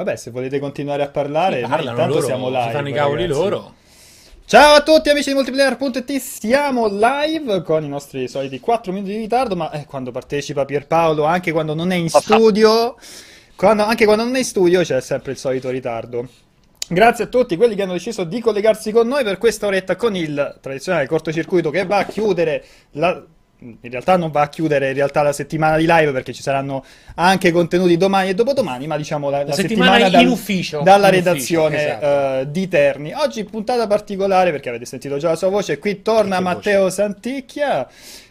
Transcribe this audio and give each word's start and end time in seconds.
Vabbè, 0.00 0.16
se 0.16 0.30
volete 0.30 0.58
continuare 0.58 1.02
a 1.02 1.08
parlare, 1.08 1.60
parlano 1.60 1.90
intanto 1.90 2.14
loro, 2.14 2.24
siamo 2.24 2.46
si 2.46 2.52
live. 2.52 2.72
fanno 2.72 2.88
i 2.88 2.92
cavoli 2.94 3.22
ragazzi. 3.26 3.38
loro. 3.38 3.74
Ciao 4.46 4.74
a 4.76 4.80
tutti 4.82 5.10
amici 5.10 5.28
di 5.28 5.34
multiplayer.it, 5.34 6.16
siamo 6.16 6.86
live 6.88 7.62
con 7.62 7.84
i 7.84 7.88
nostri 7.88 8.26
soliti 8.26 8.60
4 8.60 8.92
minuti 8.92 9.12
di 9.12 9.18
ritardo, 9.18 9.56
ma 9.56 9.70
eh, 9.72 9.84
quando 9.84 10.10
partecipa 10.10 10.64
Pierpaolo, 10.64 11.24
anche 11.24 11.52
quando 11.52 11.74
non 11.74 11.90
è 11.92 11.96
in 11.96 12.08
studio, 12.08 12.96
quando- 13.54 13.82
anche 13.82 14.06
quando 14.06 14.24
non 14.24 14.34
è 14.36 14.38
in 14.38 14.44
studio 14.46 14.80
c'è 14.80 15.02
sempre 15.02 15.32
il 15.32 15.38
solito 15.38 15.68
ritardo. 15.68 16.26
Grazie 16.88 17.24
a 17.24 17.26
tutti 17.26 17.56
quelli 17.56 17.74
che 17.74 17.82
hanno 17.82 17.92
deciso 17.92 18.24
di 18.24 18.40
collegarsi 18.40 18.92
con 18.92 19.06
noi 19.06 19.22
per 19.22 19.36
questa 19.36 19.66
oretta 19.66 19.96
con 19.96 20.16
il 20.16 20.56
tradizionale 20.62 21.06
cortocircuito 21.08 21.68
che 21.68 21.84
va 21.84 21.98
a 21.98 22.06
chiudere 22.06 22.64
la... 22.92 23.22
In 23.62 23.76
realtà 23.90 24.16
non 24.16 24.30
va 24.30 24.40
a 24.42 24.48
chiudere 24.48 24.88
in 24.88 24.94
realtà 24.94 25.20
la 25.22 25.32
settimana 25.32 25.76
di 25.76 25.84
live 25.86 26.12
perché 26.12 26.32
ci 26.32 26.40
saranno 26.42 26.82
anche 27.16 27.52
contenuti 27.52 27.96
domani 27.98 28.30
e 28.30 28.34
dopodomani, 28.34 28.86
ma 28.86 28.96
diciamo 28.96 29.28
la, 29.28 29.44
la 29.44 29.52
settimana 29.52 29.92
settimana, 29.92 30.06
in 30.06 30.12
dal- 30.12 30.26
ufficio, 30.32 30.80
dalla 30.82 31.08
in 31.08 31.14
ufficio, 31.14 31.30
redazione 31.30 31.76
esatto. 31.86 32.04
eh, 32.40 32.50
di 32.50 32.68
Terni. 32.68 33.12
Oggi 33.12 33.44
puntata 33.44 33.86
particolare 33.86 34.50
perché 34.50 34.70
avete 34.70 34.86
sentito 34.86 35.18
già 35.18 35.28
la 35.28 35.36
sua 35.36 35.48
voce, 35.48 35.78
qui 35.78 36.00
torna 36.02 36.36
Che 36.36 36.42
Matteo 36.42 36.88
Santicchia 36.90 37.86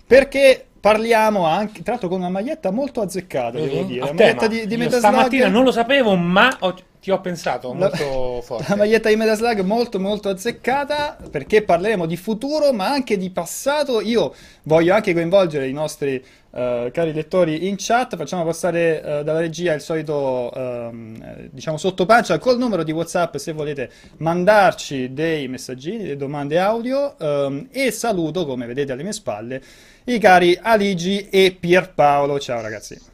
perché 0.06 0.66
parliamo 0.80 1.46
anche, 1.46 1.84
tra 1.84 1.92
l'altro 1.92 2.10
con 2.10 2.20
una 2.20 2.30
maglietta 2.30 2.72
molto 2.72 3.02
azzeccata, 3.02 3.60
devo 3.60 3.84
dire, 3.84 4.02
A 4.02 4.06
la 4.06 4.12
tema. 4.14 4.34
maglietta 4.34 4.48
di, 4.48 4.66
di 4.66 4.90
stamattina 4.90 5.48
non 5.48 5.64
lo 5.64 5.72
sapevo, 5.72 6.16
ma 6.16 6.56
ho- 6.62 6.76
ti 7.02 7.12
ho 7.12 7.22
pensato 7.22 7.70
La- 7.70 7.90
molto 7.90 8.42
forte. 8.42 8.66
La 8.70 8.76
maglietta 8.76 9.10
di 9.10 9.16
Metaslug 9.16 9.62
molto 9.62 10.00
molto 10.00 10.30
azzeccata 10.30 11.18
perché 11.32 11.62
parleremo 11.64 12.06
di 12.06 12.18
futuro 12.18 12.74
ma 12.74 12.88
anche 12.90 13.18
di 13.18 13.30
passato. 13.30 14.02
Io 14.02 14.34
voglio 14.64 14.94
anche 14.94 15.14
coinvolgere 15.14 15.68
i 15.68 15.72
nostri 15.72 16.22
eh, 16.52 16.90
cari 16.92 17.14
lettori 17.14 17.68
in 17.70 17.76
chat. 17.78 18.18
Facciamo 18.18 18.44
passare 18.44 19.02
eh, 19.02 19.24
dalla 19.24 19.40
regia 19.40 19.74
il 19.74 19.82
solito 19.82 20.52
eh, 20.54 21.50
diciamo 21.52 21.78
sottopancia 21.78 22.38
col 22.38 22.58
numero 22.58 22.84
di 22.84 22.92
WhatsApp 22.92 23.38
se 23.38 23.54
volete 23.54 23.90
mandarci 24.18 25.14
dei 25.14 25.48
messaggini, 25.48 26.00
delle 26.00 26.18
domande 26.18 26.60
audio. 26.60 27.18
ehm, 27.18 27.70
e 27.72 27.92
saluto, 27.92 28.46
come 28.46 28.66
vedete 28.66 28.92
alle 28.92 29.04
mie 29.04 29.14
spalle, 29.14 29.62
i 30.06 30.18
cari 30.20 30.58
Aligi 30.62 31.30
e 31.30 31.56
Pierpaolo. 31.58 32.40
Ciao 32.40 32.62
ragazzi. 32.62 33.09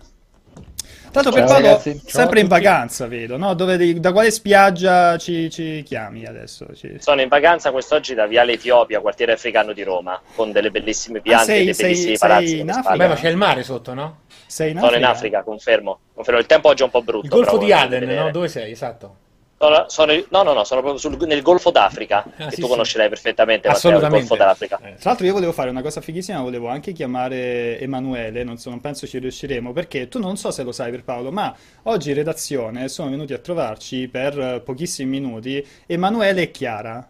Tanto 1.16 1.32
Ciao, 1.32 1.40
Pierpaolo, 1.46 1.66
ragazzi. 1.68 2.02
Sempre 2.06 2.42
in 2.42 2.48
vacanza, 2.48 3.08
vedo, 3.08 3.38
no? 3.38 3.54
Dove, 3.54 4.00
da 4.02 4.12
quale 4.12 4.32
spiaggia 4.32 5.18
ci, 5.18 5.50
ci 5.50 5.82
chiami 5.86 6.26
adesso? 6.26 6.68
Ci- 6.76 6.98
Sono 7.00 7.22
in 7.22 7.30
vacanza 7.30 7.72
quest'oggi 7.72 8.14
da 8.14 8.26
Viale 8.28 8.52
Etiopia, 8.54 9.00
quartiere 9.00 9.32
africano 9.32 9.72
di 9.72 9.82
Roma, 9.84 10.20
con 10.36 10.52
delle 10.52 10.72
bellissime 10.72 11.22
piante 11.22 11.42
Ah, 11.44 11.46
sei- 11.46 11.62
e 11.62 11.64
dei 11.64 11.74
sei- 11.74 11.84
bellissimi 11.86 12.18
sei 12.18 12.28
palazzi. 12.28 12.60
in 12.60 12.70
Africa? 12.70 12.96
Beh, 12.98 13.08
ma 13.08 13.16
c'è 13.16 13.30
il 13.30 13.38
mare 13.38 13.64
sotto, 13.64 13.94
no? 13.94 14.18
Sei 14.46 14.72
in 14.72 14.76
Sono 14.76 14.88
Africa? 14.90 15.06
in 15.06 15.12
Africa, 15.16 15.44
confermo. 15.44 16.00
confermo. 16.14 16.40
Il 16.42 16.46
tempo 16.48 16.68
oggi 16.68 16.82
è 16.82 16.86
un 16.86 16.92
po' 16.92 17.02
brutto. 17.02 17.26
Il 17.26 17.32
golfo 17.32 17.52
però 17.58 17.64
di 17.64 17.72
Aden, 17.72 18.10
no? 18.14 18.32
Dove 18.32 18.48
sei? 18.50 18.72
Esatto. 18.72 19.16
Sono, 19.58 19.86
sono- 19.88 20.14
no, 20.30 20.44
no, 20.44 20.52
no, 20.53 20.64
sono 20.66 20.81
proprio 20.81 21.00
sul- 21.00 21.25
nel 21.25 21.42
Golfo 21.42 21.72
d'Africa, 21.72 22.25
Ah, 22.38 22.48
che 22.50 22.56
sì, 22.56 22.59
tu 22.61 22.64
sì. 22.64 22.72
conoscerai 22.72 23.08
perfettamente, 23.08 23.67
Matteo, 23.70 23.89
Assolutamente. 23.89 24.28
Golfo 24.28 24.44
d'Africa. 24.44 24.78
Eh. 24.84 24.95
Tra 24.95 25.09
l'altro 25.12 25.25
io 25.25 25.31
volevo 25.34 25.52
fare 25.53 25.70
una 25.70 25.81
cosa 25.81 26.02
fighissima, 26.02 26.42
volevo 26.42 26.67
anche 26.67 26.92
chiamare 26.92 27.80
Emanuele, 27.80 28.44
non, 28.44 28.58
so, 28.58 28.70
non 28.70 28.81
penso 28.81 29.08
ci 29.08 29.17
riusciremo, 29.17 29.72
perché 29.72 30.09
tu 30.09 30.20
non 30.20 30.36
so 30.36 30.52
se 30.52 30.64
lo 30.64 30.73
sai 30.73 30.92
per 30.92 31.03
Paolo, 31.06 31.31
ma 31.31 31.56
oggi 31.84 32.09
in 32.09 32.16
redazione 32.16 32.89
sono 32.89 33.09
venuti 33.09 33.31
a 33.34 33.38
trovarci 33.38 34.09
per 34.09 34.62
pochissimi 34.64 35.09
minuti 35.09 35.66
Emanuele 35.86 36.42
e 36.44 36.52
Chiara. 36.52 37.08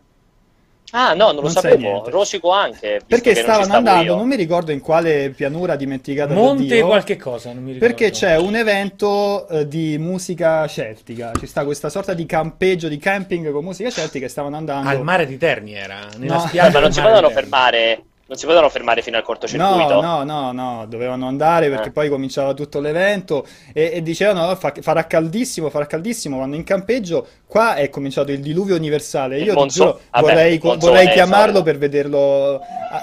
Ah, 0.92 1.14
no, 1.14 1.26
non 1.28 1.36
lo 1.36 1.42
Non 1.42 1.50
sapevo. 1.52 2.10
Rosico 2.10 2.52
anche, 2.52 3.02
Perché 3.06 3.36
ci 3.36 3.42
stavano 3.42 3.74
andando, 3.74 4.04
io. 4.04 4.16
non 4.16 4.28
mi 4.28 4.36
ricordo 4.36 4.72
in 4.72 4.80
quale 4.82 5.32
pianura 5.36 5.76
dimenticata 5.76 6.34
da 6.34 6.40
Monte 6.40 6.64
Dio, 6.64 6.86
qualche 6.86 7.18
cosa, 7.18 7.52
non 7.52 7.64
mi 7.64 7.74
ricordo. 7.74 7.94
Perché 7.94 8.12
c'è 8.12 8.38
un 8.38 8.56
evento 8.56 9.48
eh, 9.50 9.68
di 9.68 9.98
musica 9.98 10.66
celtica, 10.68 11.32
ci 11.38 11.48
sta 11.48 11.66
questa 11.66 11.90
sorta 11.90 12.14
di 12.14 12.26
campeggio, 12.26 12.88
di 12.88 12.98
camping 12.98 13.52
con 13.52 13.64
musica 13.64 13.90
celtica 13.90 14.26
e 14.26 14.30
stavano 14.30 14.56
andando... 14.56 14.90
Al 14.90 15.02
mare 15.04 15.26
di 15.26 15.38
Terni 15.38 15.74
era, 15.74 16.08
nella 16.18 16.36
No. 16.36 16.40
spiaggia 16.42 16.68
Eh, 16.70 16.72
ma 16.72 16.80
non 16.80 16.84
del 16.84 16.94
si 16.94 17.00
mare 17.02 18.04
di 18.28 18.32
non 18.32 18.38
si 18.38 18.46
potevano 18.46 18.70
fermare 18.70 19.02
fino 19.04 19.18
al 19.18 19.24
cortocircuito? 19.24 20.02
No, 20.02 20.24
no, 20.24 20.24
no, 20.24 20.52
no, 20.52 20.86
dovevano 20.88 21.28
andare 21.28 21.70
perché 21.70 21.90
Eh. 21.90 21.92
poi 21.92 22.10
cominciava 22.10 22.54
tutto 22.56 22.80
l'evento 22.80 23.46
e, 23.72 23.92
e 23.94 24.02
dicevano 24.02 24.48
"Oh, 24.50 24.56
fa- 24.56 24.74
farà 24.82 25.06
caldissimo, 25.06 25.70
farà 25.70 25.86
caldissimo, 25.86 26.40
vanno 26.40 26.56
in 26.56 26.64
campeggio. 26.64 27.28
Qua 27.46 27.76
è 27.76 27.90
cominciato 27.90 28.32
il 28.32 28.40
diluvio 28.40 28.76
universale. 28.76 29.38
Io 29.40 29.52
ti 29.54 29.58
monzo- 29.60 29.84
giuro, 29.84 30.00
vabbè, 30.10 30.26
vorrei, 30.26 30.60
monzone 30.62 30.92
vorrei 30.92 31.08
è 31.08 31.12
chiamarlo 31.14 31.62
per 31.62 31.78
vederlo 31.78 32.60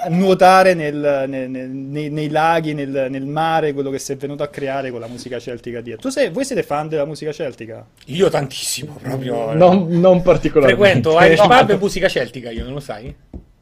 nuotare 0.09 0.73
nel- 0.73 1.25
nel- 1.27 1.49
nel- 1.49 1.69
nei, 1.69 2.09
nei 2.09 2.29
laghi, 2.29 2.73
nel, 2.73 3.07
nel 3.09 3.25
mare, 3.25 3.71
quello 3.73 3.89
che 3.89 3.99
si 3.99 4.11
è 4.11 4.17
venuto 4.17 4.43
a 4.43 4.47
creare 4.47 4.91
con 4.91 4.99
la 4.99 5.07
musica 5.07 5.39
celtica 5.39 5.79
dietro. 5.81 6.01
Tu 6.01 6.09
sei, 6.09 6.29
voi 6.29 6.43
siete 6.43 6.63
fan 6.63 6.89
della 6.89 7.05
musica 7.05 7.31
celtica? 7.31 7.85
Io 8.07 8.29
tantissimo, 8.29 8.97
proprio. 9.01 9.53
Non, 9.53 9.87
non 9.87 10.21
particolarmente. 10.21 10.81
Frequento 10.83 11.11
No, 11.43 11.47
Pub 11.47 11.67
ma- 11.69 11.73
e 11.73 11.77
musica 11.77 12.09
celtica, 12.09 12.51
io 12.51 12.65
non 12.65 12.73
lo 12.73 12.79
sai? 12.81 13.15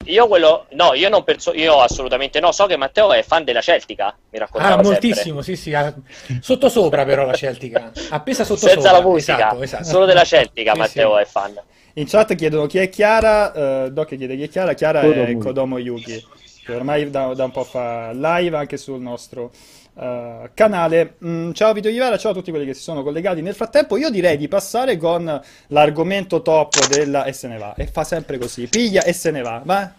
Io 0.05 0.27
quello, 0.27 0.65
no, 0.71 0.93
io 0.93 1.09
non 1.09 1.23
penso, 1.23 1.53
io 1.53 1.79
assolutamente 1.79 2.39
no. 2.39 2.51
So 2.51 2.65
che 2.65 2.75
Matteo 2.77 3.13
è 3.13 3.21
fan 3.23 3.43
della 3.43 3.61
Celtica, 3.61 4.15
mi 4.31 4.39
raccontava 4.39 4.73
Ah, 4.73 4.83
sempre. 4.83 4.91
moltissimo, 4.91 5.41
sì, 5.41 5.55
sì. 5.55 5.73
ah, 5.73 5.93
Sotto 6.39 6.69
sopra 6.69 7.05
però 7.05 7.25
la 7.25 7.33
celtica. 7.33 7.91
Appesa 8.09 8.43
sotto 8.43 8.59
Senza 8.67 8.75
sopra. 8.89 8.91
la 8.91 9.01
musica, 9.01 9.35
Esatto, 9.37 9.61
esatto. 9.63 9.83
solo 9.83 10.05
della 10.05 10.23
Celtica 10.23 10.73
Sì, 10.73 10.77
Matteo 10.79 11.15
sì. 11.17 11.21
è 11.21 11.25
fan. 11.25 11.61
In 11.95 12.05
chat 12.07 12.35
chiedono 12.35 12.65
chi 12.67 12.77
è 12.79 12.89
Chiara, 12.89 13.83
eh, 13.85 13.91
Doc 13.91 14.15
chiede 14.15 14.35
chi 14.35 14.43
è 14.43 14.49
Chiara, 14.49 14.73
Chiara 14.73 15.01
è 15.01 15.05
Kodomo. 15.05 15.37
Kodomo 15.39 15.77
Yuki, 15.77 16.25
che 16.65 16.73
ormai 16.73 17.09
da, 17.09 17.33
da 17.33 17.43
un 17.43 17.51
po' 17.51 17.63
fa 17.65 18.11
live 18.13 18.55
anche 18.57 18.77
sul 18.77 19.01
nostro 19.01 19.51
eh, 19.97 20.49
canale. 20.53 21.15
Mm, 21.25 21.51
ciao 21.51 21.73
Vito 21.73 21.89
Ivara, 21.89 22.17
ciao 22.17 22.31
a 22.31 22.33
tutti 22.33 22.49
quelli 22.51 22.65
che 22.65 22.73
si 22.73 22.81
sono 22.81 23.03
collegati. 23.03 23.41
Nel 23.41 23.55
frattempo 23.55 23.97
io 23.97 24.09
direi 24.09 24.37
di 24.37 24.47
passare 24.47 24.97
con 24.97 25.41
l'argomento 25.67 26.41
top 26.41 26.87
della... 26.87 27.23
e 27.25 27.33
se 27.33 27.47
ne 27.47 27.57
va, 27.57 27.73
e 27.75 27.87
fa 27.87 28.03
sempre 28.03 28.37
così, 28.37 28.67
piglia 28.67 29.03
e 29.03 29.13
se 29.13 29.31
ne 29.31 29.41
va, 29.41 29.61
ma... 29.63 29.93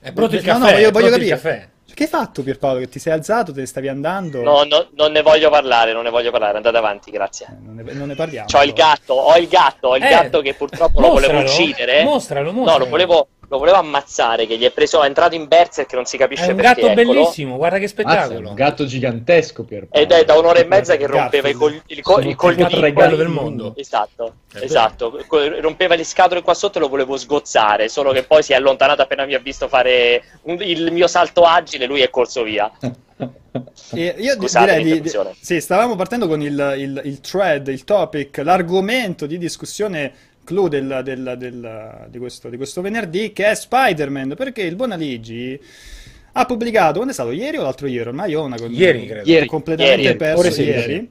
È 0.00 0.12
pronto 0.12 0.36
il 0.36 0.42
No, 0.44 0.52
caffè, 0.52 0.60
no, 0.60 0.70
voglio, 0.72 0.88
è 0.88 0.92
voglio 0.92 1.06
il 1.06 1.12
capire. 1.12 1.30
caffè. 1.30 1.68
Che 1.98 2.04
hai 2.04 2.08
fatto 2.10 2.44
Pierpaolo? 2.44 2.78
Che 2.78 2.88
ti 2.88 2.98
sei 3.00 3.12
alzato, 3.12 3.52
te 3.52 3.58
ne 3.58 3.66
stavi 3.66 3.88
andando? 3.88 4.40
No, 4.42 4.62
no, 4.62 4.86
non 4.94 5.10
ne 5.10 5.20
voglio 5.22 5.50
parlare, 5.50 5.92
non 5.92 6.04
ne 6.04 6.10
voglio 6.10 6.30
parlare, 6.30 6.56
andate 6.56 6.76
avanti, 6.76 7.10
grazie. 7.10 7.46
Eh, 7.50 7.54
Non 7.60 7.74
ne, 7.74 7.92
non 7.92 8.06
ne 8.06 8.14
parliamo. 8.14 8.46
C'ho 8.46 8.62
il 8.62 8.72
gatto, 8.72 9.14
ho 9.14 9.36
il 9.36 9.48
gatto, 9.48 9.88
ho 9.88 9.96
il 9.96 10.04
Eh, 10.04 10.08
gatto 10.08 10.40
che 10.40 10.54
purtroppo 10.54 11.00
lo 11.00 11.08
volevo 11.08 11.32
mostralo, 11.40 11.48
uccidere. 11.64 12.04
mostralo, 12.04 12.50
No, 12.52 12.58
mostralo. 12.58 12.84
lo 12.84 12.90
volevo, 12.90 13.28
lo 13.50 13.58
volevo 13.58 13.78
ammazzare, 13.78 14.46
che 14.46 14.58
gli 14.58 14.64
è 14.64 14.70
preso, 14.70 15.02
è 15.02 15.06
entrato 15.06 15.34
in 15.34 15.48
berserk, 15.48 15.92
non 15.94 16.04
si 16.04 16.16
capisce 16.18 16.44
È 16.46 16.50
un 16.50 16.56
perché, 16.56 16.82
gatto 16.82 17.00
eccolo. 17.00 17.12
bellissimo, 17.20 17.56
guarda 17.56 17.76
che 17.78 17.82
Mazza, 17.94 18.02
spettacolo. 18.02 18.48
un 18.50 18.54
gatto 18.54 18.84
gigantesco 18.84 19.66
Ed 19.90 20.12
è 20.12 20.24
da 20.24 20.38
un'ora 20.38 20.58
e 20.58 20.64
mezza 20.66 20.96
che 20.96 21.06
rompeva 21.06 21.48
i, 21.48 21.52
Garfield. 21.52 21.58
col- 21.58 21.82
il, 21.96 22.02
co- 22.02 22.12
Sono 22.14 22.28
i 22.28 22.34
colli 22.34 22.56
tipo 22.56 22.68
tre 22.68 22.92
bello 22.92 23.08
gatti 23.08 23.16
del 23.16 23.28
mondo. 23.28 23.72
Esatto, 23.76 24.34
È 24.52 24.58
esatto. 24.62 25.18
Rompeva 25.60 25.94
le 25.94 26.04
scatole 26.04 26.42
qua 26.42 26.52
sotto 26.54 26.78
e 26.78 26.80
lo 26.82 26.88
volevo 26.88 27.16
sgozzare, 27.16 27.88
solo 27.88 28.12
che 28.12 28.24
poi 28.24 28.42
si 28.42 28.52
è 28.52 28.56
allontanato 28.56 29.00
appena 29.02 29.24
mi 29.24 29.34
ha 29.34 29.38
visto 29.38 29.66
fare 29.68 30.22
un- 30.42 30.60
il 30.60 30.92
mio 30.92 31.06
salto 31.06 31.42
agile, 31.44 31.86
lui 31.86 32.02
è 32.02 32.10
corso 32.10 32.42
via. 32.42 32.70
E 33.92 34.14
io 34.18 34.34
Scusate 34.34 34.76
direi 34.82 35.00
di, 35.00 35.10
sì, 35.40 35.60
stavamo 35.60 35.96
partendo 35.96 36.28
con 36.28 36.40
il, 36.42 36.74
il- 36.76 37.00
il 37.04 37.20
thread, 37.20 37.66
il 37.68 37.82
topic, 37.82 38.36
l'argomento 38.38 39.26
di 39.26 39.38
discussione 39.38 40.12
clou 40.48 40.66
del- 40.68 41.02
del- 41.04 41.34
del- 41.36 42.06
di, 42.08 42.18
questo, 42.18 42.48
di 42.48 42.56
questo 42.56 42.80
venerdì 42.80 43.32
che 43.34 43.50
è 43.50 43.54
Spider-Man, 43.54 44.32
perché 44.34 44.62
il 44.62 44.76
buon 44.76 44.92
Aligi 44.92 45.60
ha 46.32 46.44
pubblicato, 46.46 46.94
quando 46.94 47.10
è 47.10 47.14
stato 47.14 47.32
ieri 47.32 47.58
o 47.58 47.62
l'altro 47.62 47.86
ieri? 47.86 48.08
Ormai 48.08 48.30
io 48.30 48.40
ho 48.40 48.44
una 48.44 48.56
Ieri, 48.56 49.06
credo. 49.06 49.28
Ieri. 49.28 49.46
completamente 49.46 50.02
Ieri. 50.02 50.16
perso 50.16 50.50
sì, 50.50 50.62
ieri. 50.62 51.10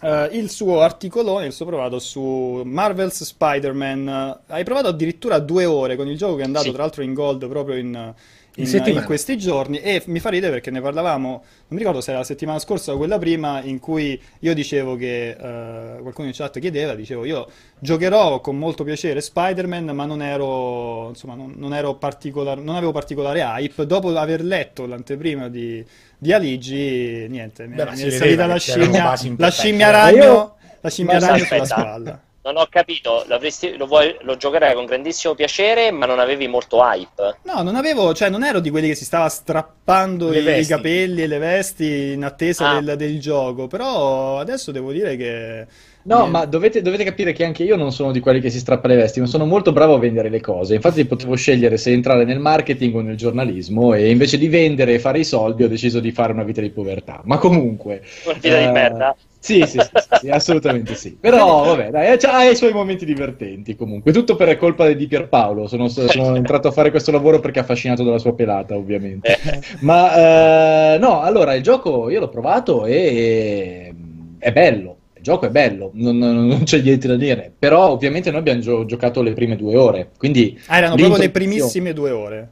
Eh, 0.00 0.28
il 0.32 0.48
suo 0.50 0.80
articolone, 0.80 1.46
il 1.46 1.52
suo 1.52 1.66
provato 1.66 1.98
su 1.98 2.62
Marvel's 2.64 3.22
Spider-Man. 3.22 4.38
Hai 4.46 4.64
provato 4.64 4.88
addirittura 4.88 5.38
due 5.38 5.64
ore 5.66 5.96
con 5.96 6.08
il 6.08 6.16
gioco 6.16 6.36
che 6.36 6.42
è 6.42 6.46
andato 6.46 6.66
Sì. 6.66 6.72
tra 6.72 6.82
l'altro 6.82 7.02
in 7.02 7.12
gold 7.14 7.46
proprio 7.48 7.76
in, 7.76 8.14
In 8.56 8.66
in- 9.00 9.04
questi 9.04 9.36
giorni 9.36 9.80
e 9.80 10.00
mi 10.06 10.20
fa 10.20 10.28
ridere 10.30 10.52
perché 10.52 10.70
ne 10.70 10.80
parlavamo, 10.80 11.28
non 11.28 11.42
mi 11.70 11.78
ricordo 11.78 12.00
se 12.00 12.10
era 12.10 12.20
la 12.20 12.24
settimana 12.24 12.60
scorsa 12.60 12.92
o 12.94 12.96
quella 12.96 13.18
prima, 13.18 13.60
in 13.62 13.80
cui 13.80 14.20
io 14.40 14.54
dicevo 14.54 14.94
che 14.94 15.30
eh, 15.30 15.98
qualcuno 16.00 16.28
in 16.28 16.34
chat 16.34 16.60
chiedeva, 16.60 16.94
dicevo 16.94 17.24
io 17.24 17.48
giocherò 17.80 18.40
con 18.40 18.56
molto 18.56 18.84
piacere 18.84 19.20
Spider-Man, 19.20 19.86
ma 19.86 20.04
non 20.04 20.22
ero, 20.22 21.08
insomma, 21.08 21.34
non, 21.34 21.54
non 21.56 21.74
ero 21.74 21.96
particolar- 21.96 22.60
non 22.60 22.76
avevo 22.76 22.92
particolare 22.92 23.40
hype. 23.40 23.86
Dopo 23.86 24.16
aver 24.16 24.44
letto 24.44 24.86
l'anteprima 24.86 25.48
di, 25.48 25.84
di 26.16 26.32
Aligi, 26.32 27.26
niente, 27.28 27.66
mi, 27.66 27.74
Beh, 27.74 27.90
mi 27.90 27.96
si 27.96 28.06
è 28.06 28.10
salita 28.10 28.46
la 28.46 28.56
scimmia, 28.58 29.18
la 29.36 29.50
scimmia 29.50 29.90
ragno, 29.90 30.22
io- 30.22 30.54
la 30.80 30.90
scimmia 30.90 31.18
ragno 31.18 31.44
sulla 31.44 31.64
spalla. 31.64 32.22
Non 32.44 32.58
ho 32.58 32.66
capito, 32.68 33.24
lo, 33.26 33.86
vuoi- 33.86 34.14
lo 34.20 34.36
giocherai 34.36 34.74
con 34.74 34.84
grandissimo 34.84 35.34
piacere, 35.34 35.90
ma 35.90 36.04
non 36.04 36.18
avevi 36.18 36.46
molto 36.46 36.82
hype. 36.82 37.38
No, 37.44 37.62
non 37.62 37.74
avevo, 37.74 38.12
cioè 38.12 38.28
non 38.28 38.44
ero 38.44 38.60
di 38.60 38.68
quelli 38.68 38.88
che 38.88 38.94
si 38.94 39.06
stava 39.06 39.30
strappando 39.30 40.30
i, 40.30 40.60
i 40.60 40.66
capelli 40.66 41.22
e 41.22 41.26
le 41.26 41.38
vesti 41.38 42.12
in 42.12 42.22
attesa 42.22 42.72
Ah. 42.76 42.80
del, 42.82 42.96
del 42.98 43.18
gioco, 43.18 43.66
però 43.66 44.38
adesso 44.38 44.72
devo 44.72 44.92
dire 44.92 45.16
che... 45.16 45.66
No, 46.02 46.26
mi- 46.26 46.32
ma 46.32 46.44
dovete, 46.44 46.82
dovete 46.82 47.02
capire 47.04 47.32
che 47.32 47.44
anche 47.46 47.62
io 47.62 47.76
non 47.76 47.90
sono 47.92 48.12
di 48.12 48.20
quelli 48.20 48.40
che 48.40 48.50
si 48.50 48.58
strappa 48.58 48.88
le 48.88 48.96
vesti, 48.96 49.20
ma 49.20 49.26
sono 49.26 49.46
molto 49.46 49.72
bravo 49.72 49.94
a 49.94 49.98
vendere 49.98 50.28
le 50.28 50.40
cose. 50.42 50.74
Infatti 50.74 51.06
potevo 51.06 51.34
scegliere 51.36 51.78
se 51.78 51.92
entrare 51.92 52.24
nel 52.26 52.40
marketing 52.40 52.94
o 52.96 53.00
nel 53.00 53.16
giornalismo 53.16 53.94
e 53.94 54.10
invece 54.10 54.36
di 54.36 54.48
vendere 54.48 54.92
e 54.92 54.98
fare 54.98 55.20
i 55.20 55.24
soldi 55.24 55.62
ho 55.64 55.68
deciso 55.68 55.98
di 55.98 56.12
fare 56.12 56.32
una 56.32 56.42
vita 56.42 56.60
di 56.60 56.68
povertà. 56.68 57.22
Ma 57.24 57.38
comunque... 57.38 58.02
Una 58.26 58.34
vita 58.34 58.58
di 58.58 58.64
eh, 58.64 58.70
merda. 58.70 59.16
Sì, 59.44 59.66
sì, 59.66 59.78
sì, 59.78 59.90
sì, 59.92 60.08
sì, 60.20 60.30
assolutamente 60.32 60.94
sì. 60.94 61.18
Però, 61.20 61.64
vabbè, 61.64 61.90
dai, 61.90 62.16
ha, 62.18 62.44
i 62.48 62.56
suoi 62.56 62.72
momenti 62.72 63.04
divertenti 63.04 63.76
comunque. 63.76 64.10
Tutto 64.10 64.36
per 64.36 64.56
colpa 64.56 64.90
di 64.90 65.06
Pierpaolo. 65.06 65.66
Sono, 65.66 65.88
sono 65.88 66.34
entrato 66.34 66.68
a 66.68 66.70
fare 66.70 66.90
questo 66.90 67.10
lavoro 67.10 67.40
perché 67.40 67.58
affascinato 67.58 68.02
dalla 68.02 68.16
sua 68.16 68.32
pelata, 68.32 68.74
ovviamente. 68.74 69.36
Ma, 69.80 70.94
eh, 70.94 70.98
no, 70.98 71.20
allora, 71.20 71.52
il 71.52 71.62
gioco 71.62 72.08
io 72.08 72.20
l'ho 72.20 72.30
provato 72.30 72.86
e 72.86 73.94
è 74.38 74.50
bello. 74.50 74.96
Il 75.14 75.22
gioco 75.22 75.44
è 75.44 75.50
bello, 75.50 75.90
non, 75.92 76.16
non 76.16 76.62
c'è 76.64 76.80
niente 76.80 77.06
da 77.06 77.16
dire. 77.16 77.52
Però, 77.58 77.90
ovviamente, 77.90 78.30
noi 78.30 78.40
abbiamo 78.40 78.60
gio- 78.60 78.86
giocato 78.86 79.20
le 79.20 79.34
prime 79.34 79.56
due 79.56 79.76
ore. 79.76 80.08
Quindi, 80.16 80.58
Ah, 80.68 80.78
erano 80.78 80.96
proprio 80.96 81.18
le 81.18 81.30
primissime 81.30 81.92
due 81.92 82.10
ore. 82.10 82.48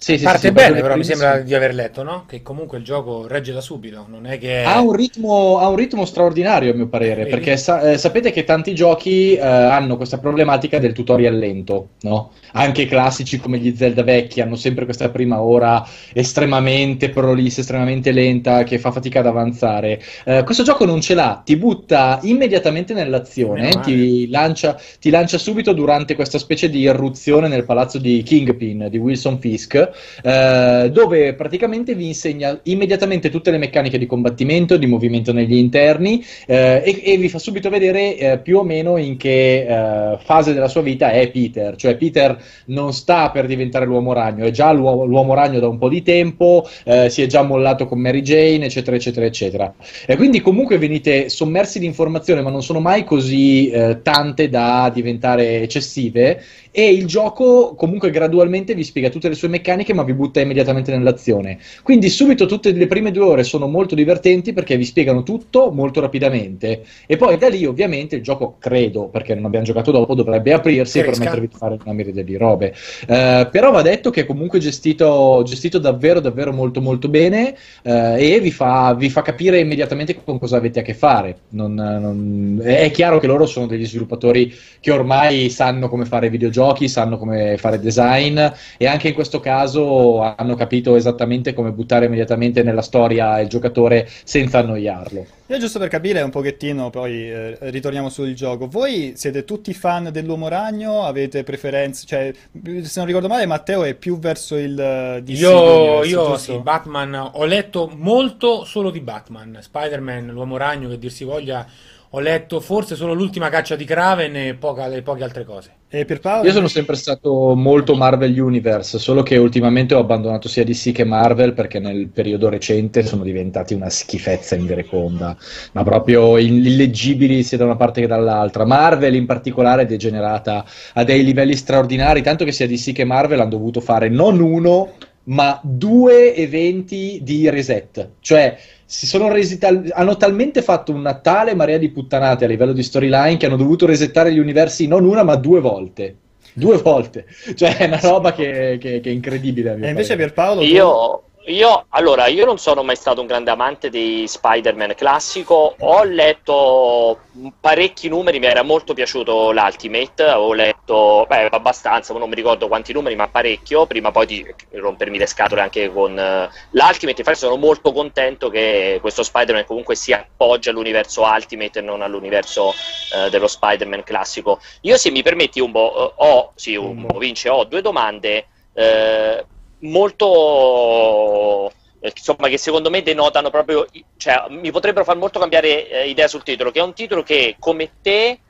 Sì, 0.00 0.16
sì, 0.16 0.24
Parte 0.24 0.40
sì, 0.40 0.46
sì, 0.46 0.52
bene, 0.54 0.80
però 0.80 0.96
mi 0.96 1.04
sembra 1.04 1.40
di 1.40 1.54
aver 1.54 1.74
letto, 1.74 2.02
no? 2.02 2.24
Che 2.26 2.40
comunque 2.40 2.78
il 2.78 2.84
gioco 2.84 3.26
regge 3.26 3.52
da 3.52 3.60
subito, 3.60 4.06
non 4.08 4.24
è 4.24 4.38
che... 4.38 4.62
Ha 4.62 4.80
un, 4.80 4.94
ritmo, 4.94 5.58
ha 5.58 5.68
un 5.68 5.76
ritmo 5.76 6.06
straordinario, 6.06 6.72
a 6.72 6.74
mio 6.74 6.88
parere, 6.88 7.24
Vedi? 7.24 7.28
perché 7.28 7.58
sa- 7.58 7.82
eh, 7.82 7.98
sapete 7.98 8.32
che 8.32 8.44
tanti 8.44 8.74
giochi 8.74 9.34
eh, 9.34 9.40
hanno 9.42 9.98
questa 9.98 10.16
problematica 10.16 10.78
del 10.78 10.94
tutorial 10.94 11.36
lento, 11.36 11.90
no? 12.00 12.30
Anche 12.52 12.82
i 12.82 12.86
classici 12.86 13.38
come 13.38 13.58
gli 13.58 13.76
Zelda 13.76 14.02
vecchi 14.02 14.40
hanno 14.40 14.56
sempre 14.56 14.86
questa 14.86 15.10
prima 15.10 15.42
ora 15.42 15.86
estremamente 16.14 17.10
prolissa, 17.10 17.60
estremamente 17.60 18.10
lenta, 18.10 18.62
che 18.62 18.78
fa 18.78 18.92
fatica 18.92 19.20
ad 19.20 19.26
avanzare. 19.26 20.02
Eh, 20.24 20.44
questo 20.44 20.62
gioco 20.62 20.86
non 20.86 21.02
ce 21.02 21.12
l'ha, 21.12 21.42
ti 21.44 21.56
butta 21.56 22.20
immediatamente 22.22 22.94
nell'azione, 22.94 23.68
ti 23.82 24.30
lancia, 24.30 24.80
ti 24.98 25.10
lancia 25.10 25.36
subito 25.36 25.74
durante 25.74 26.14
questa 26.14 26.38
specie 26.38 26.70
di 26.70 26.78
irruzione 26.80 27.48
nel 27.48 27.66
palazzo 27.66 27.98
di 27.98 28.22
Kingpin 28.22 28.88
di 28.88 28.96
Wilson 28.96 29.38
Fisk, 29.38 29.88
eh, 30.22 30.90
dove 30.92 31.34
praticamente 31.34 31.94
vi 31.94 32.06
insegna 32.06 32.58
immediatamente 32.64 33.30
tutte 33.30 33.50
le 33.50 33.58
meccaniche 33.58 33.98
di 33.98 34.06
combattimento, 34.06 34.76
di 34.76 34.86
movimento 34.86 35.32
negli 35.32 35.56
interni 35.56 36.24
eh, 36.46 36.82
e, 36.84 37.00
e 37.04 37.16
vi 37.16 37.28
fa 37.28 37.38
subito 37.38 37.70
vedere 37.70 38.16
eh, 38.16 38.38
più 38.38 38.58
o 38.58 38.64
meno 38.64 38.96
in 38.96 39.16
che 39.16 39.66
eh, 39.66 40.18
fase 40.22 40.52
della 40.52 40.68
sua 40.68 40.82
vita 40.82 41.10
è 41.10 41.30
Peter, 41.30 41.76
cioè 41.76 41.96
Peter 41.96 42.36
non 42.66 42.92
sta 42.92 43.30
per 43.30 43.46
diventare 43.46 43.86
l'uomo 43.86 44.12
ragno, 44.12 44.44
è 44.44 44.50
già 44.50 44.72
l'uomo, 44.72 45.04
l'uomo 45.04 45.34
ragno 45.34 45.60
da 45.60 45.68
un 45.68 45.78
po' 45.78 45.88
di 45.88 46.02
tempo, 46.02 46.68
eh, 46.84 47.08
si 47.10 47.22
è 47.22 47.26
già 47.26 47.42
mollato 47.42 47.86
con 47.86 47.98
Mary 48.00 48.22
Jane, 48.22 48.64
eccetera, 48.64 48.96
eccetera, 48.96 49.26
eccetera. 49.26 49.74
E 50.06 50.16
quindi 50.16 50.40
comunque 50.40 50.78
venite 50.78 51.28
sommersi 51.28 51.78
di 51.78 51.86
informazioni, 51.86 52.42
ma 52.42 52.50
non 52.50 52.62
sono 52.62 52.80
mai 52.80 53.04
così 53.04 53.70
eh, 53.70 54.00
tante 54.02 54.48
da 54.48 54.90
diventare 54.92 55.60
eccessive 55.62 56.42
e 56.72 56.88
il 56.92 57.06
gioco 57.06 57.74
comunque 57.74 58.10
gradualmente 58.10 58.74
vi 58.74 58.84
spiega 58.84 59.08
tutte 59.08 59.28
le 59.28 59.34
sue 59.34 59.48
meccaniche 59.48 59.79
ma 59.92 60.02
vi 60.02 60.12
butta 60.12 60.40
immediatamente 60.40 60.90
nell'azione. 60.96 61.58
Quindi 61.82 62.08
subito 62.08 62.46
tutte 62.46 62.72
le 62.72 62.86
prime 62.86 63.10
due 63.10 63.24
ore 63.24 63.42
sono 63.44 63.66
molto 63.66 63.94
divertenti 63.94 64.52
perché 64.52 64.76
vi 64.76 64.84
spiegano 64.84 65.22
tutto 65.22 65.70
molto 65.70 66.00
rapidamente. 66.00 66.82
E 67.06 67.16
poi 67.16 67.36
da 67.38 67.48
lì 67.48 67.64
ovviamente 67.64 68.16
il 68.16 68.22
gioco 68.22 68.56
credo 68.58 69.08
perché 69.08 69.34
non 69.34 69.44
abbiamo 69.46 69.64
giocato 69.64 69.90
dopo 69.90 70.14
dovrebbe 70.14 70.52
aprirsi 70.52 70.98
e 71.00 71.04
permettervi 71.04 71.48
di 71.48 71.56
fare 71.56 71.78
una 71.82 71.94
miriade 71.94 72.24
di 72.24 72.36
robe. 72.36 72.74
Eh, 73.06 73.48
però 73.50 73.70
va 73.70 73.82
detto 73.82 74.10
che 74.10 74.22
è 74.22 74.26
comunque 74.26 74.58
gestito, 74.58 75.42
gestito 75.44 75.78
davvero 75.78 76.20
davvero 76.20 76.52
molto 76.52 76.80
molto 76.80 77.08
bene 77.08 77.54
eh, 77.82 78.34
e 78.34 78.40
vi 78.40 78.50
fa, 78.50 78.94
vi 78.94 79.10
fa 79.10 79.22
capire 79.22 79.60
immediatamente 79.60 80.16
con 80.22 80.38
cosa 80.38 80.56
avete 80.56 80.80
a 80.80 80.82
che 80.82 80.94
fare. 80.94 81.36
Non- 81.50 81.74
non- 81.74 82.60
è 82.62 82.90
chiaro 82.90 83.18
che 83.18 83.26
loro 83.26 83.46
sono 83.46 83.66
degli 83.66 83.86
sviluppatori 83.86 84.52
che 84.80 84.90
ormai 84.90 85.50
sanno 85.50 85.88
come 85.88 86.04
fare 86.04 86.30
videogiochi, 86.30 86.88
sanno 86.88 87.18
come 87.18 87.56
fare 87.56 87.78
design 87.78 88.38
e 88.76 88.86
anche 88.86 89.08
in 89.08 89.14
questo 89.14 89.40
caso 89.40 89.69
hanno 89.74 90.54
capito 90.54 90.96
esattamente 90.96 91.54
come 91.54 91.72
buttare 91.72 92.06
immediatamente 92.06 92.62
nella 92.62 92.82
storia 92.82 93.40
il 93.40 93.48
giocatore 93.48 94.08
senza 94.24 94.58
annoiarlo. 94.58 95.26
Io 95.50 95.58
giusto 95.58 95.80
per 95.80 95.88
capire 95.88 96.22
un 96.22 96.30
pochettino, 96.30 96.90
poi 96.90 97.28
eh, 97.28 97.58
ritorniamo 97.58 98.08
sul 98.08 98.34
gioco. 98.34 98.68
Voi 98.68 99.14
siete 99.16 99.44
tutti 99.44 99.74
fan 99.74 100.10
dell'Uomo 100.12 100.46
Ragno? 100.46 101.02
Avete 101.02 101.42
preferenze? 101.42 102.06
Cioè, 102.06 102.32
se 102.32 102.92
non 102.94 103.06
ricordo 103.06 103.26
male, 103.26 103.46
Matteo 103.46 103.82
è 103.82 103.94
più 103.94 104.20
verso 104.20 104.54
il 104.56 104.78
eh, 104.78 105.22
DC 105.24 105.40
Io, 105.40 106.04
io 106.04 106.36
sì, 106.36 106.56
Batman, 106.58 107.30
ho 107.32 107.44
letto 107.46 107.90
molto 107.92 108.62
solo 108.62 108.90
di 108.90 109.00
Batman, 109.00 109.58
Spider-Man, 109.60 110.28
l'Uomo 110.28 110.56
Ragno, 110.56 110.88
che 110.88 110.98
dir 110.98 111.10
si 111.10 111.24
voglia, 111.24 111.66
ho 112.12 112.18
letto 112.18 112.58
forse 112.58 112.96
solo 112.96 113.12
l'ultima 113.12 113.48
caccia 113.50 113.76
di 113.76 113.84
Kraven 113.84 114.34
e 114.34 114.54
poca- 114.54 114.92
e 114.92 115.02
poche 115.02 115.22
altre 115.22 115.44
cose. 115.44 115.70
E 115.88 116.04
Pierpaolo? 116.04 116.44
Io 116.44 116.52
sono 116.52 116.66
sempre 116.66 116.96
stato 116.96 117.54
molto 117.54 117.94
Marvel 117.94 118.38
Universe, 118.38 118.98
solo 118.98 119.22
che 119.22 119.36
ultimamente 119.36 119.94
ho 119.94 120.00
abbandonato 120.00 120.48
sia 120.48 120.64
DC 120.64 120.90
che 120.90 121.04
Marvel 121.04 121.52
perché 121.52 121.78
nel 121.78 122.08
periodo 122.08 122.48
recente 122.48 123.04
sono 123.04 123.22
diventati 123.22 123.74
una 123.74 123.90
schifezza 123.90 124.56
invereconda, 124.56 125.36
ma 125.72 125.84
proprio 125.84 126.36
illeggibili 126.36 127.44
sia 127.44 127.58
da 127.58 127.64
una 127.64 127.76
parte 127.76 128.00
che 128.00 128.08
dall'altra. 128.08 128.64
Marvel 128.64 129.14
in 129.14 129.26
particolare 129.26 129.82
è 129.82 129.86
degenerata 129.86 130.64
a 130.94 131.04
dei 131.04 131.22
livelli 131.22 131.54
straordinari, 131.54 132.22
tanto 132.22 132.44
che 132.44 132.52
sia 132.52 132.66
DC 132.66 132.92
che 132.92 133.04
Marvel 133.04 133.38
hanno 133.38 133.50
dovuto 133.50 133.80
fare 133.80 134.08
non 134.08 134.40
uno, 134.40 134.94
ma 135.24 135.60
due 135.62 136.34
eventi 136.34 137.20
di 137.22 137.48
reset, 137.50 138.10
cioè 138.20 138.56
si 138.90 139.06
sono 139.06 139.28
resi 139.32 139.56
tal- 139.58 139.88
hanno 139.94 140.16
talmente 140.16 140.62
fatto 140.62 140.92
una 140.92 141.14
tale 141.20 141.54
marea 141.54 141.78
di 141.78 141.90
puttanate 141.90 142.44
a 142.44 142.48
livello 142.48 142.72
di 142.72 142.82
storyline 142.82 143.36
che 143.36 143.46
hanno 143.46 143.56
dovuto 143.56 143.86
resettare 143.86 144.32
gli 144.32 144.38
universi 144.38 144.86
non 144.88 145.04
una 145.04 145.22
ma 145.22 145.36
due 145.36 145.60
volte. 145.60 146.16
Due 146.52 146.78
volte, 146.78 147.26
cioè 147.54 147.76
è 147.76 147.86
una 147.86 148.00
roba 148.00 148.32
che, 148.32 148.76
che- 148.80 148.98
che 149.00 149.08
è 149.10 149.12
incredibile. 149.12 149.70
a 149.70 149.76
mio 149.76 149.86
E 149.86 149.90
invece. 149.90 150.16
Pierpaolo? 150.16 150.62
tu? 150.62 151.22
Io, 151.46 151.86
allora, 151.88 152.26
io 152.26 152.44
non 152.44 152.58
sono 152.58 152.82
mai 152.82 152.96
stato 152.96 153.22
un 153.22 153.26
grande 153.26 153.50
amante 153.50 153.88
di 153.88 154.24
Spider-Man 154.28 154.94
classico. 154.94 155.74
Ho 155.78 156.04
letto 156.04 157.18
parecchi 157.58 158.08
numeri, 158.08 158.38
mi 158.38 158.44
era 158.46 158.62
molto 158.62 158.92
piaciuto 158.92 159.50
l'Ultimate. 159.50 160.24
Ho 160.32 160.52
letto, 160.52 161.24
beh, 161.26 161.46
abbastanza, 161.46 162.12
non 162.12 162.28
mi 162.28 162.34
ricordo 162.34 162.68
quanti 162.68 162.92
numeri, 162.92 163.16
ma 163.16 163.28
parecchio. 163.28 163.86
Prima 163.86 164.10
poi 164.12 164.26
di 164.26 164.54
rompermi 164.72 165.16
le 165.16 165.26
scatole 165.26 165.62
anche 165.62 165.90
con 165.90 166.16
eh, 166.16 166.50
l'Ultimate. 166.72 167.20
Infatti, 167.22 167.38
sono 167.38 167.56
molto 167.56 167.92
contento 167.92 168.50
che 168.50 168.98
questo 169.00 169.22
Spider-Man 169.22 169.64
comunque 169.64 169.94
si 169.96 170.12
appoggia 170.12 170.70
all'universo 170.70 171.22
Ultimate 171.22 171.78
e 171.78 171.82
non 171.82 172.02
all'universo 172.02 172.74
eh, 173.14 173.30
dello 173.30 173.48
Spider-Man 173.48 174.04
classico. 174.04 174.60
Io, 174.82 174.96
se 174.98 175.10
mi 175.10 175.22
permetti, 175.22 175.58
Umbo, 175.58 176.10
eh, 176.10 176.12
ho, 176.16 176.52
sì, 176.54 176.76
Umbo, 176.76 177.18
Vince, 177.18 177.48
ho 177.48 177.64
due 177.64 177.80
domande. 177.80 178.46
eh, 178.74 179.44
molto 179.80 181.70
eh, 182.00 182.12
insomma 182.14 182.48
che 182.48 182.58
secondo 182.58 182.90
me 182.90 183.02
denotano 183.02 183.50
proprio 183.50 183.86
cioè 184.16 184.46
mi 184.48 184.70
potrebbero 184.70 185.04
far 185.04 185.16
molto 185.16 185.38
cambiare 185.38 185.88
eh, 185.88 186.08
idea 186.08 186.28
sul 186.28 186.42
titolo 186.42 186.70
che 186.70 186.80
è 186.80 186.82
un 186.82 186.94
titolo 186.94 187.22
che 187.22 187.56
come 187.58 187.90
te 188.02 188.40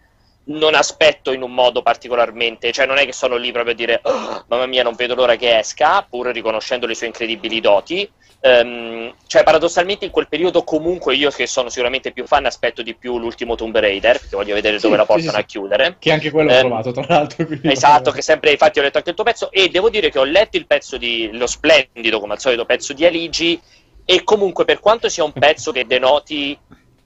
non 0.45 0.75
aspetto 0.75 1.33
in 1.33 1.43
un 1.43 1.53
modo 1.53 1.83
particolarmente 1.83 2.73
cioè 2.73 2.87
non 2.87 2.97
è 2.99 3.05
che 3.05 3.13
sono 3.13 3.37
lì 3.37 3.53
proprio 3.53 3.75
a 3.75 3.77
dire 3.77 4.01
"Oh, 4.03 4.45
mamma 4.49 4.67
mia 4.67 4.83
non 4.83 4.95
vedo 4.95 5.15
l'ora 5.15 5.37
che 5.37 5.59
esca 5.59 6.05
pur 6.09 6.29
riconoscendo 6.29 6.87
le 6.87 6.95
sue 6.95 7.07
incredibili 7.07 7.61
doti 7.61 8.11
Ehm, 8.43 9.15
cioè 9.27 9.43
paradossalmente 9.43 10.07
in 10.07 10.11
quel 10.11 10.27
periodo 10.27 10.65
comunque 10.65 11.15
io 11.15 11.29
che 11.29 11.47
sono 11.47 11.69
sicuramente 11.69 12.11
più 12.11 12.27
fan 12.27 12.47
aspetto 12.47 12.81
di 12.81 12.95
più 12.97 13.19
l'ultimo 13.19 13.55
Tomb 13.55 13.77
Raider 13.77 14.19
perché 14.19 14.35
voglio 14.35 14.55
vedere 14.55 14.79
Sì, 14.79 14.85
dove 14.85 14.97
la 14.97 15.05
portano 15.05 15.29
sì, 15.29 15.35
sì. 15.35 15.41
a 15.41 15.45
chiudere 15.45 15.97
Che 15.99 16.11
anche 16.11 16.31
quello 16.31 16.51
ho 16.51 16.55
Ehm, 16.55 16.61
provato, 16.61 16.91
tra 16.91 17.05
l'altro. 17.07 17.47
Esatto, 17.65 18.11
che 18.13 18.23
sempre, 18.23 18.53
infatti 18.53 18.79
ho 18.79 18.83
letto 18.83 18.97
anche 18.97 19.11
il 19.11 19.15
tuo 19.15 19.25
pezzo 19.27 19.51
e 19.51 19.69
devo 19.69 19.91
dire 19.91 20.09
che 20.11 20.19
ho 20.19 20.25
letto 20.25 20.57
il 20.57 20.67
pezzo 20.67 20.97
di, 20.97 21.29
lo 21.33 21.47
splendido, 21.47 22.19
come 22.19 22.33
al 22.33 22.41
solito, 22.41 22.65
pezzo 22.65 22.95
di 22.95 23.05
Aligi 23.05 23.61
e 24.07 24.25
comunque 24.25 24.65
per 24.65 24.81
quanto 24.81 25.11
sia 25.11 25.23
un 25.23 25.33
pezzo 25.33 25.71
che 25.71 25.85
denoti 25.87 26.59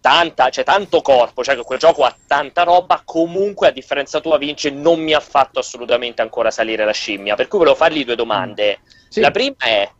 tanta, 0.04 0.50
cioè 0.50 0.64
tanto 0.64 1.00
corpo, 1.00 1.42
cioè 1.42 1.56
che 1.56 1.62
quel 1.62 1.78
gioco 1.78 2.04
ha 2.04 2.14
tanta 2.26 2.62
roba, 2.62 3.00
comunque 3.06 3.68
a 3.68 3.70
differenza 3.70 4.20
tua 4.20 4.36
Vince 4.36 4.68
non 4.68 5.00
mi 5.00 5.14
ha 5.14 5.20
fatto 5.20 5.60
assolutamente 5.60 6.20
ancora 6.20 6.50
salire 6.50 6.84
la 6.84 6.92
scimmia, 6.92 7.36
per 7.36 7.48
cui 7.48 7.56
volevo 7.56 7.74
fargli 7.74 8.04
due 8.04 8.14
domande. 8.14 8.80
Sì. 9.08 9.22
La 9.22 9.30
prima 9.30 9.56
è 9.60 9.90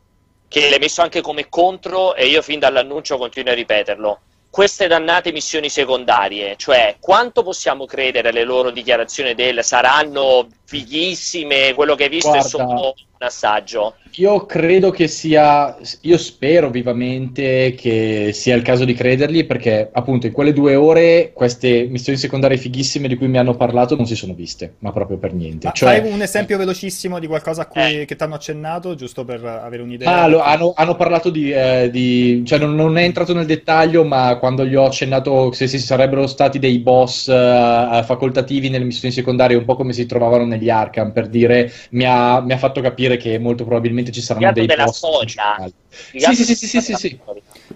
che 0.46 0.68
l'hai 0.68 0.78
messo 0.78 1.00
anche 1.00 1.23
come 1.23 1.49
contro 1.49 2.14
e 2.14 2.26
io 2.26 2.42
fin 2.42 2.58
dall'annuncio 2.58 3.16
continuo 3.16 3.52
a 3.52 3.54
ripeterlo. 3.54 4.20
Queste 4.50 4.88
dannate 4.88 5.32
missioni 5.32 5.70
secondarie, 5.70 6.56
cioè 6.56 6.96
quanto 7.00 7.42
possiamo 7.42 7.87
credere 7.87 8.28
alle 8.28 8.44
loro 8.44 8.68
dichiarazioni 8.68 9.34
del 9.34 9.64
saranno 9.64 10.46
fighissime, 10.66 11.73
quello 11.73 11.94
che 11.94 12.04
hai 12.04 12.11
visto 12.11 12.28
Guarda. 12.28 12.44
è 12.44 12.49
solo 12.50 12.94
assaggio. 13.25 13.95
Io 14.16 14.47
credo 14.47 14.90
che 14.90 15.09
sia, 15.09 15.76
io 16.02 16.19
spero 16.19 16.71
vivamente 16.71 17.75
che 17.76 18.31
sia 18.33 18.54
il 18.54 18.62
caso 18.62 18.85
di 18.85 18.95
crederli 18.95 19.45
perché 19.45 19.88
appunto 19.93 20.26
in 20.26 20.33
quelle 20.33 20.52
due 20.52 20.76
ore 20.76 21.33
queste 21.35 21.87
missioni 21.90 22.16
secondarie 22.16 22.57
fighissime 22.57 23.09
di 23.09 23.16
cui 23.16 23.26
mi 23.26 23.38
hanno 23.38 23.57
parlato 23.57 23.97
non 23.97 24.07
si 24.07 24.14
sono 24.14 24.33
viste, 24.35 24.75
ma 24.78 24.93
proprio 24.93 25.16
per 25.19 25.33
niente. 25.35 25.66
Ma 25.66 25.73
Cioè, 25.73 26.00
fai 26.00 26.12
un 26.12 26.23
esempio 26.23 26.57
velocissimo 26.59 27.19
di 27.19 27.26
qualcosa 27.26 27.62
a 27.62 27.66
cui, 27.66 28.02
Eh. 28.02 28.04
che 28.04 28.14
ti 28.14 28.23
hanno 28.23 28.37
accennato, 28.37 28.95
giusto 28.95 29.25
per 29.25 29.45
avere 29.45 29.83
un'idea? 29.83 30.23
Ah, 30.23 30.26
lo- 30.28 30.40
hanno, 30.43 30.73
hanno 30.76 30.95
parlato 30.95 31.31
di, 31.31 31.50
eh, 31.50 31.88
di- 31.90 32.43
cioè 32.47 32.59
non, 32.61 32.75
non 32.76 32.97
è 32.97 33.02
entrato 33.02 33.35
nel 33.35 33.47
dettaglio, 33.47 34.04
ma 34.04 34.37
quando 34.38 34.64
gli 34.64 34.75
ho 34.76 34.85
accennato 34.85 35.50
se 35.52 35.66
ci 35.69 35.78
sarebbero 35.78 36.26
stati 36.28 36.59
dei 36.61 36.78
boss 36.78 37.28
eh, 37.28 38.02
facoltativi 38.04 38.69
nelle 38.69 38.85
missioni 38.85 39.12
secondarie, 39.12 39.57
un 39.57 39.64
po' 39.64 39.76
come 39.76 39.93
si 39.93 40.07
trovavano 40.07 40.45
negli 40.45 40.71
Arkham, 40.71 41.12
per 41.12 41.28
dire, 41.28 41.71
mi 41.90 42.04
ha, 42.04 42.40
mi 42.40 42.52
ha 42.52 42.59
fatto 42.59 42.81
capire 42.81 43.13
dire 43.14 43.33
che 43.33 43.38
molto 43.38 43.64
probabilmente 43.64 44.11
ci 44.12 44.21
saranno 44.21 44.52
dei 44.52 44.66
della 44.66 44.85
post 44.85 45.04
Sì, 45.26 46.18
che 46.18 46.18
sì, 46.18 46.25
altro 46.26 46.44
sì, 46.44 46.54
sì, 46.54 46.66
sì, 46.66 46.80
sì, 46.80 46.94
sì. 46.94 47.21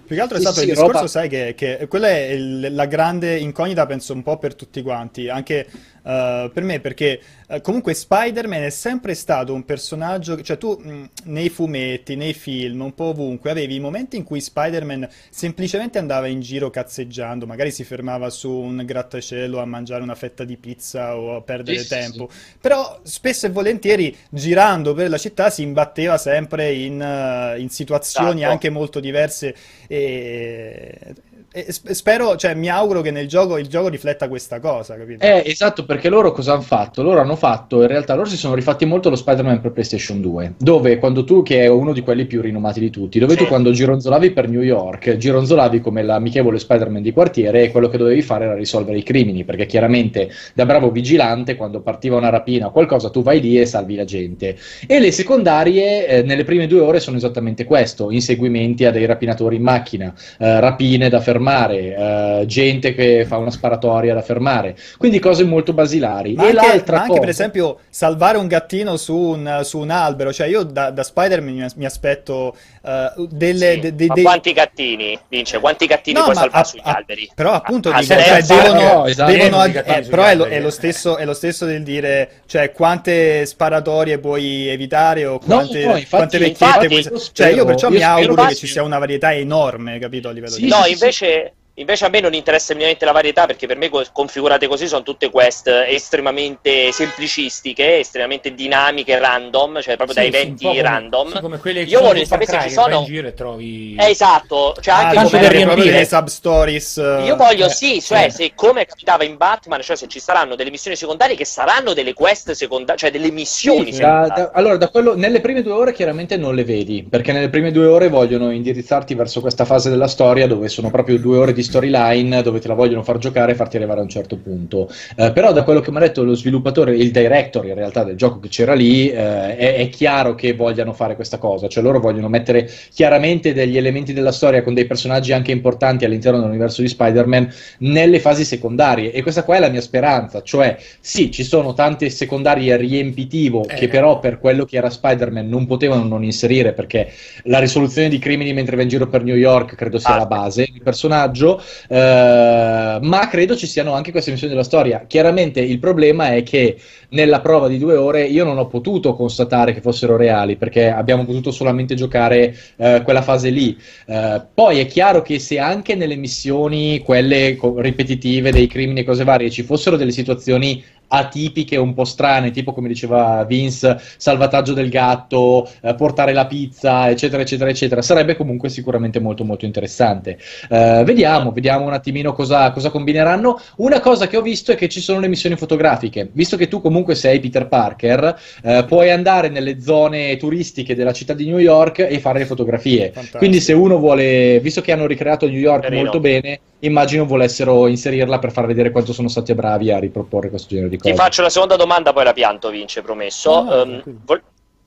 Più 0.07 0.17
che 0.17 0.21
altro 0.23 0.37
è 0.37 0.41
stato 0.41 0.57
sì, 0.57 0.63
il 0.65 0.71
discorso, 0.71 1.07
sai, 1.07 1.29
che, 1.29 1.55
che 1.57 1.87
quella 1.89 2.09
è 2.09 2.31
il- 2.31 2.69
la 2.75 2.87
grande 2.87 3.39
incognita, 3.39 3.87
penso, 3.87 4.13
un 4.13 4.23
po' 4.23 4.39
per 4.39 4.55
tutti 4.55 4.83
quanti, 4.83 5.29
anche 5.29 5.67
eh, 6.03 6.51
per 6.53 6.63
me, 6.63 6.81
perché 6.81 7.21
eh, 7.49 7.61
comunque 7.61 7.95
Spider-Man 7.95 8.63
è 8.63 8.71
sempre 8.71 9.15
stato 9.15 9.55
un 9.55 9.65
personaggio, 9.65 10.41
cioè 10.43 10.59
tu 10.59 10.79
mh, 10.81 11.11
nei 11.25 11.49
fumetti, 11.49 12.17
nei 12.17 12.35
film, 12.35 12.81
un 12.83 12.95
po' 12.95 13.07
ovunque, 13.07 13.51
avevi 13.51 13.77
i 13.77 13.81
momenti 13.81 14.17
in 14.17 14.25
cui 14.25 14.41
Spider-Man 14.41 15.09
semplicemente 15.31 15.99
andava 15.99 16.27
in 16.27 16.41
giro 16.41 16.71
cazzeggiando, 16.71 17.47
magari 17.47 17.71
si 17.71 17.85
fermava 17.85 18.31
su 18.31 18.51
un 18.51 18.83
grattacielo 18.85 19.59
a 19.61 19.65
mangiare 19.65 20.03
una 20.03 20.15
fetta 20.15 20.45
di 20.45 20.57
pizza 20.57 21.17
o 21.17 21.37
a 21.37 21.43
perdere 21.43 21.79
Sì, 21.79 21.85
sì, 21.85 21.89
tempo, 21.89 22.29
però 22.61 23.01
spesso 23.03 23.47
e 23.47 23.51
volentieri 23.51 24.17
girando 24.31 24.95
per 24.95 25.09
la 25.09 25.19
città 25.19 25.51
si 25.51 25.63
imbatteva 25.63 26.19
sempre 26.19 26.73
in, 26.73 27.01
eh, 27.01 27.59
in 27.61 27.69
situazioni 27.71 28.41
Esatto. 28.41 28.53
anche 28.53 28.71
molto 28.71 29.01
diverse 29.01 29.55
e, 29.87 31.15
spero, 31.51 32.37
cioè 32.37 32.55
mi 32.55 32.69
auguro 32.69 33.01
che 33.01 33.11
nel 33.11 33.27
gioco 33.27 33.57
il 33.59 33.69
gioco 33.69 33.89
rifletta 33.89 34.29
questa 34.29 34.61
cosa, 34.61 34.97
capito? 34.97 35.25
Eh, 35.25 35.43
esatto, 35.47 35.85
perché 35.85 36.09
loro 36.09 36.31
cosa 36.33 36.53
hanno 36.53 36.61
fatto? 36.63 37.03
Loro 37.03 37.21
hanno 37.21 37.37
fatto, 37.37 37.81
in 37.81 37.89
realtà, 37.89 38.15
loro 38.15 38.29
si 38.29 38.37
sono 38.37 38.55
rifatti 38.55 38.85
molto 38.85 39.09
lo 39.09 39.17
Spider-Man 39.17 39.61
per 39.61 39.73
PlayStation 39.73 40.21
2, 40.21 40.55
dove 40.59 40.99
quando 40.99 41.25
tu, 41.25 41.43
che 41.43 41.63
è 41.63 41.67
uno 41.69 41.93
di 41.93 42.03
quelli 42.03 42.27
più 42.27 42.41
rinomati 42.43 42.81
di 42.81 42.91
tutti, 42.91 43.19
dove 43.19 43.33
Sì. 43.33 43.39
tu 43.39 43.47
quando 43.47 43.71
gironzolavi 43.71 44.31
per 44.33 44.49
New 44.49 44.61
York, 44.61 45.17
gironzolavi 45.17 45.81
come 45.81 46.03
l'amichevole 46.03 46.59
Spider-Man 46.59 47.03
di 47.03 47.13
quartiere 47.13 47.63
e 47.65 47.71
quello 47.71 47.89
che 47.89 47.97
dovevi 47.97 48.23
fare 48.23 48.45
era 48.45 48.55
risolvere 48.55 48.99
i 48.99 49.03
crimini, 49.03 49.45
perché 49.45 49.67
chiaramente 49.67 50.29
da 50.55 50.67
bravo 50.67 50.91
vigilante, 50.91 51.57
quando 51.57 51.81
partiva 51.81 52.17
una 52.17 52.29
rapina 52.29 52.67
o 52.67 52.71
qualcosa, 52.71 53.11
tu 53.11 53.23
vai 53.23 53.41
lì 53.41 53.59
e 53.59 53.65
salvi 53.67 53.95
la 53.97 54.05
gente. 54.05 54.57
E 54.87 55.01
le 55.01 55.11
secondarie, 55.13 56.07
eh, 56.07 56.23
nelle 56.23 56.45
prime 56.45 56.67
due 56.67 56.81
ore, 56.81 57.01
sono 57.01 57.17
esattamente 57.17 57.65
questo: 57.65 58.11
inseguimenti 58.11 58.85
a 58.85 58.91
dei 58.91 59.07
rapinatori 59.07 59.57
in 59.57 59.63
macchina, 59.63 60.13
eh, 60.39 60.61
rapine 60.61 61.09
da 61.09 61.21
fermare, 61.39 62.41
eh, 62.41 62.47
gente 62.47 62.93
che 62.95 63.25
fa 63.27 63.37
una 63.37 63.51
sparatoria 63.51 64.13
da 64.13 64.23
fermare. 64.23 64.77
Quindi 64.99 65.19
cose 65.21 65.45
molto 65.45 65.73
basilari. 65.73 66.35
Ma 66.35 66.43
e 66.43 66.47
anche, 66.47 66.55
l'altra 66.55 66.97
ma 66.97 67.03
anche, 67.03 67.09
cosa, 67.11 67.21
per 67.21 67.29
esempio 67.31 67.79
salvare 67.89 68.39
un 68.39 68.47
gattino 68.49 68.97
su 68.97 69.17
un, 69.17 69.61
su 69.63 69.79
un 69.79 69.91
albero, 69.91 70.33
cioè 70.33 70.49
io 70.49 70.65
da, 70.65 70.91
da 70.91 71.03
Spider-Man 71.03 71.55
mi, 71.55 71.67
mi 71.77 71.85
aspetto 71.85 72.55
eh, 72.89 73.13
delle... 73.31 73.73
Sì, 73.75 73.81
de- 73.81 73.95
de- 73.95 74.07
ma 74.07 74.15
de- 74.15 74.23
quanti 74.23 74.53
gattini, 74.53 75.19
Vince? 75.29 75.59
Quanti 75.61 75.87
gattini 75.87 76.17
No, 76.19 76.25
puoi 76.25 76.35
ma 76.35 76.41
salvare 76.41 76.63
a- 76.63 76.65
sugli 76.65 76.81
a- 76.85 76.93
alberi? 76.95 77.31
Però 77.35 77.53
appunto 77.53 77.91
Ah, 77.91 78.01
dico, 78.01 78.15
se 78.15 78.23
cioè, 78.25 78.43
devono, 78.43 78.83
no, 78.83 79.07
esatto. 79.07 79.33
devono 79.33 79.65
eh, 79.65 80.07
però 80.09 80.25
è 80.25 80.35
lo, 80.35 80.45
è 80.47 80.61
lo 80.61 80.69
eh. 80.69 80.71
stesso, 80.71 81.17
è 81.17 81.25
lo 81.25 81.35
stesso 81.35 81.65
del 81.67 81.83
dire, 81.83 82.43
cioè 82.47 82.73
quante 82.73 83.45
sparatorie 83.47 84.19
puoi 84.19 84.69
evitare 84.69 85.27
o 85.27 85.39
quante, 85.39 85.85
no, 85.85 85.91
infatti- 85.97 86.09
quante 86.09 86.39
vecchiette 86.39 86.87
infatti, 86.87 86.87
puoi... 86.87 87.03
io 87.03 87.31
Cioè 87.33 87.49
io 87.49 87.65
perciò 87.65 87.89
mi 87.89 87.97
io 87.97 88.01
spero 88.01 88.17
auguro 88.21 88.45
che 88.47 88.55
ci 88.55 88.67
sia 88.67 88.83
una 88.83 88.99
varietà 88.99 89.35
enorme, 89.35 89.99
capito, 89.99 90.29
a 90.29 90.33
livello 90.33 90.55
Sì, 90.55 90.63
di... 90.63 90.69
No, 90.69 90.83
sì, 90.83 90.93
invece, 90.93 91.53
invece 91.79 92.05
a 92.05 92.09
me 92.09 92.21
non 92.21 92.35
interessa 92.35 92.73
minimamente 92.73 93.05
la 93.05 93.13
varietà 93.13 93.47
perché 93.47 93.67
per 93.67 93.77
me 93.77 93.89
co- 93.89 94.05
configurate 94.13 94.67
così 94.67 94.87
sono 94.89 95.03
tutte 95.03 95.31
quest 95.31 95.67
estremamente 95.69 96.93
semplicistiche, 96.93 97.99
estremamente 97.99 98.55
dinamiche, 98.55 99.19
random, 99.19 99.81
cioè 99.81 99.97
proprio 99.97 100.15
da 100.15 100.23
Sì, 100.23 100.31
sì, 100.31 100.37
un 100.37 100.43
eventi 100.43 100.65
come- 100.65 100.83
random. 100.83 101.33
sì, 101.35 101.41
come 101.41 101.59
quelle 101.59 101.85
che 101.85 101.91
Io 101.91 102.01
voglio 102.01 102.25
sapere 102.25 102.51
se 102.61 102.69
ci 102.69 102.71
sono... 102.71 102.99
in 102.99 103.05
giro 103.05 103.29
e 103.29 103.35
trovi... 103.35 103.97
Eh, 103.99 104.11
esatto, 104.11 104.75
cioè 104.81 104.95
Ah, 104.95 105.09
anche 105.09 105.23
come 105.23 105.49
riempire. 105.49 106.05
substories... 106.05 106.97
eh, 106.99 107.23
Io 107.25 107.37
voglio, 107.37 107.67
eh, 107.67 107.71
sì, 107.71 108.01
cioè, 108.01 108.29
sì. 108.31 108.37
se 108.45 108.53
come 108.55 108.85
capitava 108.85 109.25
in 109.25 109.37
Batman, 109.37 109.81
cioè 109.83 109.97
se 109.97 110.09
ci 110.09 110.21
saranno 110.21 110.55
delle 110.57 110.71
missioni 110.71 110.97
secondarie 110.97 111.37
che 111.37 111.45
saranno 111.45 111.93
delle 111.95 112.15
quest 112.15 112.51
secondarie, 112.53 112.97
cioè 112.99 113.11
delle 113.11 113.31
missioni 113.31 113.93
Sì, 113.93 114.01
da- 114.01 114.25
secondarie. 114.25 114.43
da- 114.45 114.51
allora, 114.55 114.77
da 114.77 114.89
quello, 114.89 115.15
nelle 115.17 115.41
prime 115.41 115.63
due 115.63 115.73
ore 115.73 115.93
chiaramente 115.93 116.37
non 116.37 116.55
le 116.55 116.65
vedi, 116.65 117.07
perché 117.09 117.33
nelle 117.33 117.49
prime 117.51 117.71
due 117.71 117.87
ore 117.87 118.09
vogliono 118.09 118.51
indirizzarti 118.51 119.15
verso 119.15 119.41
questa 119.41 119.65
fase 119.65 119.91
della 119.91 120.09
storia 120.09 120.47
dove 120.47 120.69
sono 120.69 120.91
proprio 120.91 121.19
due 121.19 121.39
ore 121.39 121.53
di 121.53 121.63
storyline 121.69 122.43
dove 122.43 122.59
te 122.61 122.69
la 122.69 122.75
vogliono 122.75 123.03
far 123.03 123.19
giocare 123.19 123.53
e 123.53 123.55
farti 123.55 123.77
arrivare 123.77 124.01
a 124.01 124.03
un 124.03 124.09
certo 124.09 124.37
punto. 124.39 124.91
Eh, 125.17 125.33
però 125.33 125.53
da 125.53 125.63
quello 125.63 125.81
che 125.81 125.91
mi 125.91 125.99
ha 125.99 126.01
detto 126.01 126.25
lo 126.25 126.35
sviluppatore, 126.35 126.97
il 126.97 127.11
director 127.11 127.67
in 127.67 127.75
realtà 127.75 128.03
del 128.05 128.17
gioco 128.17 128.41
che 128.41 128.49
c'era 128.49 128.75
lì, 128.75 129.11
eh, 129.11 129.57
è, 129.57 129.75
è 129.77 129.89
chiaro 129.91 130.35
che 130.35 130.55
vogliano 130.55 130.93
fare 130.93 131.15
questa 131.15 131.39
cosa, 131.39 131.69
cioè 131.69 131.83
loro 131.83 132.01
vogliono 132.01 132.29
mettere 132.29 132.69
chiaramente 132.93 133.53
degli 133.53 133.77
elementi 133.77 134.13
della 134.13 134.33
storia 134.33 134.63
con 134.63 134.75
dei 134.75 134.87
personaggi 134.87 135.33
anche 135.33 135.53
importanti 135.53 136.05
all'interno 136.05 136.41
dell'universo 136.41 136.81
di 136.83 136.89
Spider-Man 136.89 137.49
nelle 137.81 138.19
fasi 138.21 138.45
secondarie 138.45 139.13
e 139.13 139.23
questa 139.23 139.43
qua 139.45 139.57
è 139.57 139.61
la 139.61 139.69
mia 139.69 139.81
speranza, 139.83 140.43
cioè 140.43 140.77
sì, 141.01 141.31
ci 141.31 141.45
sono 141.45 141.75
tante 141.75 142.09
secondarie 142.11 142.77
riempitivo 142.77 143.65
Eh. 143.69 143.75
che 143.75 143.89
però 143.89 144.19
per 144.19 144.39
quello 144.39 144.65
che 144.65 144.77
era 144.77 144.91
Spider-Man 144.91 145.49
non 145.49 145.67
potevano 145.67 146.05
non 146.05 146.25
inserire 146.25 146.73
perché 146.73 147.11
la 147.45 147.59
risoluzione 147.59 148.09
di 148.09 148.19
crimini 148.19 148.53
mentre 148.53 148.77
va 148.77 148.83
in 148.83 148.89
giro 148.89 149.07
per 149.09 149.23
New 149.23 149.37
York 149.37 149.75
credo 149.75 149.99
sia 149.99 150.15
Ah. 150.15 150.19
la 150.19 150.27
base 150.27 150.67
del 150.73 150.83
personaggio, 150.83 151.58
eh, 151.89 152.99
ma 153.01 153.29
credo 153.29 153.57
ci 153.57 153.67
siano 153.67 153.93
anche 153.93 154.11
queste 154.11 154.31
missioni 154.31 154.53
della 154.53 154.65
storia. 154.65 155.05
Chiaramente 155.07 155.61
il 155.61 155.79
problema 155.79 156.35
è 156.35 156.43
che 156.43 156.77
nella 157.11 157.41
prova 157.41 157.69
di 157.69 157.79
due 157.79 157.97
ore 157.97 158.25
io 158.25 158.45
non 158.45 158.59
ho 158.59 158.67
potuto 158.67 159.15
constatare 159.15 159.73
che 159.73 159.81
fossero 159.81 160.17
reali 160.17 160.57
perché 160.57 160.91
abbiamo 160.91 161.25
potuto 161.25 161.51
solamente 161.51 161.95
giocare 161.95 162.55
eh, 162.77 163.03
quella 163.05 163.23
fase 163.23 163.51
lì. 163.51 163.77
Eh, 164.07 164.43
poi 164.53 164.81
è 164.81 164.87
chiaro 164.87 165.23
che 165.23 165.39
se 165.39 165.59
anche 165.59 165.95
nelle 165.95 166.17
missioni, 166.17 167.01
quelle 167.01 167.57
co- 167.57 167.81
ripetitive 167.81 168.53
dei 168.53 168.67
crimini 168.67 169.01
e 169.01 169.05
cose 169.05 169.25
varie, 169.25 169.51
ci 169.51 169.63
fossero 169.63 169.97
delle 169.97 170.13
situazioni 170.13 170.83
atipiche, 171.09 171.77
un 171.77 171.95
po' 171.95 172.05
strane, 172.05 172.51
tipo 172.51 172.73
come 172.73 172.89
diceva 172.89 173.45
Vince, 173.45 174.01
salvataggio 174.17 174.73
del 174.73 174.89
gatto, 174.89 175.69
eh, 175.81 175.95
portare 175.95 176.33
la 176.33 176.47
pizza, 176.47 177.09
eccetera, 177.09 177.43
eccetera, 177.43 177.71
eccetera, 177.71 178.03
sarebbe 178.03 178.37
comunque 178.37 178.69
sicuramente 178.69 179.21
molto 179.21 179.45
molto 179.45 179.65
interessante. 179.65 180.39
Eh, 180.69 181.03
vediamo, 181.05 181.53
vediamo 181.53 181.87
un 181.87 181.93
attimino 181.93 182.33
cosa, 182.33 182.71
cosa 182.71 182.91
combineranno. 182.91 183.61
Una 183.77 184.01
cosa 184.01 184.27
che 184.27 184.37
ho 184.37 184.43
visto 184.43 184.73
è 184.73 184.77
che 184.77 184.89
ci 184.89 185.01
sono 185.01 185.21
le 185.21 185.29
missioni 185.29 185.57
fotografiche, 185.57 186.29
visto 186.33 186.57
che 186.57 186.69
tu 186.69 186.81
comunque 186.81 187.15
sei 187.15 187.41
Peter 187.41 187.67
Parker, 187.67 188.39
eh, 188.63 188.85
puoi 188.87 189.11
andare 189.11 189.49
nelle 189.49 189.81
zone 189.81 190.37
turistiche 190.37 190.95
della 190.95 191.13
città 191.13 191.33
di 191.33 191.47
New 191.47 191.59
York 191.59 191.99
e 191.99 192.19
fare 192.21 192.41
le 192.41 192.47
fotografie. 192.47 193.07
Fantastico. 193.07 193.39
Quindi 193.39 193.61
se 193.61 193.73
uno 193.73 193.99
vuole, 193.99 194.61
visto 194.61 194.81
che 194.81 194.93
hanno 194.93 195.07
ricreato 195.07 195.47
New 195.47 195.59
York 195.59 195.83
Carino. 195.83 196.03
molto 196.03 196.21
bene, 196.21 196.61
immagino 196.81 197.27
volessero 197.27 197.87
inserirla 197.87 198.39
per 198.39 198.53
far 198.53 198.67
vedere 198.67 198.91
quanto 198.91 199.13
sono 199.13 199.29
stati 199.29 199.55
bravi 199.55 199.91
a 199.91 199.99
riproporre 199.99 200.51
questo 200.51 200.69
genere 200.69 200.89
di 200.89 200.97
Ti 200.97 201.11
cose. 201.11 201.15
faccio 201.15 201.43
la 201.43 201.51
seconda 201.51 201.77
domanda, 201.77 202.13
poi 202.13 202.25
la 202.25 202.33
pianto, 202.33 202.71
Vince, 202.71 203.03
promesso. 203.03 203.59
Ah, 203.59 203.85
tranquillo. 203.85 204.19
vol- 204.25 204.43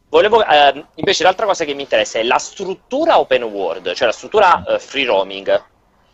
volevo, 0.09 0.45
ehm, 0.45 0.87
invece, 0.95 1.23
l'altra 1.23 1.45
cosa 1.45 1.65
che 1.65 1.73
mi 1.73 1.81
interessa 1.81 2.19
è 2.19 2.23
la 2.23 2.37
struttura 2.37 3.19
open 3.19 3.43
world, 3.43 3.93
cioè 3.93 4.07
la 4.07 4.13
struttura 4.13 4.63
eh, 4.65 4.79
free 4.79 5.05
roaming. 5.05 5.63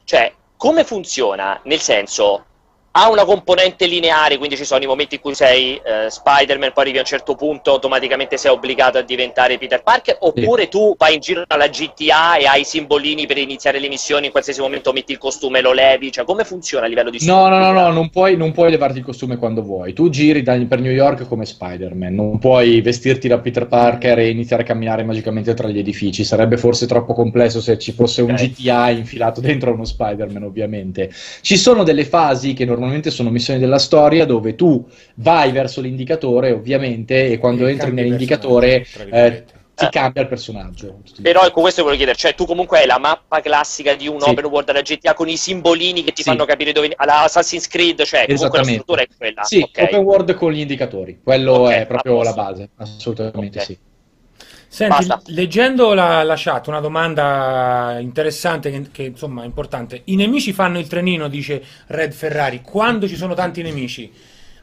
Cioè, 0.03 0.33
come 0.55 0.83
funziona? 0.83 1.59
Nel 1.63 1.79
senso, 1.79 2.45
ha 2.99 3.11
una 3.11 3.25
componente 3.25 3.85
lineare, 3.85 4.37
quindi 4.37 4.57
ci 4.57 4.65
sono 4.65 4.83
i 4.83 4.87
momenti 4.87 5.15
in 5.15 5.21
cui 5.21 5.35
sei 5.35 5.75
eh, 5.75 6.09
Spider-Man, 6.09 6.71
poi 6.73 6.83
arrivi 6.83 6.97
a 6.97 7.01
un 7.01 7.05
certo 7.05 7.35
punto, 7.35 7.71
automaticamente 7.71 8.37
sei 8.37 8.51
obbligato 8.51 8.97
a 8.97 9.01
diventare 9.03 9.59
Peter 9.59 9.83
Parker, 9.83 10.17
oppure 10.19 10.67
tu 10.67 10.95
vai 10.97 11.13
in 11.13 11.19
giro 11.19 11.43
alla 11.47 11.67
GTA 11.67 12.37
e 12.37 12.47
hai 12.47 12.61
i 12.61 12.65
simbolini 12.65 13.27
per 13.27 13.37
iniziare 13.37 13.79
le 13.79 13.87
missioni, 13.87 14.25
in 14.25 14.31
qualsiasi 14.31 14.61
momento 14.61 14.91
metti 14.93 15.11
il 15.11 15.19
costume 15.19 15.59
e 15.59 15.61
lo 15.61 15.73
levi, 15.73 16.11
cioè 16.11 16.25
come 16.25 16.43
funziona 16.43 16.85
a 16.85 16.89
livello 16.89 17.11
di 17.11 17.19
No, 17.21 17.47
no, 17.49 17.59
no, 17.59 17.71
no, 17.71 17.91
non 17.91 18.09
puoi, 18.09 18.35
non 18.35 18.51
puoi 18.51 18.71
levarti 18.71 18.97
il 18.97 19.03
costume 19.03 19.37
quando 19.37 19.61
vuoi. 19.61 19.93
Tu 19.93 20.09
giri 20.09 20.41
da- 20.41 20.57
per 20.67 20.79
New 20.81 20.91
York 20.91 21.27
come 21.27 21.45
Spider-Man, 21.45 22.15
non 22.15 22.39
puoi 22.39 22.81
vestirti 22.81 23.27
da 23.27 23.37
Peter 23.37 23.67
Parker 23.67 24.17
e 24.17 24.29
iniziare 24.29 24.63
a 24.63 24.65
camminare 24.65 25.03
magicamente 25.03 25.53
tra 25.53 25.67
gli 25.67 25.77
edifici. 25.77 26.23
Sarebbe 26.23 26.57
forse 26.57 26.87
troppo 26.87 27.13
complesso 27.13 27.61
se 27.61 27.77
ci 27.77 27.91
fosse 27.91 28.23
un 28.23 28.31
Ok. 28.31 28.37
GTA 28.37 28.89
infilato 28.89 29.39
dentro 29.39 29.71
uno 29.71 29.85
Spider-Man, 29.85 30.41
ovviamente. 30.43 31.11
Ci 31.41 31.57
sono 31.57 31.83
delle 31.83 32.03
fasi 32.05 32.53
che 32.53 32.65
normalmente 32.65 32.85
sono 33.09 33.29
missioni 33.29 33.59
della 33.59 33.79
storia 33.79 34.25
dove 34.25 34.55
tu 34.55 34.85
vai 35.15 35.51
verso 35.51 35.81
l'indicatore, 35.81 36.51
ovviamente, 36.51 37.27
e 37.31 37.37
quando 37.37 37.67
E 37.67 37.71
entri 37.71 37.91
nell'indicatore 37.91 38.85
eh, 39.11 39.45
ti 39.75 39.85
Eh. 39.85 39.89
cambia 39.89 40.23
il 40.23 40.27
personaggio. 40.27 40.99
Però 41.21 41.41
ecco 41.41 41.61
questo 41.61 41.81
volevo 41.83 41.97
chiedere, 41.97 42.17
cioè 42.17 42.33
tu 42.33 42.45
comunque 42.45 42.79
hai 42.79 42.87
la 42.87 42.97
mappa 42.97 43.41
classica 43.41 43.93
di 43.93 44.07
un 44.07 44.19
Sì. 44.21 44.29
open 44.29 44.45
world 44.45 44.65
della 44.65 44.81
GTA 44.81 45.13
con 45.13 45.29
i 45.29 45.37
simbolini 45.37 46.03
che 46.03 46.11
ti 46.13 46.23
Sì. 46.23 46.29
fanno 46.29 46.45
capire 46.45 46.71
dove 46.71 46.91
alla 46.95 47.23
Assassin's 47.23 47.67
Creed, 47.67 48.03
cioè 48.03 48.25
comunque 48.25 48.57
la 48.57 48.63
struttura 48.63 49.01
è 49.01 49.07
quella. 49.15 49.43
Sì, 49.43 49.59
ok. 49.61 49.83
open 49.83 49.99
world 50.03 50.33
con 50.33 50.51
gli 50.51 50.59
indicatori, 50.59 51.19
quello 51.23 51.53
Ok, 51.53 51.71
è 51.73 51.85
proprio 51.85 52.23
la 52.23 52.33
base, 52.33 52.69
assolutamente 52.75 53.59
Ok. 53.59 53.65
sì. 53.65 53.77
Senti, 54.77 55.07
Basta. 55.07 55.31
leggendo 55.31 55.95
la, 55.95 56.21
la 56.21 56.35
chat, 56.37 56.67
una 56.67 56.79
domanda 56.79 57.97
interessante 57.99 58.69
che, 58.69 58.89
che, 58.91 59.03
insomma 59.05 59.41
è 59.41 59.45
importante. 59.47 60.03
I 60.03 60.15
nemici 60.15 60.53
fanno 60.53 60.77
il 60.77 60.85
trenino, 60.85 61.27
dice 61.27 61.63
Red 61.87 62.11
Ferrari, 62.11 62.61
quando 62.61 63.07
ci 63.07 63.15
sono 63.15 63.33
tanti 63.33 63.63
nemici? 63.63 64.13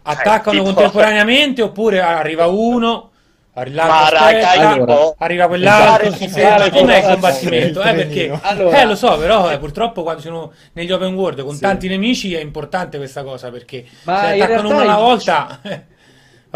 Attaccano 0.02 0.58
tipo- 0.58 0.72
contemporaneamente 0.72 1.62
oppure 1.62 2.00
arriva 2.00 2.46
uno, 2.46 3.10
aspetta, 3.54 4.50
Allora, 4.52 5.14
arriva 5.18 5.48
quell'altro, 5.48 6.12
si 6.12 6.28
ferma. 6.28 6.70
Com'è 6.70 6.98
il 6.98 7.04
combattimento? 7.04 7.82
Eh, 7.82 7.94
perché. 7.94 8.38
Allora- 8.40 8.80
eh, 8.82 8.84
lo 8.84 8.94
so, 8.94 9.18
però 9.18 9.50
eh, 9.50 9.58
purtroppo 9.58 10.04
quando 10.04 10.20
sono 10.20 10.52
negli 10.74 10.92
open 10.92 11.12
world 11.14 11.42
con 11.42 11.54
Sì. 11.54 11.60
tanti 11.60 11.88
nemici 11.88 12.32
è 12.34 12.40
importante 12.40 12.98
questa 12.98 13.24
cosa 13.24 13.50
perché 13.50 13.84
Ma 14.04 14.26
se 14.28 14.40
attaccano 14.40 14.68
uno 14.68 14.78
alla 14.78 14.94
volta... 14.94 15.58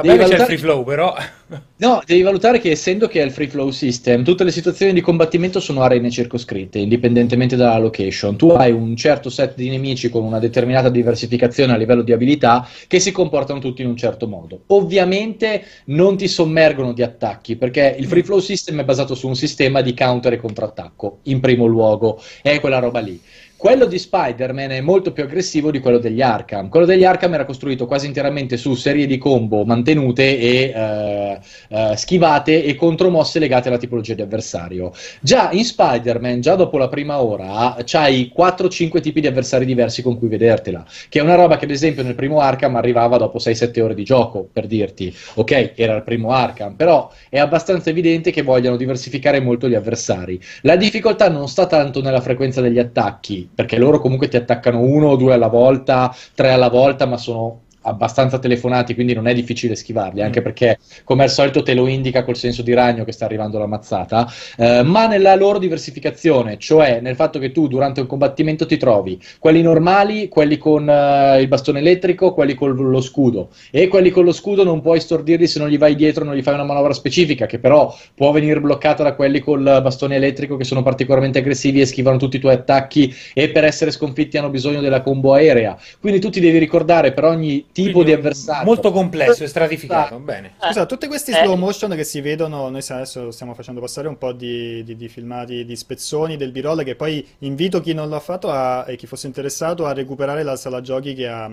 Vabbè, 0.02 0.16
valutare... 0.16 0.28
c'è 0.28 0.40
il 0.40 0.46
free 0.46 0.58
flow, 0.58 0.84
però. 0.84 1.14
No, 1.78 2.02
devi 2.04 2.22
valutare 2.22 2.58
che 2.58 2.72
essendo 2.72 3.06
che 3.06 3.22
è 3.22 3.24
il 3.24 3.30
free 3.30 3.48
flow 3.48 3.70
system, 3.70 4.22
tutte 4.22 4.44
le 4.44 4.50
situazioni 4.50 4.92
di 4.92 5.00
combattimento 5.00 5.60
sono 5.60 5.80
arene 5.80 6.10
circoscritte, 6.10 6.78
indipendentemente 6.78 7.56
dalla 7.56 7.78
location. 7.78 8.36
Tu 8.36 8.50
hai 8.50 8.72
un 8.72 8.96
certo 8.96 9.30
set 9.30 9.54
di 9.54 9.70
nemici 9.70 10.10
con 10.10 10.24
una 10.24 10.40
determinata 10.40 10.90
diversificazione 10.90 11.72
a 11.72 11.76
livello 11.76 12.02
di 12.02 12.12
abilità 12.12 12.68
che 12.86 13.00
si 13.00 13.12
comportano 13.12 13.60
tutti 13.60 13.80
in 13.82 13.88
un 13.88 13.96
certo 13.96 14.26
modo. 14.26 14.64
Ovviamente 14.66 15.64
non 15.86 16.16
ti 16.16 16.28
sommergono 16.28 16.92
di 16.92 17.02
attacchi, 17.02 17.56
perché 17.56 17.96
il 17.98 18.06
free 18.06 18.24
flow 18.24 18.40
system 18.40 18.80
è 18.80 18.84
basato 18.84 19.14
su 19.14 19.26
un 19.26 19.36
sistema 19.36 19.80
di 19.80 19.94
counter 19.94 20.34
e 20.34 20.36
contrattacco, 20.36 21.20
in 21.24 21.40
primo 21.40 21.64
luogo, 21.64 22.20
è 22.42 22.60
quella 22.60 22.80
roba 22.80 22.98
lì. 22.98 23.18
Quello 23.58 23.86
di 23.86 23.98
Spider-Man 23.98 24.70
è 24.70 24.80
molto 24.80 25.10
più 25.10 25.24
aggressivo 25.24 25.72
di 25.72 25.80
quello 25.80 25.98
degli 25.98 26.22
Arkham. 26.22 26.68
Quello 26.68 26.86
degli 26.86 27.02
Arkham 27.02 27.34
era 27.34 27.44
costruito 27.44 27.86
quasi 27.86 28.06
interamente 28.06 28.56
su 28.56 28.74
serie 28.74 29.04
di 29.04 29.18
combo 29.18 29.64
mantenute 29.64 30.38
e 30.38 30.72
eh, 30.72 31.40
eh, 31.68 31.96
schivate 31.96 32.62
e 32.62 32.76
contromosse 32.76 33.40
legate 33.40 33.66
alla 33.66 33.76
tipologia 33.76 34.14
di 34.14 34.22
avversario. 34.22 34.92
Già 35.20 35.50
in 35.50 35.64
Spider-Man, 35.64 36.40
già 36.40 36.54
dopo 36.54 36.78
la 36.78 36.86
prima 36.86 37.20
ora, 37.20 37.76
c'hai 37.84 38.32
4-5 38.32 39.00
tipi 39.00 39.20
di 39.20 39.26
avversari 39.26 39.64
diversi 39.64 40.02
con 40.02 40.16
cui 40.16 40.28
vedertela. 40.28 40.86
Che 41.08 41.18
è 41.18 41.22
una 41.22 41.34
roba 41.34 41.56
che, 41.56 41.64
ad 41.64 41.72
esempio, 41.72 42.04
nel 42.04 42.14
primo 42.14 42.38
Arkham 42.38 42.76
arrivava 42.76 43.16
dopo 43.16 43.38
6-7 43.38 43.80
ore 43.80 43.94
di 43.94 44.04
gioco, 44.04 44.48
per 44.52 44.68
dirti. 44.68 45.12
Ok, 45.34 45.72
era 45.74 45.96
il 45.96 46.04
primo 46.04 46.30
Arkham, 46.30 46.76
però 46.76 47.10
è 47.28 47.40
abbastanza 47.40 47.90
evidente 47.90 48.30
che 48.30 48.42
vogliano 48.42 48.76
diversificare 48.76 49.40
molto 49.40 49.68
gli 49.68 49.74
avversari. 49.74 50.40
La 50.60 50.76
difficoltà 50.76 51.28
non 51.28 51.48
sta 51.48 51.66
tanto 51.66 52.00
nella 52.00 52.20
frequenza 52.20 52.60
degli 52.60 52.78
attacchi 52.78 53.47
perché 53.54 53.78
loro 53.78 54.00
comunque 54.00 54.28
ti 54.28 54.36
attaccano 54.36 54.80
uno 54.80 55.08
o 55.08 55.16
due 55.16 55.34
alla 55.34 55.48
volta, 55.48 56.14
tre 56.34 56.50
alla 56.50 56.68
volta, 56.68 57.06
ma 57.06 57.16
sono 57.16 57.62
abbastanza 57.88 58.38
telefonati, 58.38 58.94
quindi 58.94 59.14
non 59.14 59.26
è 59.26 59.34
difficile 59.34 59.74
schivarli, 59.74 60.22
anche 60.22 60.40
mm. 60.40 60.42
perché 60.42 60.78
come 61.04 61.24
al 61.24 61.30
solito 61.30 61.62
te 61.62 61.74
lo 61.74 61.86
indica 61.86 62.24
col 62.24 62.36
senso 62.36 62.62
di 62.62 62.74
ragno 62.74 63.04
che 63.04 63.12
sta 63.12 63.24
arrivando 63.24 63.58
la 63.58 63.66
mazzata, 63.66 64.30
eh, 64.56 64.82
ma 64.82 65.06
nella 65.06 65.34
loro 65.34 65.58
diversificazione, 65.58 66.58
cioè 66.58 67.00
nel 67.00 67.16
fatto 67.16 67.38
che 67.38 67.52
tu 67.52 67.66
durante 67.68 68.00
un 68.00 68.06
combattimento 68.06 68.66
ti 68.66 68.76
trovi 68.76 69.20
quelli 69.38 69.62
normali, 69.62 70.28
quelli 70.28 70.58
con 70.58 70.86
uh, 70.86 71.38
il 71.40 71.48
bastone 71.48 71.80
elettrico, 71.80 72.32
quelli 72.32 72.54
con 72.54 72.74
lo 72.74 73.00
scudo, 73.00 73.48
e 73.70 73.88
quelli 73.88 74.10
con 74.10 74.24
lo 74.24 74.32
scudo 74.32 74.64
non 74.64 74.80
puoi 74.80 75.00
stordirli 75.00 75.46
se 75.46 75.58
non 75.58 75.68
gli 75.68 75.78
vai 75.78 75.94
dietro, 75.94 76.24
non 76.24 76.34
gli 76.34 76.42
fai 76.42 76.54
una 76.54 76.64
manovra 76.64 76.92
specifica, 76.92 77.46
che 77.46 77.58
però 77.58 77.94
può 78.14 78.32
venire 78.32 78.60
bloccata 78.60 79.02
da 79.02 79.14
quelli 79.14 79.40
col 79.40 79.62
bastone 79.82 80.16
elettrico 80.16 80.56
che 80.56 80.64
sono 80.64 80.82
particolarmente 80.82 81.38
aggressivi 81.38 81.80
e 81.80 81.86
schivano 81.86 82.18
tutti 82.18 82.36
i 82.36 82.40
tuoi 82.40 82.54
attacchi 82.54 83.14
e 83.34 83.50
per 83.50 83.64
essere 83.64 83.90
sconfitti 83.90 84.36
hanno 84.38 84.50
bisogno 84.50 84.80
della 84.80 85.02
combo 85.02 85.32
aerea. 85.32 85.78
Quindi 86.00 86.20
tu 86.20 86.30
ti 86.30 86.40
devi 86.40 86.58
ricordare 86.58 87.12
per 87.12 87.24
ogni 87.24 87.66
tipo 87.82 88.02
di 88.02 88.12
avversario. 88.12 88.64
Molto 88.64 88.90
complesso 88.90 89.44
e 89.44 89.46
stratificato. 89.46 90.16
Ah. 90.16 90.18
Bene. 90.18 90.52
Scusa, 90.60 90.86
tutti 90.86 91.06
questi 91.06 91.32
slow 91.32 91.56
motion 91.56 91.90
che 91.94 92.04
si 92.04 92.20
vedono, 92.20 92.68
noi 92.68 92.82
adesso 92.88 93.30
stiamo 93.30 93.54
facendo 93.54 93.80
passare 93.80 94.08
un 94.08 94.18
po' 94.18 94.32
di, 94.32 94.82
di, 94.84 94.96
di 94.96 95.08
filmati 95.08 95.64
di 95.64 95.76
spezzoni 95.76 96.36
del 96.36 96.52
b-roll 96.52 96.84
che 96.84 96.94
poi 96.94 97.26
invito 97.40 97.80
chi 97.80 97.94
non 97.94 98.08
l'ha 98.08 98.20
fatto 98.20 98.50
a, 98.50 98.84
e 98.86 98.96
chi 98.96 99.06
fosse 99.06 99.26
interessato 99.26 99.86
a 99.86 99.92
recuperare 99.92 100.42
la 100.42 100.56
sala 100.56 100.80
giochi 100.80 101.14
che 101.14 101.28
ha 101.28 101.50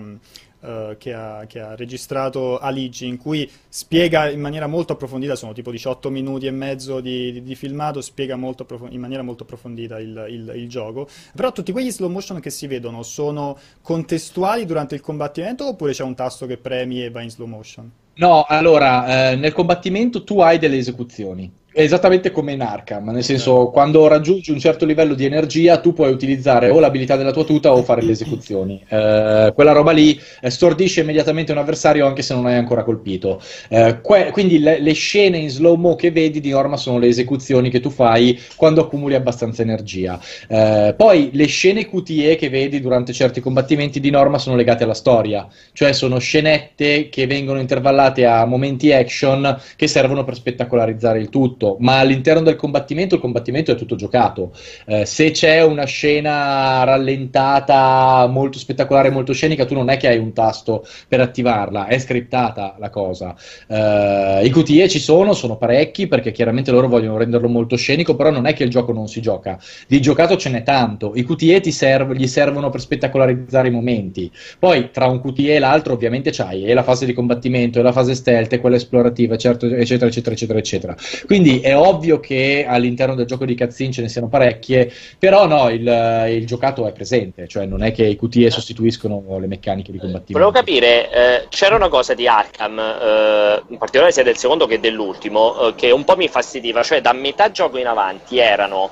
Uh, 0.66 0.96
che, 0.98 1.14
ha, 1.14 1.44
che, 1.46 1.60
ha, 1.60 1.76
registrato 1.76 2.58
Aligi, 2.58 3.06
in 3.06 3.18
cui 3.18 3.48
spiega 3.68 4.28
in 4.28 4.40
maniera 4.40 4.66
molto 4.66 4.94
approfondita, 4.94 5.36
sono 5.36 5.52
tipo 5.52 5.70
18 5.70 6.10
minuti 6.10 6.46
e 6.46 6.50
mezzo 6.50 6.98
di, 6.98 7.30
di, 7.30 7.42
di 7.44 7.54
filmato, 7.54 8.00
spiega 8.00 8.34
in 8.34 9.00
maniera 9.00 9.22
molto 9.22 9.44
approfondita 9.44 10.00
il, 10.00 10.26
il, 10.28 10.52
il, 10.56 10.68
gioco. 10.68 11.06
Però 11.36 11.52
tutti 11.52 11.70
quegli 11.70 11.92
slow 11.92 12.10
motion 12.10 12.40
che 12.40 12.50
si 12.50 12.66
vedono 12.66 13.04
sono 13.04 13.56
contestuali 13.80 14.64
durante 14.64 14.96
il 14.96 15.02
combattimento 15.02 15.68
oppure 15.68 15.92
c'è 15.92 16.02
un 16.02 16.16
tasto 16.16 16.46
che 16.46 16.56
premi 16.56 17.04
e 17.04 17.10
va 17.10 17.20
in 17.20 17.30
slow 17.30 17.46
motion? 17.46 17.88
No, 18.14 18.44
allora, 18.48 19.30
eh, 19.30 19.36
nel 19.36 19.52
combattimento 19.52 20.24
tu 20.24 20.40
hai 20.40 20.58
delle 20.58 20.78
esecuzioni 20.78 21.48
esattamente 21.82 22.30
come 22.30 22.52
in 22.52 22.62
Arkham, 22.62 23.10
nel 23.10 23.22
senso 23.22 23.68
quando 23.68 24.06
raggiungi 24.06 24.50
un 24.50 24.58
certo 24.58 24.86
livello 24.86 25.12
di 25.12 25.26
energia 25.26 25.78
tu 25.78 25.92
puoi 25.92 26.10
utilizzare 26.10 26.70
o 26.70 26.80
l'abilità 26.80 27.16
della 27.16 27.32
tua 27.32 27.44
tuta 27.44 27.72
o 27.72 27.82
fare 27.82 28.02
le 28.02 28.12
esecuzioni. 28.12 28.84
Eh, 28.96 29.52
quella 29.54 29.72
roba 29.72 29.90
lì 29.90 30.18
stordisce 30.46 31.00
immediatamente 31.00 31.52
un 31.52 31.58
avversario 31.58 32.06
anche 32.06 32.22
se 32.22 32.34
non 32.34 32.46
hai 32.46 32.54
ancora 32.54 32.82
colpito. 32.82 33.42
Eh, 33.68 34.00
que- 34.00 34.30
quindi 34.30 34.58
le-, 34.58 34.80
le, 34.80 34.92
scene 34.92 35.36
in 35.36 35.50
slow 35.50 35.74
mo 35.74 35.96
che 35.96 36.10
vedi 36.10 36.40
di 36.40 36.50
norma 36.50 36.76
sono 36.76 36.98
le 36.98 37.08
esecuzioni 37.08 37.68
che 37.68 37.80
tu 37.80 37.90
fai 37.90 38.40
quando 38.54 38.82
accumuli 38.82 39.14
abbastanza 39.14 39.62
energia. 39.62 40.18
Eh, 40.48 40.94
poi 40.96 41.30
le 41.32 41.46
scene 41.46 41.86
QTE 41.86 42.36
che 42.36 42.48
vedi 42.48 42.80
durante 42.80 43.12
certi 43.12 43.40
combattimenti 43.40 44.00
di 44.00 44.10
norma 44.10 44.38
sono 44.38 44.56
legate 44.56 44.84
alla 44.84 44.94
storia, 44.94 45.46
cioè 45.72 45.92
sono 45.92 46.18
scenette 46.18 47.08
che 47.08 47.26
vengono 47.26 47.60
intervallate 47.60 48.24
a 48.24 48.46
momenti 48.46 48.92
action 48.92 49.60
che 49.76 49.88
servono 49.88 50.24
per 50.24 50.36
spettacolarizzare 50.36 51.18
il 51.18 51.28
tutto 51.28 51.65
tutto, 51.66 51.76
ma 51.80 51.98
all'interno 51.98 52.42
del 52.42 52.56
combattimento 52.56 53.16
il 53.16 53.20
combattimento 53.20 53.72
è 53.72 53.74
tutto 53.74 53.96
giocato. 53.96 54.52
Eh, 54.86 55.04
se 55.04 55.32
c'è 55.32 55.62
una 55.62 55.84
scena 55.84 56.84
rallentata 56.84 58.26
molto 58.30 58.58
spettacolare, 58.58 59.10
molto 59.10 59.32
scenica, 59.32 59.64
tu 59.64 59.74
non 59.74 59.90
è 59.90 59.96
che 59.96 60.08
hai 60.08 60.18
un 60.18 60.32
tasto 60.32 60.86
per 61.08 61.20
attivarla, 61.20 61.86
è 61.86 61.98
scriptata 61.98 62.76
la 62.78 62.90
cosa. 62.90 63.34
Eh, 63.68 64.42
I 64.44 64.50
QTE 64.50 64.88
ci 64.88 64.98
sono, 64.98 65.32
sono 65.32 65.56
parecchi 65.56 66.06
perché 66.06 66.30
chiaramente 66.30 66.70
loro 66.70 66.88
vogliono 66.88 67.18
renderlo 67.18 67.48
molto 67.48 67.76
scenico, 67.76 68.14
però 68.14 68.30
non 68.30 68.46
è 68.46 68.52
che 68.52 68.64
il 68.64 68.70
gioco 68.70 68.92
non 68.92 69.08
si 69.08 69.20
gioca. 69.20 69.58
Di 69.88 70.00
giocato 70.00 70.36
ce 70.36 70.50
n'è 70.50 70.62
tanto. 70.62 71.12
I 71.14 71.24
QTE 71.24 71.70
serv- 71.70 72.12
gli 72.12 72.26
servono 72.26 72.70
per 72.70 72.80
spettacolarizzare 72.80 73.68
i 73.68 73.70
momenti. 73.70 74.30
Poi 74.58 74.90
tra 74.92 75.06
un 75.06 75.20
QTE 75.20 75.54
e 75.54 75.58
l'altro 75.58 75.94
ovviamente 75.94 76.30
c'hai 76.30 76.64
e 76.64 76.74
la 76.74 76.82
fase 76.82 77.06
di 77.06 77.12
combattimento, 77.12 77.78
e 77.78 77.82
la 77.82 77.92
fase 77.92 78.14
stealth, 78.14 78.52
e 78.52 78.60
quella 78.60 78.76
esplorativa, 78.76 79.36
certo, 79.36 79.66
eccetera, 79.66 80.06
eccetera, 80.06 80.34
eccetera, 80.34 80.58
eccetera. 80.58 80.96
Quindi 81.26 81.55
è 81.60 81.76
ovvio 81.76 82.20
che 82.20 82.64
all'interno 82.68 83.14
del 83.14 83.26
gioco 83.26 83.44
di 83.44 83.56
cutscene 83.56 83.92
ce 83.92 84.02
ne 84.02 84.08
siano 84.08 84.28
parecchie, 84.28 84.92
però 85.18 85.46
no, 85.46 85.68
il, 85.68 86.26
il 86.30 86.46
giocato 86.46 86.86
è 86.86 86.92
presente, 86.92 87.46
cioè 87.48 87.66
non 87.66 87.82
è 87.82 87.92
che 87.92 88.04
i 88.04 88.16
QTE 88.16 88.50
sostituiscono 88.50 89.38
le 89.38 89.46
meccaniche 89.46 89.92
di 89.92 89.98
combattimento. 89.98 90.32
Volevo 90.32 90.52
capire, 90.52 91.10
eh, 91.10 91.46
c'era 91.48 91.76
una 91.76 91.88
cosa 91.88 92.14
di 92.14 92.26
Arkham, 92.26 92.78
eh, 92.78 93.62
in 93.68 93.78
particolare 93.78 94.12
sia 94.12 94.22
del 94.22 94.36
secondo 94.36 94.66
che 94.66 94.80
dell'ultimo, 94.80 95.68
eh, 95.68 95.74
che 95.74 95.90
un 95.90 96.04
po' 96.04 96.16
mi 96.16 96.28
fastidiva, 96.28 96.82
cioè 96.82 97.00
da 97.00 97.12
metà 97.12 97.50
gioco 97.50 97.78
in 97.78 97.86
avanti 97.86 98.38
erano 98.38 98.90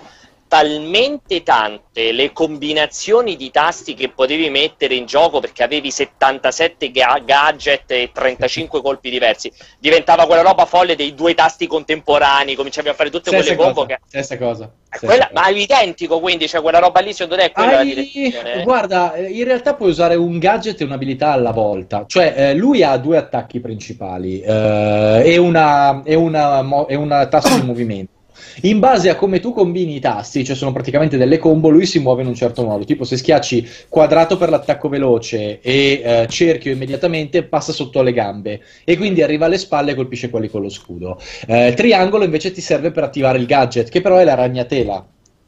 talmente 0.55 1.43
tante 1.43 2.13
le 2.13 2.33
combinazioni 2.33 3.35
di 3.35 3.51
tasti 3.51 3.95
che 3.95 4.11
potevi 4.11 4.51
mettere 4.51 4.95
in 4.95 5.05
gioco 5.05 5.41
perché 5.41 5.65
avevi 5.65 5.91
77 5.91 6.93
ga- 6.93 7.21
gadget 7.25 7.91
e 7.91 8.11
35 8.13 8.81
colpi 8.81 9.11
diversi, 9.11 9.51
diventava 9.81 10.27
quella 10.27 10.43
roba 10.43 10.65
folle 10.65 10.95
dei 10.95 11.13
due 11.13 11.35
tasti 11.35 11.67
contemporanei, 11.67 12.55
cominciavi 12.55 12.89
a 12.89 12.95
fare 12.95 13.11
tutte 13.11 13.31
stessa 13.31 13.43
quelle 13.43 13.57
combo 13.57 13.85
che... 13.85 13.99
Stessa 14.07 14.39
cosa. 14.39 14.71
Stessa 14.87 15.07
quella, 15.07 15.27
cosa. 15.27 15.41
Ma 15.41 15.49
è 15.49 15.59
identico, 15.59 16.21
quindi 16.21 16.47
cioè 16.47 16.63
quella 16.63 16.79
roba 16.79 17.01
lì 17.01 17.13
secondo 17.13 17.35
te 17.35 17.49
è 17.49 17.51
quella 17.51 17.79
Hai... 17.79 18.63
Guarda, 18.63 19.17
in 19.17 19.43
realtà 19.43 19.75
puoi 19.75 19.91
usare 19.91 20.15
un 20.15 20.39
gadget 20.39 20.81
e 20.81 20.85
un'abilità 20.85 21.33
alla 21.33 21.51
volta, 21.51 22.05
cioè 22.07 22.33
eh, 22.37 22.55
lui 22.55 22.85
ha 22.85 22.97
due 22.97 23.17
attacchi 23.17 23.59
principali 23.59 24.41
eh, 24.41 25.23
e, 25.25 25.37
una, 25.37 26.01
e, 26.05 26.15
una, 26.15 26.87
e 26.87 26.95
una 26.95 27.27
tasto 27.27 27.57
di 27.57 27.63
movimento. 27.67 28.14
In 28.63 28.79
base 28.79 29.09
a 29.09 29.17
come 29.17 29.41
tu 29.41 29.53
combini 29.53 29.97
i 29.97 30.01
tasti, 30.01 30.45
cioè 30.45 30.57
sono 30.57 30.73
praticamente 30.73 31.17
delle 31.17 31.39
combo, 31.39 31.69
lui 31.69 31.87
si 31.87 31.99
muove 31.99 32.23
in 32.23 32.29
un 32.29 32.35
certo 32.35 32.65
modo. 32.65 32.85
Tipo 32.85 33.05
se 33.05 33.17
schiacci 33.17 33.69
quadrato 33.89 34.37
per 34.37 34.51
l'attacco 34.51 34.89
veloce 34.89 35.61
e 35.61 36.03
eh, 36.05 36.27
cerchio 36.29 36.73
immediatamente, 36.73 37.43
passa 37.45 37.73
sotto 37.73 38.01
alle 38.01 38.13
gambe 38.13 38.61
e 38.85 38.97
quindi 38.97 39.23
arriva 39.23 39.47
alle 39.47 39.59
spalle 39.59 39.93
e 39.93 39.95
colpisce 39.95 40.31
quelli 40.31 40.49
con 40.49 40.63
lo 40.63 40.69
scudo. 40.69 41.21
Eh, 41.47 41.75
triangolo 41.75 42.25
invece 42.25 42.53
ti 42.53 42.61
serve 42.61 42.91
per 42.91 43.05
attivare 43.05 43.39
il 43.39 43.47
gadget, 43.47 43.89
che 43.89 44.01
però 44.01 44.17
è 44.17 44.25
la 44.25 44.35
ragnatela. 44.35 45.07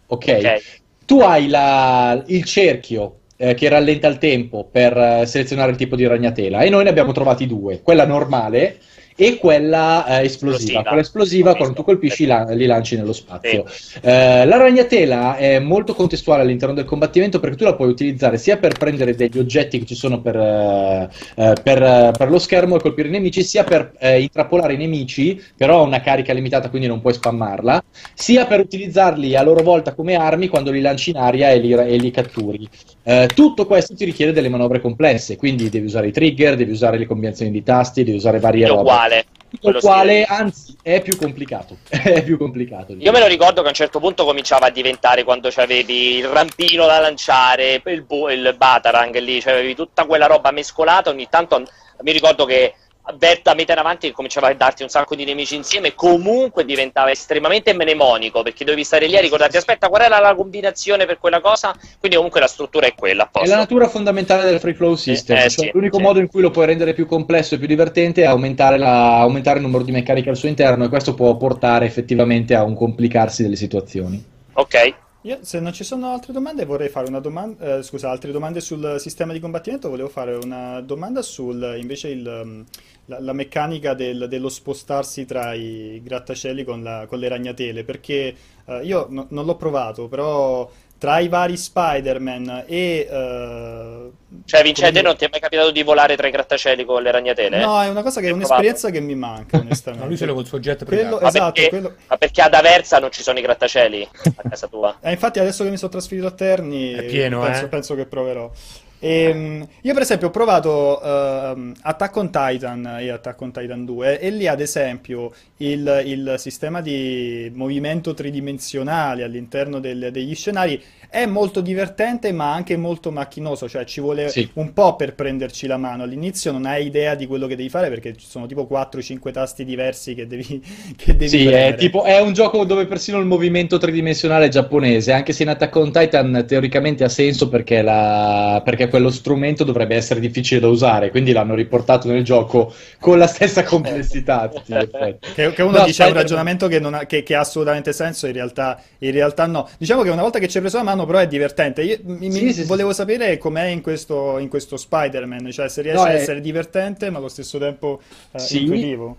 Ok? 0.09 0.37
okay. 0.39 0.61
Tu 1.05 1.21
hai 1.21 1.49
la, 1.49 2.23
il 2.27 2.45
cerchio 2.45 3.19
eh, 3.37 3.55
che 3.55 3.69
rallenta 3.69 4.09
il 4.09 4.19
tempo 4.19 4.69
per 4.71 4.97
eh, 4.97 5.27
selezionare 5.27 5.71
il 5.71 5.77
tipo 5.77 5.95
di 5.95 6.07
ragnatela 6.07 6.61
e 6.61 6.71
noi 6.71 6.85
ne 6.85 6.91
abbiamo 6.91 7.13
trovati 7.13 7.47
due. 7.47 7.81
Quella 7.83 8.07
normale 8.07 8.79
e 9.17 9.39
quella 9.39 10.07
eh, 10.07 10.25
esplosiva. 10.25 10.57
esplosiva. 10.57 10.83
Quella 10.83 11.01
esplosiva, 11.01 11.55
quando 11.57 11.75
tu 11.75 11.83
colpisci, 11.83 12.27
la, 12.27 12.45
li 12.51 12.67
lanci 12.67 12.97
nello 12.97 13.15
spazio. 13.15 13.65
Sì. 13.67 13.99
Eh, 14.03 14.45
la 14.45 14.57
ragnatela 14.59 15.37
è 15.37 15.59
molto 15.59 15.95
contestuale 15.95 16.43
all'interno 16.43 16.75
del 16.75 16.85
combattimento 16.85 17.41
perché 17.41 17.57
tu 17.57 17.65
la 17.65 17.75
puoi 17.75 17.89
utilizzare 17.89 18.37
sia 18.37 18.59
per 18.59 18.77
prendere 18.77 19.15
degli 19.15 19.39
oggetti 19.39 19.79
che 19.79 19.87
ci 19.87 19.95
sono 19.95 20.21
per, 20.21 20.37
eh, 20.37 21.09
eh 21.35 21.55
per, 21.63 22.13
per 22.17 22.31
lo 22.31 22.39
schermo 22.39 22.77
e 22.77 22.81
colpire 22.81 23.09
i 23.09 23.13
nemici, 23.13 23.43
sia 23.43 23.65
per 23.65 23.95
eh, 23.99 24.21
intrappolare 24.21 24.75
i 24.75 24.77
nemici, 24.77 25.43
però 25.57 25.79
ha 25.79 25.83
una 25.83 26.01
carica 26.01 26.35
limitata 26.35 26.69
quindi 26.69 26.87
non 26.87 27.01
puoi 27.01 27.15
spammarla, 27.15 27.83
sia 28.15 28.45
per 28.45 28.61
utilizzarli 28.61 29.35
a 29.35 29.43
loro 29.43 29.63
volta 29.63 29.95
come 29.95 30.15
armi 30.15 30.49
quando 30.49 30.71
li 30.71 30.81
lanci 30.83 31.11
in 31.11 31.17
aria 31.17 31.51
e 31.51 31.59
li, 31.59 31.73
e 31.73 31.97
li 31.97 32.11
catturi. 32.11 32.69
Eh, 33.09 33.29
tutto 33.33 33.67
questo 33.67 33.95
ti 33.95 34.05
richiede 34.05 34.33
delle 34.33 34.49
manovre 34.49 34.81
complesse, 34.81 35.37
quindi 35.37 35.69
devi 35.69 35.87
usare 35.87 36.09
i 36.09 36.13
trigger, 36.13 36.57
devi 36.57 36.73
usare 36.73 36.99
le 36.99 37.07
combinazioni 37.07 37.53
di 37.53 37.63
tasti, 37.63 38.03
devi 38.03 38.17
usare 38.17 38.41
varie 38.41 38.67
robe. 38.67 38.81
Uguale. 38.81 39.27
Il 39.61 39.79
quale, 39.81 40.25
anzi, 40.25 40.77
è 40.83 41.01
più 41.01 41.17
complicato. 41.17 41.77
è 41.89 42.25
più 42.25 42.37
complicato. 42.37 42.97
Io 42.99 43.13
me 43.13 43.21
lo 43.21 43.29
ricordo 43.29 43.61
che 43.61 43.67
a 43.69 43.71
un 43.71 43.77
certo 43.77 44.01
punto 44.01 44.25
cominciava 44.25 44.67
a 44.67 44.71
diventare 44.71 45.23
quando 45.23 45.49
avevi 45.55 46.17
il 46.17 46.27
rampino 46.27 46.85
da 46.87 46.99
lanciare, 46.99 47.81
il, 47.85 48.03
bu- 48.03 48.29
il 48.29 48.53
batarang 48.59 49.17
lì, 49.21 49.41
cioè 49.41 49.53
avevi 49.53 49.77
tutta 49.77 50.05
quella 50.05 50.27
roba 50.27 50.51
mescolata. 50.51 51.09
Ogni 51.09 51.29
tanto 51.31 51.63
mi 52.01 52.11
ricordo 52.11 52.45
che 52.45 52.75
da 53.17 53.55
metà 53.55 53.73
in 53.73 53.79
avanti 53.79 54.11
cominciava 54.13 54.49
a 54.49 54.55
darti 54.55 54.83
un 54.83 54.89
sacco 54.89 55.15
di 55.15 55.25
nemici 55.25 55.55
insieme, 55.55 55.95
comunque 55.95 56.65
diventava 56.65 57.11
estremamente 57.11 57.73
mnemonico 57.73 58.43
perché 58.43 58.65
dovevi 58.65 58.85
stare 58.85 59.07
lì 59.07 59.17
a 59.17 59.21
ricordarti 59.21 59.57
aspetta 59.57 59.89
qual 59.89 60.03
era 60.03 60.19
la 60.19 60.35
combinazione 60.35 61.07
per 61.07 61.19
quella 61.19 61.41
cosa, 61.41 61.73
quindi 61.99 62.17
comunque 62.17 62.41
la 62.41 62.49
struttura 62.49 62.87
è 62.87 62.95
quella. 62.95 63.29
a 63.31 63.41
È 63.41 63.47
la 63.47 63.57
natura 63.57 63.89
fondamentale 63.89 64.45
del 64.51 64.59
free 64.61 64.75
flow 64.75 64.95
system. 64.97 65.37
Eh, 65.37 65.45
eh, 65.45 65.51
Cioè, 65.51 65.67
sì, 65.67 65.71
l'unico 65.73 65.99
sì. 65.99 66.03
modo 66.03 66.19
in 66.19 66.27
cui 66.29 66.41
lo 66.41 66.51
puoi 66.51 66.67
rendere 66.67 66.95
più 66.95 67.07
complesso 67.07 67.55
e 67.55 67.59
più 67.59 67.67
divertente 67.67 68.23
è 68.23 68.27
aumentare, 68.27 68.79
la- 68.79 69.19
aumentare 69.21 69.59
il 69.59 69.65
numero 69.65 69.85
di 69.85 69.93
meccaniche 69.93 70.31
al 70.31 70.37
suo 70.37 70.49
interno 70.49 70.85
e 70.85 70.89
questo 70.89 71.15
può 71.15 71.37
portare 71.37 71.87
effettivamente 71.87 72.55
a 72.55 72.63
un 72.65 72.75
complicarsi 72.75 73.43
delle 73.43 73.57
situazioni. 73.57 74.25
Ok, 74.55 74.95
Io, 75.23 75.39
se 75.43 75.59
non 75.59 75.73
ci 75.73 75.83
sono 75.83 76.13
altre 76.13 76.33
domande, 76.33 76.65
vorrei 76.65 76.89
fare 76.89 77.09
una 77.09 77.19
domanda. 77.21 77.83
scusa, 77.83 78.11
altre 78.11 78.31
domande 78.31 78.61
sul 78.61 78.97
sistema 78.99 79.33
di 79.33 79.41
combattimento. 79.41 79.89
Volevo 79.89 80.09
fare 80.09 80.35
una 80.37 80.81
domanda 80.81 81.21
sul 81.21 81.77
invece 81.81 82.09
il, 82.11 82.25
um, 82.45 82.65
la, 83.07 83.21
la 83.21 83.33
meccanica 83.33 83.95
del- 83.95 84.27
dello 84.29 84.49
spostarsi 84.49 85.25
tra 85.25 85.53
i 85.55 86.01
grattacieli 86.05 86.65
con, 86.65 86.83
la- 86.83 87.07
con 87.09 87.19
le 87.19 87.29
ragnatele. 87.29 87.85
Perché 87.85 88.35
eh, 88.67 88.81
io 88.85 89.07
no- 89.11 89.27
non 89.31 89.45
l'ho 89.45 89.57
provato, 89.57 90.09
però 90.09 90.69
tra 90.99 91.19
i 91.19 91.29
vari 91.29 91.59
Spider-Man 91.59 92.65
e. 92.67 93.07
eh, 93.11 94.11
cioè 94.47 94.63
Vincente 94.63 95.03
non 95.03 95.15
ti 95.17 95.25
è 95.27 95.29
mai 95.31 95.41
capitato 95.41 95.71
di 95.71 95.83
volare 95.83 96.17
tra 96.17 96.27
i 96.27 96.31
grattacieli 96.31 96.85
con 96.87 97.03
le 97.03 97.11
ragnatele? 97.11 97.61
No, 97.63 97.81
è 97.83 97.89
una 97.89 98.03
cosa 98.03 98.21
che 98.21 98.29
è 98.29 98.31
un'esperienza 98.31 98.91
che 98.91 99.01
mi 99.01 99.15
manca, 99.15 99.59
onestamente. 99.59 100.03
No, 100.05 100.09
lui 100.09 100.17
ce 100.17 100.27
l'ha 100.27 100.33
col 100.33 100.47
suo 100.47 100.59
jet 100.59 100.85
Quello- 100.85 101.03
privato. 101.19 101.23
Ma 101.23 101.29
esatto, 101.29 101.53
perché, 101.53 101.69
quello- 101.69 101.95
ma 102.09 102.17
perché 102.17 102.41
ad 102.43 102.55
Aversa 102.55 102.99
non 102.99 103.11
ci 103.13 103.23
sono 103.23 103.39
i 103.39 103.43
grattacieli 103.43 104.09
a 104.37 104.49
casa 104.49 104.67
tua? 104.69 104.97
Eh, 105.07 105.11
infatti 105.13 105.39
adesso 105.39 105.63
che 105.65 105.71
mi 105.71 105.77
sono 105.77 105.91
trasferito 105.91 106.27
a 106.27 106.31
Terni 106.33 106.93
È 106.93 107.05
pieno, 107.05 107.41
penso, 107.43 107.65
eh? 107.65 107.69
penso 107.69 107.95
che 107.95 108.07
proverò. 108.07 108.51
Ehm, 108.99 109.67
io 109.83 109.93
per 109.93 110.03
esempio 110.03 110.29
ho 110.29 110.31
provato 110.31 111.03
ehm, 111.03 111.75
Attack 111.83 112.17
on 112.17 112.31
Titan 112.31 112.97
e 112.99 113.11
Attack 113.11 113.41
on 113.43 113.53
Titan 113.53 113.85
2 113.85 114.19
e 114.19 114.31
lì 114.31 114.47
ad 114.47 114.61
esempio 114.61 115.33
il, 115.59 116.03
il 116.07 116.35
sistema 116.39 116.81
di 116.81 117.51
movimento 117.55 118.15
tridimensionale 118.15 119.23
all'interno 119.23 119.81
del- 119.81 120.09
degli 120.11 120.35
scenari 120.35 120.83
è 121.11 121.27
molto 121.27 121.61
divertente 121.61 122.33
ma 122.33 122.53
anche 122.53 122.77
molto 122.77 123.11
macchinoso, 123.13 123.69
cioè 123.69 123.85
ci 123.85 124.01
vuole 124.01 124.29
Sì. 124.29 124.49
un 124.55 124.73
po' 124.73 124.97
per 124.97 125.15
prenderci 125.15 125.67
la 125.67 125.77
mano. 125.77 126.03
All'inizio 126.03 126.51
non 126.53 126.65
hai 126.67 126.87
idea 126.87 127.15
di 127.15 127.27
quello 127.27 127.47
che 127.47 127.57
devi 127.57 127.69
fare 127.69 127.89
perché 127.89 128.17
ci 128.17 128.27
sono 128.27 128.47
tipo 128.47 128.67
4-5 128.67 129.31
tasti 129.31 129.65
diversi 129.65 130.15
che 130.15 130.27
devi, 130.27 130.63
che 130.97 131.15
devi 131.17 131.29
Sì, 131.29 131.51
è, 131.51 131.75
premere. 131.75 131.75
tipo, 131.75 132.05
è 132.05 132.21
un 132.21 132.33
gioco 132.33 132.65
dove 132.65 132.87
persino 132.87 133.19
il 133.19 133.27
movimento 133.27 133.79
tridimensionale 133.79 134.47
è 134.47 134.49
giapponese, 134.49 135.13
anche 135.13 135.33
se 135.33 135.43
in 135.43 135.49
Attack 135.49 135.75
on 135.75 135.91
Titan 135.91 136.45
teoricamente 136.47 137.03
ha 137.03 137.09
senso 137.09 137.49
perché, 137.49 137.83
la- 137.83 138.63
perché 138.65 138.86
quello 138.89 139.11
strumento 139.11 139.65
dovrebbe 139.65 139.95
essere 139.97 140.21
difficile 140.21 140.61
da 140.61 140.69
usare, 140.69 141.11
quindi 141.11 141.33
l'hanno 141.33 141.55
riportato 141.55 142.09
nel 142.09 142.25
gioco 142.25 142.73
con 143.01 143.19
la 143.19 143.27
stessa 143.27 143.63
complessità. 143.63 144.43
a 144.43 144.49
tutti 144.49 144.73
gli 144.73 144.81
effetti. 144.81 145.33
Che, 145.33 145.53
che 145.53 145.63
uno 145.63 145.79
No, 145.79 145.85
dice 145.85 146.05
è 146.05 146.07
un 146.07 146.13
ragionamento 146.15 146.67
che, 146.69 146.79
non 146.81 146.95
ha, 146.95 147.05
che, 147.05 147.23
che 147.23 147.35
ha 147.35 147.41
assolutamente 147.41 147.93
senso, 147.93 148.27
in 148.27 148.33
realtà, 148.33 148.81
in 148.99 149.11
realtà 149.11 149.47
no. 149.47 149.69
Diciamo 149.79 150.03
che 150.03 150.09
una 150.11 150.23
volta 150.23 150.39
che 150.39 150.49
ci 150.49 150.57
hai 150.57 150.63
preso 150.63 150.79
la 150.79 150.85
mano, 150.85 151.05
però 151.05 151.19
è 151.19 151.27
divertente. 151.29 151.83
Io 151.83 151.99
mi, 152.05 152.31
Sì, 152.31 152.39
mi- 152.45 152.53
sì, 152.53 152.65
sì, 152.65 152.65
volevo 152.65 152.93
sapere 152.93 153.37
com'è 153.39 153.67
in 153.67 153.83
questo, 153.83 154.39
in 154.39 154.49
questo 154.49 154.77
Spider-Man, 154.77 155.51
cioè 155.51 155.69
se 155.69 155.83
riesce 155.83 155.99
No, 155.99 156.05
a 156.09 156.13
è- 156.13 156.15
essere 156.15 156.41
divertente, 156.41 157.11
ma 157.11 157.19
allo 157.19 157.29
stesso 157.29 157.59
tempo 157.59 158.01
eh, 158.33 158.39
Sì. 158.39 158.57
intuitivo. 158.57 159.19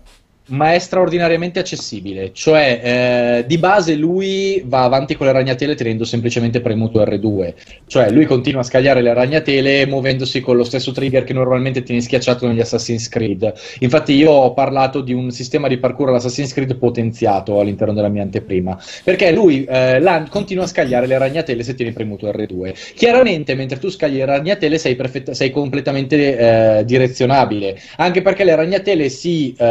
Ma 0.50 0.72
è 0.72 0.78
straordinariamente 0.78 1.58
accessibile, 1.58 2.30
cioè 2.32 2.80
eh, 2.82 3.46
di 3.46 3.58
base 3.58 3.94
lui 3.96 4.62
va 4.64 4.84
avanti 4.84 5.14
con 5.14 5.26
le 5.26 5.32
ragnatele 5.32 5.74
tenendo 5.74 6.04
semplicemente 6.04 6.62
premuto 6.62 7.02
R2, 7.02 7.52
cioè 7.86 8.10
lui 8.10 8.24
continua 8.24 8.60
a 8.60 8.64
scagliare 8.64 9.02
le 9.02 9.12
ragnatele 9.12 9.86
muovendosi 9.86 10.40
con 10.40 10.56
lo 10.56 10.64
stesso 10.64 10.92
trigger 10.92 11.24
che 11.24 11.34
normalmente 11.34 11.82
tieni 11.82 12.00
schiacciato 12.00 12.46
negli 12.46 12.60
Assassin's 12.60 13.10
Creed. 13.10 13.52
Infatti 13.80 14.14
io 14.14 14.30
ho 14.30 14.54
parlato 14.54 15.02
di 15.02 15.12
un 15.12 15.30
sistema 15.30 15.68
di 15.68 15.76
parkour 15.76 16.08
all'Assassin's 16.08 16.54
Creed 16.54 16.76
potenziato 16.76 17.60
all'interno 17.60 17.92
della 17.92 18.08
mia 18.08 18.22
anteprima, 18.22 18.78
perché 19.04 19.30
lui 19.32 19.64
eh, 19.64 20.00
là 20.00 20.24
continua 20.30 20.64
a 20.64 20.68
scagliare 20.68 21.06
le 21.06 21.18
ragnatele 21.18 21.62
se 21.62 21.74
tieni 21.74 21.92
premuto 21.92 22.26
R2. 22.26 22.94
Chiaramente 22.94 23.54
mentre 23.54 23.78
tu 23.78 23.90
scagli 23.90 24.16
le 24.16 24.24
ragnatele 24.24 24.78
sei, 24.78 24.96
perfetta- 24.96 25.34
sei 25.34 25.50
completamente 25.50 26.78
eh, 26.78 26.84
direzionabile, 26.86 27.78
anche 27.96 28.22
perché 28.22 28.44
le 28.44 28.54
ragnatele 28.54 29.10
si 29.10 29.54
eh, 29.58 29.64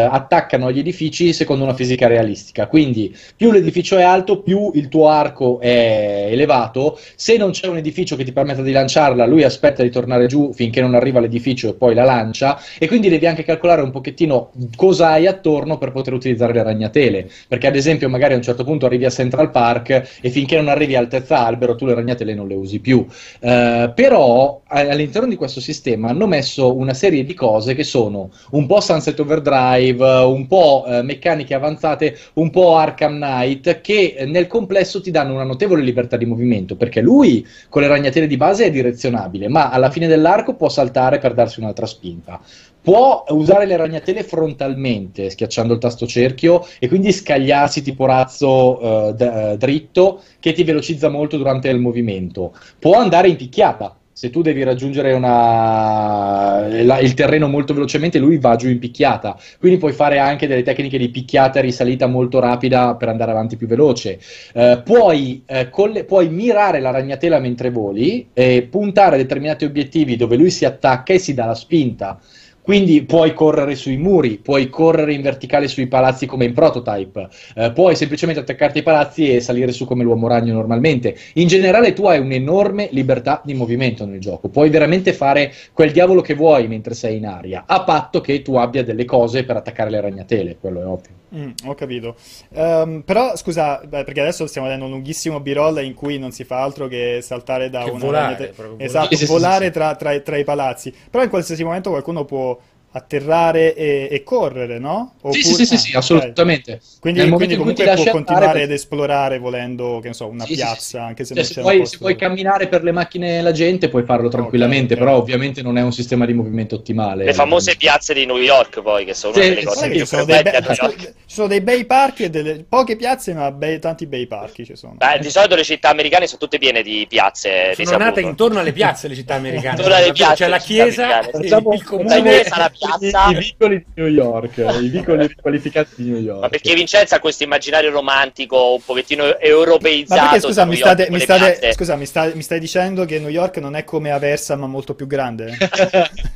attaccano 0.68 0.70
agli 0.70 0.80
edifici 0.80 1.34
secondo 1.34 1.64
una 1.64 1.74
fisica 1.74 2.08
realistica. 2.08 2.68
Quindi 2.68 3.16
più 3.36 3.52
l'edificio 3.52 3.98
è 3.98 4.04
alto, 4.04 4.42
più 4.42 4.72
il 4.74 4.88
tuo 4.88 5.08
arco 5.08 5.60
è 5.60 6.28
elevato. 6.30 7.00
Se 7.16 7.38
non 7.38 7.52
c'è 7.52 7.68
un 7.68 7.78
edificio 7.78 8.16
che 8.16 8.24
ti 8.24 8.32
permetta 8.32 8.62
di 8.62 8.72
lanciarla, 8.72 9.26
lui 9.26 9.44
aspetta 9.44 9.84
di 9.84 9.90
tornare 9.90 10.28
giù 10.28 10.52
finché 10.54 10.82
non 10.82 10.96
arriva 10.96 11.20
all'edificio 11.20 11.70
e 11.70 11.74
poi 11.74 11.94
la 11.94 12.04
lancia. 12.04 12.60
E 12.78 12.88
quindi 12.88 13.10
devi 13.10 13.26
anche 13.26 13.44
calcolare 13.44 13.82
un 13.82 13.92
pochettino 13.92 14.52
cosa 14.76 15.10
hai 15.10 15.28
attorno 15.28 15.78
per 15.78 15.92
poter 15.92 16.14
utilizzare 16.14 16.54
le 16.54 16.64
ragnatele. 16.64 17.30
Perché, 17.48 17.68
ad 17.68 17.76
esempio, 17.76 18.10
magari 18.10 18.34
a 18.34 18.38
un 18.38 18.44
certo 18.44 18.64
punto 18.64 18.86
arrivi 18.86 19.06
a 19.06 19.10
Central 19.10 19.52
Park 19.52 20.20
e 20.22 20.30
finché 20.30 20.58
non 20.58 20.68
arrivi 20.68 20.96
a 20.96 21.00
altezza 21.00 21.46
albero, 21.46 21.76
tu 21.76 21.86
le 21.86 21.94
ragnatele 21.94 22.34
non 22.34 22.48
le 22.48 22.56
usi 22.56 22.80
più. 22.80 23.06
Eh, 23.40 23.92
però 23.94 24.62
all'interno 24.68 25.28
di 25.28 25.36
questo 25.36 25.60
sistema 25.60 26.10
hanno 26.10 26.28
messo 26.28 26.76
una 26.76 26.94
serie 26.94 27.24
di 27.24 27.34
cose 27.34 27.74
che 27.74 27.84
sono 27.84 28.32
un 28.52 28.66
po' 28.66 28.82
Sunset 28.82 29.20
Overdrive, 29.20 30.04
un 30.06 30.48
po' 30.48 30.86
eh, 30.88 31.02
meccaniche 31.02 31.54
avanzate, 31.54 32.18
un 32.34 32.50
po' 32.50 32.76
Arkham 32.76 33.16
Knight, 33.16 33.82
che 33.82 34.16
eh, 34.18 34.26
nel 34.26 34.48
complesso 34.48 35.02
ti 35.02 35.12
danno 35.12 35.34
una 35.34 35.44
notevole 35.44 35.82
libertà 35.82 36.18
di 36.18 36.26
movimento, 36.26 36.76
perché 36.76 37.02
lui 37.02 37.46
con 37.70 37.82
le 37.82 37.88
ragnatele 37.88 38.28
di 38.28 38.38
base 38.38 38.66
è 38.66 38.72
direzionabile, 38.72 39.48
ma 39.48 39.70
alla 39.70 39.90
fine 39.90 40.08
dell'arco 40.08 40.56
può 40.56 40.70
saltare 40.70 41.20
per 41.20 41.34
darsi 41.34 41.60
un'altra 41.60 41.86
spinta. 41.86 42.40
Può 42.82 43.26
usare 43.30 43.66
le 43.66 43.76
ragnatele 43.76 44.24
frontalmente, 44.24 45.30
schiacciando 45.30 45.74
il 45.74 45.80
tasto 45.80 46.08
cerchio, 46.08 46.66
e 46.80 46.88
quindi 46.88 47.12
scagliarsi 47.12 47.82
tipo 47.82 48.06
razzo 48.06 49.10
eh, 49.10 49.14
d- 49.14 49.22
eh, 49.22 49.58
dritto, 49.58 50.22
che 50.40 50.54
ti 50.54 50.64
velocizza 50.64 51.10
molto 51.10 51.36
durante 51.36 51.68
il 51.70 51.80
movimento. 51.80 52.56
Può 52.80 52.96
andare 52.96 53.28
in 53.28 53.36
picchiata. 53.36 53.97
Se 54.18 54.32
tu 54.32 54.42
devi 54.42 54.64
raggiungere 54.64 55.14
una- 55.14 56.66
la- 56.84 56.98
il 57.00 57.14
terreno 57.14 57.48
molto 57.48 57.76
velocemente, 57.76 58.18
lui 58.18 58.40
va 58.40 58.56
giù 58.56 58.68
in 58.68 58.80
picchiata. 58.80 59.38
Quindi 59.60 59.78
puoi 59.78 59.94
fare 59.94 60.18
anche 60.18 60.48
delle 60.48 60.64
tecniche 60.64 60.98
di 60.98 61.10
picchiata 61.10 61.60
e 61.60 61.62
risalita 61.62 62.08
molto 62.08 62.40
rapida 62.40 62.96
per 62.96 63.10
andare 63.10 63.30
avanti 63.30 63.58
più 63.58 63.68
veloce. 63.68 64.20
Eh, 64.54 64.82
puoi, 64.84 65.44
eh, 65.46 65.70
colle- 65.70 66.04
puoi 66.04 66.30
mirare 66.30 66.80
la 66.80 66.90
ragnatela 66.90 67.38
mentre 67.40 67.70
voli 67.70 68.30
e 68.34 68.68
puntare 68.68 69.16
a 69.16 69.18
determinati 69.20 69.66
obiettivi 69.66 70.16
dove 70.16 70.36
lui 70.36 70.50
si 70.50 70.66
attacca 70.66 71.14
e 71.14 71.20
si 71.20 71.36
dà 71.36 71.46
la 71.46 71.54
spinta. 71.54 72.20
Quindi 72.68 73.06
puoi 73.06 73.34
correre 73.34 73.76
sui 73.76 73.96
muri, 73.96 74.40
puoi 74.40 74.68
correre 74.68 75.14
in 75.14 75.22
verticale 75.22 75.70
sui 75.70 75.88
palazzi 75.88 76.26
come 76.26 76.44
in 76.44 76.54
prototype, 76.54 77.30
eh, 77.56 77.72
puoi 77.72 77.96
semplicemente 77.96 78.42
attaccarti 78.42 78.80
ai 78.80 78.84
palazzi 78.84 79.34
e 79.34 79.40
salire 79.40 79.72
su 79.72 79.86
come 79.86 80.04
l'uomo 80.04 80.28
ragno 80.28 80.52
normalmente. 80.52 81.16
In 81.36 81.48
generale 81.48 81.94
tu 81.94 82.08
hai 82.08 82.20
un'enorme 82.20 82.90
libertà 82.92 83.42
di 83.42 83.54
movimento 83.54 84.06
nel 84.06 84.20
gioco, 84.20 84.50
puoi 84.50 84.70
veramente 84.70 85.14
fare 85.14 85.54
quel 85.72 85.94
diavolo 85.94 86.20
che 86.20 86.34
vuoi 86.34 86.68
mentre 86.68 86.94
sei 86.94 87.16
in 87.16 87.28
aria, 87.28 87.64
a 87.66 87.86
patto 87.86 88.20
che 88.20 88.42
tu 88.42 88.56
abbia 88.56 88.84
delle 88.84 89.06
cose 89.06 89.46
per 89.46 89.56
attaccare 89.56 89.90
le 89.90 90.02
ragnatele, 90.02 90.58
quello 90.60 90.82
è 90.82 90.86
ovvio. 90.86 91.16
Mm, 91.36 91.50
ho 91.66 91.76
capito. 91.76 92.16
Ehm, 92.54 93.02
però 93.02 93.36
scusa, 93.36 93.82
beh, 93.86 94.04
perché 94.06 94.22
adesso 94.22 94.48
stiamo 94.48 94.68
vedendo 94.68 94.86
un 94.88 94.94
lunghissimo 94.94 95.40
b-roll 95.42 95.84
in 95.84 95.94
cui 95.94 96.18
non 96.18 96.32
si 96.32 96.44
fa 96.46 96.62
altro 96.62 96.88
che 96.88 97.20
saltare 97.22 97.70
da 97.70 97.84
Che 97.84 97.90
una 97.90 98.06
volare, 98.06 98.54
ragnate- 98.56 98.84
Esatto, 98.84 99.18
volare. 99.26 99.70
Tra, 99.72 99.96
tra- 99.96 100.20
tra 100.20 100.38
i 100.38 100.44
palazzi. 100.46 100.94
Però 101.10 101.24
in 101.24 101.30
qualsiasi 101.30 101.64
momento 101.64 101.90
qualcuno 101.90 102.24
può 102.24 102.58
atterrare 102.92 103.76
e, 103.76 104.08
e 104.10 104.24
correre, 104.24 104.80
no? 104.80 105.14
Sì, 105.32 105.42
sì, 105.42 105.48
Oppure- 105.50 105.66
sì, 105.66 105.66
sì, 105.66 105.74
ah, 105.76 105.78
sì, 105.78 105.90
ok. 105.92 105.96
assolutamente. 105.98 106.82
Quindi, 107.00 107.30
quindi 107.30 107.56
comunque 107.58 107.84
può 107.84 107.92
andare, 107.94 108.12
continuare 108.12 108.52
per- 108.54 108.62
ad 108.64 108.72
esplorare 108.72 109.38
volendo, 109.40 110.00
che 110.02 110.08
ne 110.10 110.14
so, 110.14 110.28
una 110.28 110.46
Sì, 110.46 110.54
piazza, 110.54 110.76
sì, 110.80 110.88
sì. 110.90 110.98
anche 110.98 111.26
se 111.26 111.34
Cioè, 111.36 111.36
non 111.36 111.46
se, 111.46 111.54
c'è 111.54 111.60
un 111.60 111.66
vuoi, 111.66 111.78
posto. 111.80 111.98
se 111.98 112.04
vuoi 112.04 112.16
camminare 112.16 112.68
per 112.68 112.84
le 112.84 112.92
macchine 112.92 113.38
e 113.38 113.42
la 113.42 113.52
gente 113.52 113.90
puoi 113.90 114.04
farlo 114.04 114.30
tranquillamente, 114.30 114.94
ok. 114.94 115.00
però 115.00 115.16
ovviamente 115.18 115.62
non 115.62 115.78
è 115.78 115.82
un 115.82 115.92
sistema 115.92 116.26
di 116.26 116.34
movimento 116.34 116.76
ottimale. 116.76 117.26
Le 117.26 117.34
famose 117.34 117.76
piazze 117.76 118.14
di 118.14 118.26
New 118.26 118.38
York, 118.38 118.82
poi, 118.82 119.06
che 119.06 119.14
sono 119.14 119.34
delle 119.34 119.64
cose 119.64 119.90
che 119.90 120.06
sono, 120.06 120.26
dei 120.26 120.42
York. 120.44 121.14
ci 121.26 121.36
sono 121.36 121.48
dei 121.48 121.62
bei 121.62 121.86
parchi 121.86 122.24
e 122.24 122.30
delle 122.30 122.66
poche 122.68 122.96
piazze, 122.96 123.34
ma 123.34 123.52
bei- 123.52 123.80
tanti 123.80 124.08
bei 124.08 124.26
parchi 124.28 124.66
ci 124.66 124.76
sono. 124.76 124.96
Beh, 124.98 125.20
di 125.22 125.30
solito 125.30 125.56
le 125.56 125.64
città 125.64 125.90
americane 125.90 126.26
sono 126.26 126.40
tutte 126.40 126.58
piene 126.58 126.82
di 126.82 127.06
piazze. 127.08 127.76
Sono 127.76 127.98
nate 127.98 128.22
intorno 128.22 128.60
alle 128.60 128.72
piazze 128.74 129.08
le 129.08 129.16
città 129.16 129.36
americane. 129.36 129.76
Intorno 129.78 129.96
alle 129.96 130.08
Davvero, 130.08 130.14
piazze, 130.14 130.44
C'è 130.44 130.50
la 130.50 130.58
chiesa, 130.58 131.20
il 131.42 131.84
comune. 131.84 132.44
la 132.50 132.72
piazza. 132.78 133.28
I, 133.30 133.32
i 133.32 133.38
vicoli 133.38 133.78
di 133.78 134.02
New 134.02 134.08
York, 134.12 134.58
i 134.82 134.88
vicoli 134.90 135.28
riqualificati 135.28 135.90
di 135.96 136.10
New 136.12 136.20
York. 136.20 136.42
Ma 136.42 136.50
perché 136.50 136.74
Vincenzo 136.74 137.16
ha 137.16 137.20
questo 137.20 137.44
immaginario 137.44 137.90
romantico 137.92 138.74
un 138.74 138.82
pochettino 138.84 139.24
Ma 139.26 139.40
europeizzato. 139.40 140.22
perché 140.22 140.40
scusa, 140.40 140.66
mi 140.66 140.76
York 140.76 140.96
state, 140.96 141.12
mi 141.12 141.20
state- 141.20 141.74
scusa, 141.74 141.96
mi 141.96 142.06
sta- 142.06 142.32
mi 142.34 142.42
stai 142.42 142.60
dicendo 142.60 143.06
che 143.06 143.20
New 143.20 143.30
York 143.30 143.58
non 143.58 143.76
è 143.76 143.84
come 143.84 144.12
Aversa, 144.12 144.56
ma 144.56 144.68
molto 144.68 144.96
più 144.96 145.08
grande? 145.08 145.58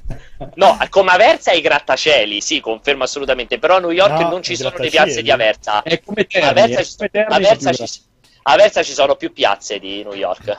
No, 0.56 0.75
come 0.89 1.12
Aversa 1.12 1.51
i 1.51 1.62
grattacieli, 1.62 2.41
sì, 2.41 2.60
confermo 2.62 3.04
assolutamente. 3.04 3.60
Però 3.60 3.75
a 3.75 3.80
New 3.80 3.91
York 3.91 4.19
No, 4.21 4.30
non 4.30 4.41
ci 4.43 4.56
sono 4.56 4.73
le 4.75 4.89
piazze 4.89 5.21
di 5.21 5.30
Aversa. 5.30 5.84
È 5.84 6.01
come 6.04 6.25
Terni, 6.25 6.47
Aversa, 6.49 6.80
è 6.80 6.84
ci, 6.84 6.95
come 6.97 7.10
Terni, 7.12 7.34
Aversa 7.36 7.73
ci- 7.73 8.01
Aversa 8.43 8.82
ci 8.82 8.93
sono 8.93 9.15
più 9.15 9.32
piazze 9.34 9.77
di 9.77 10.01
New 10.01 10.13
York. 10.13 10.56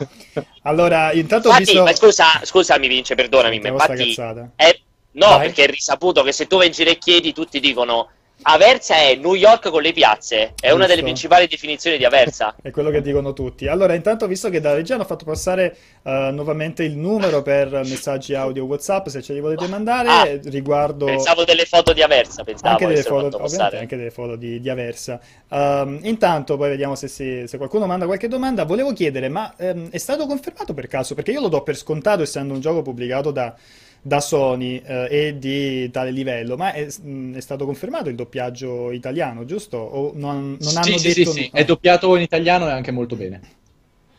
Allora, 0.62 1.12
intanto 1.12 1.48
ho 1.48 1.50
Infatti, 1.50 1.72
visto... 1.72 1.82
ma 1.82 1.92
scusa, 1.94 2.24
scusami 2.44 2.86
Vince, 2.86 3.16
perdonami, 3.16 3.58
ma 3.58 3.68
infatti 3.68 4.14
è, 4.54 4.80
No, 5.12 5.26
Vai. 5.28 5.46
perché 5.46 5.64
è 5.64 5.66
risaputo 5.68 6.22
che 6.22 6.32
se 6.32 6.46
tu 6.46 6.56
vai 6.56 6.66
in 6.66 6.72
giro 6.72 6.90
e 6.90 6.98
chiedi, 6.98 7.32
tutti 7.32 7.60
dicono 7.60 8.08
Aversa 8.44 8.96
è 8.96 9.14
New 9.14 9.34
York 9.34 9.70
con 9.70 9.82
le 9.82 9.92
piazze. 9.92 10.54
È 10.58 10.66
una 10.66 10.78
Giusto. 10.78 10.86
delle 10.88 11.02
principali 11.02 11.46
definizioni 11.46 11.96
di 11.96 12.04
Aversa. 12.04 12.56
È 12.60 12.70
quello 12.70 12.90
che 12.90 13.00
dicono 13.00 13.32
tutti. 13.32 13.68
Allora, 13.68 13.94
intanto, 13.94 14.26
visto 14.26 14.48
che 14.48 14.60
da 14.60 14.74
regia 14.74 14.94
hanno 14.94 15.04
fatto 15.04 15.24
passare 15.24 15.76
eh, 16.02 16.30
nuovamente 16.32 16.82
il 16.82 16.96
numero 16.96 17.42
per 17.42 17.70
messaggi 17.70 18.34
audio 18.34 18.64
WhatsApp, 18.64 19.06
se 19.08 19.22
ce 19.22 19.32
li 19.32 19.40
volete 19.40 19.68
mandare, 19.68 20.08
Ah, 20.08 20.40
riguardo 20.50 21.04
Pensavo 21.04 21.44
delle 21.44 21.66
foto 21.66 21.92
di 21.92 22.02
Aversa, 22.02 22.42
pensavo 22.42 22.70
anche 22.70 22.86
delle 22.86 23.02
foto, 23.02 23.40
ovviamente 23.40 23.78
anche 23.78 23.96
delle 23.96 24.10
foto 24.10 24.34
di, 24.34 24.60
di 24.60 24.68
Aversa. 24.68 25.20
Ehm, 25.48 26.00
intanto, 26.02 26.56
poi 26.56 26.70
vediamo 26.70 26.96
se, 26.96 27.06
si- 27.06 27.44
se 27.46 27.56
qualcuno 27.58 27.86
manda 27.86 28.06
qualche 28.06 28.26
domanda. 28.26 28.64
Volevo 28.64 28.92
chiedere, 28.92 29.28
ma 29.28 29.54
ehm, 29.56 29.90
è 29.90 29.98
stato 29.98 30.26
confermato 30.26 30.74
per 30.74 30.88
caso? 30.88 31.14
Perché 31.14 31.30
io 31.30 31.40
lo 31.40 31.48
do 31.48 31.62
per 31.62 31.76
scontato, 31.76 32.22
essendo 32.22 32.54
un 32.54 32.60
gioco 32.60 32.82
pubblicato 32.82 33.30
da, 33.30 33.54
da 34.02 34.20
Sony 34.20 34.82
eh, 34.84 35.08
e 35.10 35.38
di 35.38 35.90
tale 35.90 36.10
livello, 36.10 36.56
ma 36.56 36.72
è, 36.72 36.86
mh, 37.02 37.36
è 37.36 37.40
stato 37.40 37.64
confermato 37.64 38.08
il 38.08 38.16
doppiaggio 38.16 38.90
italiano, 38.90 39.44
giusto? 39.44 39.76
O 39.78 40.12
non, 40.14 40.56
non 40.60 40.76
hanno 40.76 40.98
sì, 40.98 40.98
sì, 40.98 41.10
sì, 41.10 41.20
detto... 41.20 41.30
sì, 41.30 41.50
è 41.52 41.64
doppiato 41.64 42.16
in 42.16 42.22
italiano 42.22 42.66
e 42.68 42.70
anche 42.72 42.90
molto 42.90 43.16
bene. 43.16 43.40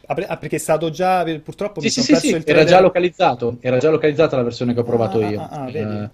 Ah, 0.05 0.15
ah, 0.27 0.37
perché 0.37 0.57
è 0.57 0.59
stato 0.59 0.89
già, 0.89 1.23
purtroppo 1.41 1.79
Sì, 1.79 1.85
mi 1.85 1.91
sì, 1.91 2.01
sono 2.01 2.05
sì, 2.05 2.11
perso 2.11 2.25
sì, 2.27 2.35
il 2.35 2.43
era 2.43 2.63
trailer. 2.63 2.65
già 2.65 2.79
localizzato, 2.81 3.57
era 3.61 3.77
già 3.77 3.89
localizzata 3.89 4.35
la 4.37 4.43
versione 4.43 4.73
che 4.73 4.79
ho 4.79 4.83
provato 4.83 5.19
Ah, 5.19 5.27
io. 5.29 5.39
ah, 5.39 5.49
ah, 5.65 5.69
vedi. 5.71 6.05
Eh, 6.05 6.09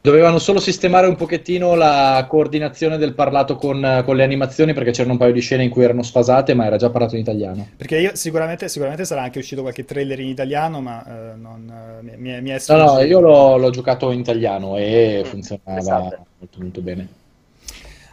dovevano 0.00 0.38
solo 0.38 0.60
sistemare 0.60 1.06
un 1.06 1.16
pochettino 1.16 1.74
la 1.74 2.24
coordinazione 2.28 2.96
del 2.98 3.14
parlato 3.14 3.56
con, 3.56 4.02
con 4.04 4.16
le 4.16 4.22
animazioni 4.24 4.72
perché 4.72 4.90
c'erano 4.92 5.12
un 5.12 5.18
paio 5.18 5.32
di 5.32 5.40
scene 5.40 5.64
in 5.64 5.70
cui 5.70 5.84
erano 5.84 6.02
sfasate, 6.02 6.54
ma 6.54 6.66
era 6.66 6.76
già 6.76 6.90
parlato 6.90 7.14
in 7.14 7.20
italiano. 7.20 7.66
Perché 7.76 7.98
io 7.98 8.14
sicuramente, 8.14 8.68
sicuramente 8.68 9.04
sarà 9.04 9.22
anche 9.22 9.38
uscito 9.38 9.62
qualche 9.62 9.84
trailer 9.84 10.20
in 10.20 10.28
italiano, 10.28 10.80
ma 10.80 11.32
eh, 11.32 11.36
non, 11.36 11.68
eh, 11.70 12.02
mi, 12.02 12.16
mi 12.18 12.30
è- 12.30 12.40
mi 12.40 12.50
è 12.50 12.58
No, 12.66 12.76
no, 12.76 12.86
sfuggito. 12.88 13.02
io 13.02 13.20
l'ho, 13.20 13.56
l'ho 13.56 13.70
giocato 13.70 14.10
in 14.12 14.20
italiano 14.20 14.76
e 14.76 15.22
funzionava 15.24 15.78
esatto. 15.78 16.26
molto, 16.38 16.60
molto 16.60 16.80
bene. 16.82 17.08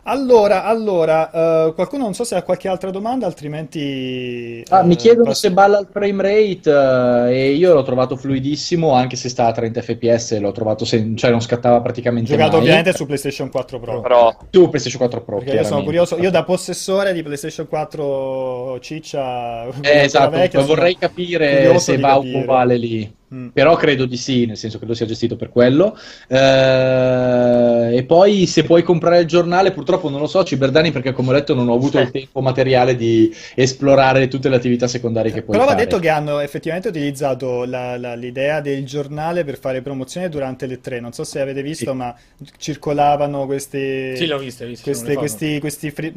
Allora, 0.10 0.64
allora, 0.64 1.30
eh, 1.68 1.74
qualcuno 1.74 2.04
non 2.04 2.14
so 2.14 2.24
se 2.24 2.36
ha 2.36 2.42
qualche 2.42 2.70
altra 2.70 2.92
domanda, 2.92 3.26
altrimenti... 3.26 4.64
Ah, 4.70 4.82
mi 4.84 4.94
eh, 4.94 4.96
chiedono 4.96 5.26
passo- 5.30 5.42
se 5.48 5.52
balla 5.52 5.80
il 5.80 5.88
frame 5.92 6.24
rate 6.24 7.30
eh, 7.30 7.38
e 7.38 7.52
io 7.52 7.74
l'ho 7.74 7.84
trovato 7.84 8.16
fluidissimo, 8.16 8.94
anche 8.94 9.18
se 9.18 9.28
sta 9.28 9.48
a 9.48 9.52
30 9.52 9.82
fps, 9.82 10.40
l'ho 10.40 10.54
trovato, 10.54 10.86
sen- 10.86 11.18
cioè 11.18 11.30
non 11.30 11.42
scattava 11.42 11.82
praticamente 11.82 12.32
Giocato 12.32 12.52
mai. 12.52 12.62
ovviamente 12.62 12.94
su 12.94 13.06
PlayStation 13.06 13.50
4 13.50 13.80
Pro. 13.82 14.00
Però 14.00 14.34
Su 14.50 14.70
PlayStation 14.70 15.00
4 15.02 15.24
Pro, 15.26 15.38
Perché 15.40 15.56
io 15.56 15.64
sono 15.66 15.84
curioso, 15.84 16.18
io 16.18 16.32
da 16.32 16.44
possessore 16.46 17.12
di 17.12 17.22
PlayStation 17.22 17.68
4 17.68 18.80
ciccia, 18.80 19.66
Eh, 19.82 20.04
esatto, 20.04 20.38
vecchia, 20.38 20.62
vorrei 20.62 20.98
capire 20.98 21.78
se 21.80 21.98
va 21.98 22.14
capire. 22.14 22.40
uguale 22.40 22.78
lì. 22.78 23.16
Mm. 23.34 23.48
Però 23.50 23.76
credo 23.76 24.06
di 24.06 24.16
sì, 24.16 24.46
nel 24.46 24.56
senso 24.56 24.80
che 24.80 24.86
lo 24.86 24.94
sia 24.94 25.06
gestito 25.06 25.36
per 25.36 25.50
quello. 25.50 25.98
Eh, 26.28 27.98
e 27.98 28.04
poi 28.06 28.46
se 28.48 28.64
puoi 28.64 28.84
comprare 28.84 29.20
il 29.20 29.26
giornale, 29.28 29.72
purtroppo 29.72 30.10
non 30.10 30.22
lo 30.22 30.28
so, 30.28 30.44
Ciberdani, 30.46 30.92
perché 30.92 31.12
come 31.12 31.30
ho 31.30 31.34
detto 31.34 31.54
non 31.54 31.68
ho 31.68 31.74
avuto 31.74 32.00
il 32.00 32.10
tempo 32.10 32.40
materiale 32.42 32.96
di 32.96 33.34
esplorare 33.56 34.28
tutte 34.30 34.48
le 34.50 34.56
attività 34.56 34.88
secondarie 34.88 35.32
che 35.32 35.42
puoi 35.42 35.58
Però 35.58 35.66
va 35.70 35.76
fare. 35.76 35.84
detto 35.86 36.00
che 36.00 36.10
hanno 36.10 36.40
effettivamente 36.40 36.88
utilizzato 36.88 37.66
la- 37.66 37.98
la- 37.98 38.16
l'idea 38.16 38.62
del 38.62 38.86
giornale 38.86 39.44
per 39.44 39.58
fare 39.58 39.82
promozione 39.82 40.30
durante 40.30 40.66
le 40.66 40.80
tre. 40.80 41.00
Non 41.02 41.12
so 41.12 41.24
se 41.26 41.42
avete 41.42 41.62
visto, 41.62 41.92
Sì. 41.92 41.98
ma 41.98 42.16
circolavano 42.58 43.46
questi, 43.46 44.16
Sì, 44.16 44.30
ho 44.30 44.38
visto, 44.38 44.66
queste- 44.84 45.16
questi, 45.16 45.60
questi, 45.60 45.92
fri- 45.92 46.14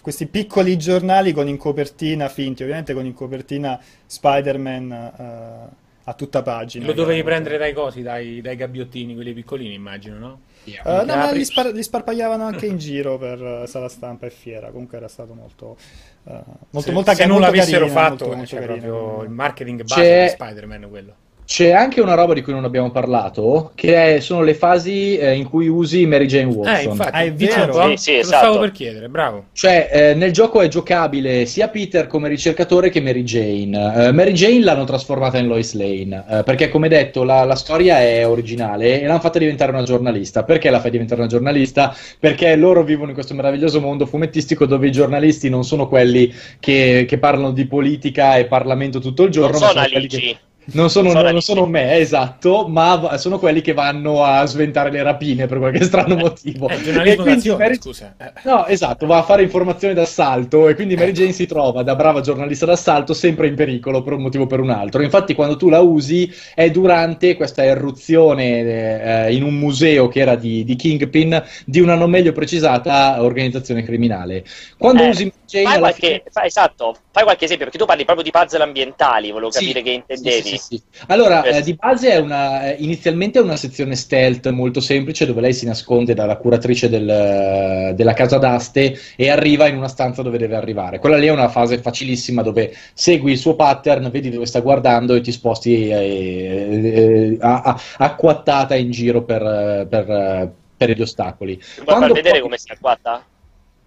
questi 0.00 0.26
piccoli 0.26 0.76
giornali 0.76 1.32
con 1.32 1.46
in 1.48 1.56
copertina 1.56 2.28
finti, 2.28 2.62
ovviamente 2.62 2.94
con 2.94 3.06
in 3.06 3.14
copertina 3.14 3.78
Spider-Man 4.06 4.92
eh, 4.92 5.86
a 6.08 6.14
tutta 6.14 6.42
pagina. 6.42 6.86
Lo 6.86 6.94
dovevi 6.94 7.22
prendere 7.22 7.58
dai 7.58 7.74
cosi, 7.74 8.00
dai, 8.00 8.40
dai 8.40 8.56
gabbiottini, 8.56 9.14
quelli 9.14 9.34
piccolini, 9.34 9.74
immagino, 9.74 10.18
no? 10.18 10.40
Eh, 10.64 10.80
no, 10.82 11.04
ma 11.04 11.30
li, 11.30 11.44
spar- 11.44 11.72
li 11.72 11.82
sparpagliavano 11.82 12.44
anche 12.44 12.66
in 12.66 12.78
giro 12.78 13.18
per 13.18 13.42
eh, 13.42 13.66
sala 13.66 13.88
stampa 13.88 14.26
e 14.26 14.30
fiera. 14.30 14.70
Comunque 14.70 14.96
era 14.96 15.08
stato 15.08 15.34
molto, 15.34 15.76
eh, 16.24 16.32
molto, 16.70 16.88
se, 16.88 16.92
molta 16.92 17.14
se 17.14 17.26
non 17.26 17.38
molto 17.38 17.50
l'avessero 17.50 17.86
carina, 17.86 18.00
fatto, 18.00 18.24
molto, 18.24 18.36
molto 18.36 18.46
cioè, 18.46 18.62
proprio 18.62 19.22
il 19.22 19.30
marketing 19.30 19.82
base 19.82 20.00
C'è- 20.00 20.22
di 20.24 20.28
Spider-Man 20.30 20.86
quello. 20.88 21.14
C'è 21.48 21.70
anche 21.70 22.02
una 22.02 22.12
roba 22.12 22.34
di 22.34 22.42
cui 22.42 22.52
non 22.52 22.64
abbiamo 22.64 22.90
parlato, 22.90 23.72
che 23.74 24.16
è- 24.16 24.20
sono 24.20 24.42
le 24.42 24.52
fasi 24.52 25.16
eh, 25.16 25.32
in 25.32 25.48
cui 25.48 25.66
usi 25.66 26.04
Mary 26.04 26.26
Jane 26.26 26.52
Watson. 26.52 26.74
Eh, 26.76 26.82
infatti, 26.82 27.10
Ah, 27.14 27.22
è 27.22 27.32
vero? 27.32 27.88
Sì, 27.88 27.96
sì, 27.96 28.14
esatto. 28.18 28.44
stavo 28.44 28.58
per 28.58 28.70
chiedere, 28.70 29.08
bravo. 29.08 29.44
Cioè, 29.54 29.88
eh, 29.90 30.14
nel 30.14 30.30
gioco 30.30 30.60
è 30.60 30.68
giocabile 30.68 31.46
sia 31.46 31.68
Peter 31.68 32.06
come 32.06 32.28
ricercatore 32.28 32.90
che 32.90 33.00
Mary 33.00 33.22
Jane. 33.22 34.08
Eh, 34.08 34.12
Mary 34.12 34.32
Jane 34.32 34.60
l'hanno 34.60 34.84
trasformata 34.84 35.38
in 35.38 35.46
Lois 35.46 35.72
Lane, 35.72 36.22
eh, 36.28 36.42
perché 36.42 36.68
come 36.68 36.86
detto 36.88 37.24
la, 37.24 37.44
la 37.44 37.54
storia 37.56 37.98
è 37.98 38.28
originale 38.28 39.00
e 39.00 39.06
l'hanno 39.06 39.18
fatta 39.18 39.38
diventare 39.38 39.72
una 39.72 39.84
giornalista. 39.84 40.44
Perché 40.44 40.68
la 40.68 40.80
fai 40.80 40.90
diventare 40.90 41.22
una 41.22 41.30
giornalista? 41.30 41.96
Perché 42.20 42.54
loro 42.56 42.84
vivono 42.84 43.08
in 43.08 43.14
questo 43.14 43.32
meraviglioso 43.32 43.80
mondo 43.80 44.04
fumettistico 44.04 44.66
dove 44.66 44.86
i 44.88 44.92
giornalisti 44.92 45.48
non 45.48 45.64
sono 45.64 45.88
quelli 45.88 46.30
che, 46.60 47.06
che 47.08 47.16
parlano 47.16 47.52
di 47.52 47.64
politica 47.66 48.36
e 48.36 48.44
Parlamento 48.44 48.98
tutto 48.98 49.22
il 49.22 49.30
giorno, 49.30 49.52
non 49.52 49.60
ma 49.60 49.66
sono 49.68 49.78
sono 49.80 49.92
quelli 49.92 50.06
che... 50.08 50.38
Non 50.70 50.90
sono, 50.90 51.12
Non 51.14 51.22
non 51.32 51.40
sono 51.40 51.64
me, 51.64 51.96
esatto, 51.96 52.68
ma 52.68 53.16
sono 53.16 53.38
quelli 53.38 53.62
che 53.62 53.72
vanno 53.72 54.22
a 54.22 54.44
sventare 54.44 54.90
le 54.90 55.02
rapine 55.02 55.46
per 55.46 55.56
qualche 55.58 55.82
strano 55.82 56.14
motivo. 56.14 56.68
È 56.68 56.74
E 56.74 57.16
quindi 57.16 57.48
Mary- 57.56 57.76
scusa. 57.78 58.14
Eh. 58.18 58.32
No, 58.44 58.66
esatto, 58.66 59.06
va 59.06 59.16
a 59.18 59.22
fare 59.22 59.42
informazione 59.42 59.94
d'assalto 59.94 60.68
e 60.68 60.74
quindi 60.74 60.94
Mary 60.94 61.12
Jane 61.12 61.32
si 61.32 61.46
trova 61.46 61.82
da 61.82 61.94
brava 61.96 62.20
giornalista 62.20 62.66
d'assalto 62.66 63.14
sempre 63.14 63.46
in 63.46 63.54
pericolo 63.54 64.02
per 64.02 64.12
un 64.12 64.20
motivo 64.22 64.44
o 64.44 64.46
per 64.46 64.60
un 64.60 64.68
altro. 64.68 65.00
Infatti, 65.02 65.34
quando 65.34 65.56
tu 65.56 65.70
la 65.70 65.80
usi 65.80 66.30
è 66.54 66.70
durante 66.70 67.34
questa 67.34 67.64
irruzione 67.64 69.24
eh, 69.26 69.34
in 69.34 69.44
un 69.44 69.54
museo 69.54 70.08
che 70.08 70.20
era 70.20 70.34
di, 70.36 70.64
di 70.64 70.76
Kingpin 70.76 71.42
di 71.64 71.80
una 71.80 71.94
non 71.94 72.10
meglio 72.10 72.32
precisata 72.32 73.22
organizzazione 73.22 73.82
criminale. 73.82 74.44
Quando 74.76 75.02
Eh, 75.04 75.08
usi 75.08 75.24
Mary 75.24 75.36
Jane 75.46 75.64
Fai 75.64 75.78
qualche, 75.78 76.06
fine- 76.06 76.22
fai- 76.30 76.46
esatto, 76.46 76.94
fai 77.10 77.22
qualche 77.24 77.44
esempio, 77.44 77.64
perché 77.64 77.80
tu 77.80 77.86
parli 77.86 78.04
proprio 78.04 78.24
di 78.24 78.30
puzzle 78.30 78.62
ambientali, 78.62 79.30
volevo 79.30 79.50
Sì, 79.50 79.58
capire 79.58 79.82
che 79.82 79.90
sì, 79.90 79.96
intendevi. 79.96 80.42
sì, 80.42 80.48
sì, 80.48 80.57
sì. 80.58 80.82
Allora, 81.06 81.40
Questo. 81.40 81.58
eh, 81.60 81.62
di 81.62 81.74
base 81.74 82.10
è 82.10 82.16
una, 82.18 82.70
eh, 82.70 82.76
inizialmente 82.80 83.38
è 83.38 83.42
una 83.42 83.56
sezione 83.56 83.94
stealth 83.96 84.48
molto 84.50 84.80
semplice 84.80 85.24
dove 85.26 85.40
lei 85.40 85.52
si 85.54 85.64
nasconde 85.66 86.14
dalla 86.14 86.36
curatrice 86.36 86.88
del- 86.88 87.94
della 87.94 88.12
casa 88.12 88.38
d'aste 88.38 88.98
e 89.16 89.30
arriva 89.30 89.66
in 89.68 89.76
una 89.76 89.88
stanza 89.88 90.22
dove 90.22 90.38
deve 90.38 90.56
arrivare. 90.56 90.98
Quella 90.98 91.16
lì 91.16 91.26
è 91.26 91.32
una 91.32 91.48
fase 91.48 91.78
facilissima 91.80 92.42
dove 92.42 92.74
segui 92.94 93.32
il 93.32 93.38
suo 93.38 93.54
pattern, 93.54 94.10
vedi 94.10 94.30
dove 94.30 94.46
sta 94.46 94.60
guardando 94.60 95.14
e 95.14 95.20
ti 95.20 95.32
sposti 95.32 95.88
eh, 95.88 97.38
eh, 97.38 97.38
acquattata 97.40 98.74
in 98.74 98.90
giro 98.90 99.22
per, 99.22 99.42
eh, 99.42 99.86
per, 99.88 100.10
eh, 100.10 100.50
per 100.76 100.90
gli 100.90 101.00
ostacoli. 101.02 101.54
Vuoi 101.54 101.64
far 101.74 101.84
Quando 101.84 102.14
vedere 102.14 102.30
poi- 102.34 102.40
come 102.42 102.58
si 102.58 102.70
acquatta? 102.72 103.24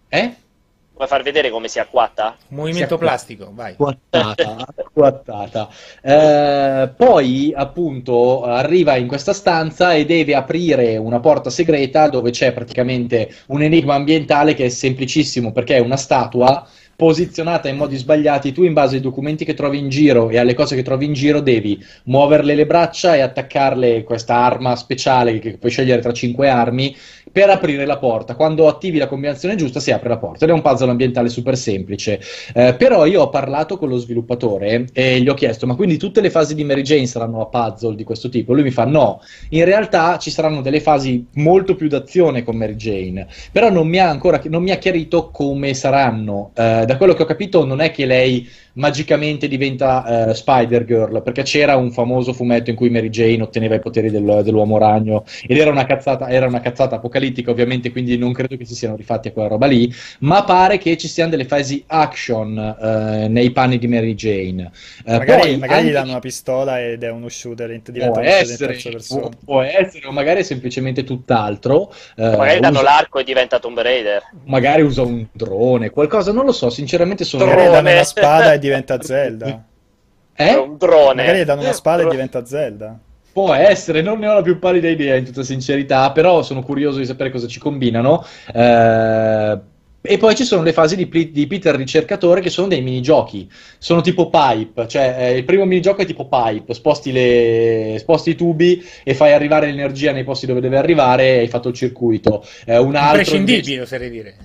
Eh? 0.09 0.33
Vuoi 1.01 1.13
far 1.13 1.23
vedere 1.23 1.49
come 1.49 1.67
si 1.67 1.79
acquatta? 1.79 2.37
Movimento 2.49 2.93
Si- 2.93 2.99
plastico, 2.99 3.49
vai. 3.55 3.71
Acquattata, 3.71 4.67
acquattata. 4.75 5.69
Eh, 5.99 6.93
poi 6.95 7.51
appunto 7.55 8.43
arriva 8.43 8.97
in 8.97 9.07
questa 9.07 9.33
stanza 9.33 9.93
e 9.93 10.05
deve 10.05 10.35
aprire 10.35 10.97
una 10.97 11.19
porta 11.19 11.49
segreta 11.49 12.07
dove 12.07 12.29
c'è 12.29 12.53
praticamente 12.53 13.33
un 13.47 13.63
enigma 13.63 13.95
ambientale 13.95 14.53
che 14.53 14.65
è 14.65 14.69
semplicissimo 14.69 15.51
perché 15.51 15.77
è 15.77 15.79
una 15.79 15.97
statua 15.97 16.67
posizionata 17.01 17.67
in 17.67 17.77
modi 17.77 17.97
sbagliati. 17.97 18.51
Tu 18.51 18.61
in 18.63 18.73
base 18.73 18.97
ai 18.97 19.01
documenti 19.01 19.43
che 19.43 19.55
trovi 19.55 19.79
in 19.79 19.89
giro 19.89 20.29
e 20.29 20.37
alle 20.37 20.53
cose 20.53 20.75
che 20.75 20.83
trovi 20.83 21.05
in 21.05 21.13
giro 21.13 21.39
devi 21.39 21.83
muoverle 22.03 22.53
le 22.53 22.67
braccia 22.67 23.15
e 23.15 23.21
attaccarle 23.21 24.03
questa 24.03 24.35
arma 24.35 24.75
speciale 24.75 25.39
che 25.39 25.57
puoi 25.57 25.71
scegliere 25.71 25.99
tra 25.99 26.13
cinque 26.13 26.47
armi 26.47 26.95
per 27.31 27.49
aprire 27.49 27.87
la 27.87 27.97
porta. 27.97 28.35
Quando 28.35 28.67
attivi 28.67 28.99
la 28.99 29.07
combinazione 29.07 29.55
giusta 29.55 29.79
si 29.79 29.91
apre 29.91 30.09
la 30.09 30.17
porta. 30.17 30.45
Ed 30.45 30.51
è 30.51 30.53
un 30.53 30.61
puzzle 30.61 30.91
ambientale 30.91 31.29
super 31.29 31.57
semplice. 31.57 32.19
Eh, 32.53 32.75
però 32.75 33.07
io 33.07 33.23
ho 33.23 33.29
parlato 33.29 33.79
con 33.79 33.89
lo 33.89 33.97
sviluppatore 33.97 34.85
e 34.93 35.21
gli 35.21 35.27
ho 35.27 35.33
chiesto: 35.33 35.65
ma 35.65 35.73
quindi 35.73 35.97
tutte 35.97 36.21
le 36.21 36.29
fasi 36.29 36.53
di 36.53 36.63
Mary 36.63 36.83
Jane 36.83 37.07
saranno 37.07 37.41
a 37.41 37.47
puzzle 37.47 37.95
di 37.95 38.03
questo 38.03 38.29
tipo? 38.29 38.53
Lui 38.53 38.61
mi 38.61 38.69
fa: 38.69 38.85
no, 38.85 39.21
in 39.49 39.65
realtà 39.65 40.19
ci 40.19 40.29
saranno 40.29 40.61
delle 40.61 40.81
fasi 40.81 41.25
molto 41.33 41.73
più 41.73 41.87
d'azione 41.87 42.43
con 42.43 42.57
Mary 42.57 42.75
Jane. 42.75 43.25
Però 43.51 43.71
non 43.71 43.87
mi 43.87 43.97
ha 43.97 44.07
ancora 44.07 44.39
non 44.49 44.61
mi 44.61 44.69
ha 44.69 44.77
chiarito 44.77 45.31
come 45.31 45.73
saranno. 45.73 46.51
Eh, 46.53 46.89
da 46.91 46.97
quello 46.97 47.13
che 47.13 47.23
ho 47.23 47.25
capito, 47.25 47.65
non 47.65 47.79
è 47.81 47.91
che 47.91 48.05
lei 48.05 48.47
magicamente 48.73 49.47
diventa 49.49 50.29
eh, 50.29 50.33
Spider-Girl, 50.33 51.21
perché 51.23 51.43
c'era 51.43 51.75
un 51.75 51.91
famoso 51.91 52.31
fumetto 52.33 52.69
in 52.69 52.75
cui 52.75 52.89
Mary 52.89 53.09
Jane 53.09 53.41
otteneva 53.41 53.75
i 53.75 53.79
poteri 53.79 54.09
del- 54.09 54.41
dell'uomo 54.43 54.77
ragno 54.77 55.23
ed 55.45 55.57
era 55.57 55.69
una 55.71 55.85
cazzata, 55.85 56.29
era 56.29 56.47
una 56.47 56.61
cazzata 56.61 56.95
apocalittica, 56.95 57.51
ovviamente, 57.51 57.91
quindi 57.91 58.17
non 58.17 58.31
credo 58.33 58.55
che 58.57 58.65
si 58.65 58.75
siano 58.75 58.95
rifatti 58.95 59.27
a 59.27 59.31
quella 59.33 59.49
roba 59.49 59.65
lì, 59.65 59.91
ma 60.19 60.43
pare 60.43 60.77
che 60.77 60.95
ci 60.97 61.07
siano 61.09 61.29
delle 61.31 61.45
fasi 61.45 61.83
action 61.87 62.57
eh, 62.57 63.27
nei 63.27 63.51
panni 63.51 63.77
di 63.77 63.87
Mary 63.87 64.13
Jane. 64.15 64.71
Eh, 65.05 65.17
Magari, 65.17 65.41
poi 65.41 65.57
magari 65.57 65.81
gli 65.81 65.85
anche- 65.87 65.91
danno 65.91 66.09
una 66.11 66.19
pistola 66.19 66.81
ed 66.81 67.03
è 67.03 67.09
uno 67.09 67.27
shooter, 67.29 67.67
diventa 67.91 68.11
Può 68.11 68.21
in 68.21 68.27
essere, 68.27 68.73
può, 68.81 68.91
persona. 68.91 69.29
può 69.43 69.61
essere, 69.61 70.07
o 70.07 70.11
magari 70.11 70.39
è 70.39 70.43
semplicemente 70.43 71.03
tutt'altro. 71.03 71.93
Magari 72.15 72.59
danno 72.61 72.79
usa- 72.79 72.89
l'arco 72.89 73.19
e 73.19 73.23
diventa 73.23 73.59
Tomb 73.59 73.79
Raider. 73.79 74.21
magari 74.45 74.81
usa 74.81 75.01
un 75.01 75.25
drone, 75.31 75.89
qualcosa, 75.89 76.31
non 76.31 76.45
lo 76.45 76.51
so, 76.53 76.69
sinceramente 76.81 77.23
sono... 77.23 77.45
Magari 77.45 77.69
danno 77.69 77.91
una 77.91 78.03
spada 78.03 78.53
e 78.53 78.59
diventa 78.59 78.99
Zelda. 79.03 79.63
Eh? 80.33 80.55
Un 80.55 80.77
drone. 80.77 81.21
Magari 81.21 81.43
danno 81.43 81.61
una 81.61 81.73
spada 81.73 82.03
e 82.03 82.09
diventa 82.09 82.43
Zelda. 82.43 82.97
Può 83.31 83.53
essere, 83.53 84.01
non 84.01 84.19
ne 84.19 84.27
ho 84.27 84.33
la 84.33 84.41
più 84.41 84.59
pallida 84.59 84.89
idea 84.89 85.15
in 85.15 85.23
tutta 85.23 85.43
sincerità, 85.43 86.11
però 86.11 86.41
sono 86.41 86.63
curioso 86.63 86.97
di 86.97 87.05
sapere 87.05 87.29
cosa 87.29 87.47
ci 87.47 87.59
combinano. 87.59 88.25
Eh, 88.53 89.59
e 90.03 90.17
poi 90.17 90.35
ci 90.35 90.43
sono 90.43 90.63
le 90.63 90.73
fasi 90.73 90.95
di, 90.95 91.31
di, 91.31 91.47
Peter 91.47 91.75
ricercatore 91.75 92.41
che 92.41 92.49
sono 92.49 92.67
dei 92.67 92.81
minigiochi, 92.81 93.47
sono 93.77 94.01
tipo 94.01 94.31
pipe, 94.31 94.87
cioè 94.87 95.15
eh, 95.19 95.37
il 95.37 95.43
primo 95.43 95.63
minigioco 95.65 96.01
è 96.01 96.07
tipo 96.07 96.27
pipe, 96.27 96.73
sposti, 96.73 97.11
le, 97.11 97.97
sposti, 97.99 98.31
i 98.31 98.35
tubi 98.35 98.83
e 99.03 99.13
fai 99.13 99.31
arrivare 99.31 99.67
l'energia 99.67 100.11
nei 100.11 100.23
posti 100.23 100.47
dove 100.47 100.59
deve 100.59 100.77
arrivare 100.77 101.35
e 101.35 101.39
hai 101.41 101.47
fatto 101.47 101.69
il 101.69 101.75
circuito. 101.75 102.43
Eh, 102.65 102.79
un 102.79 102.95
altro 102.95 103.19
Imprescindibile, 103.19 103.73
invece... 103.73 103.81
oserei 103.81 104.09
dire. 104.09 104.35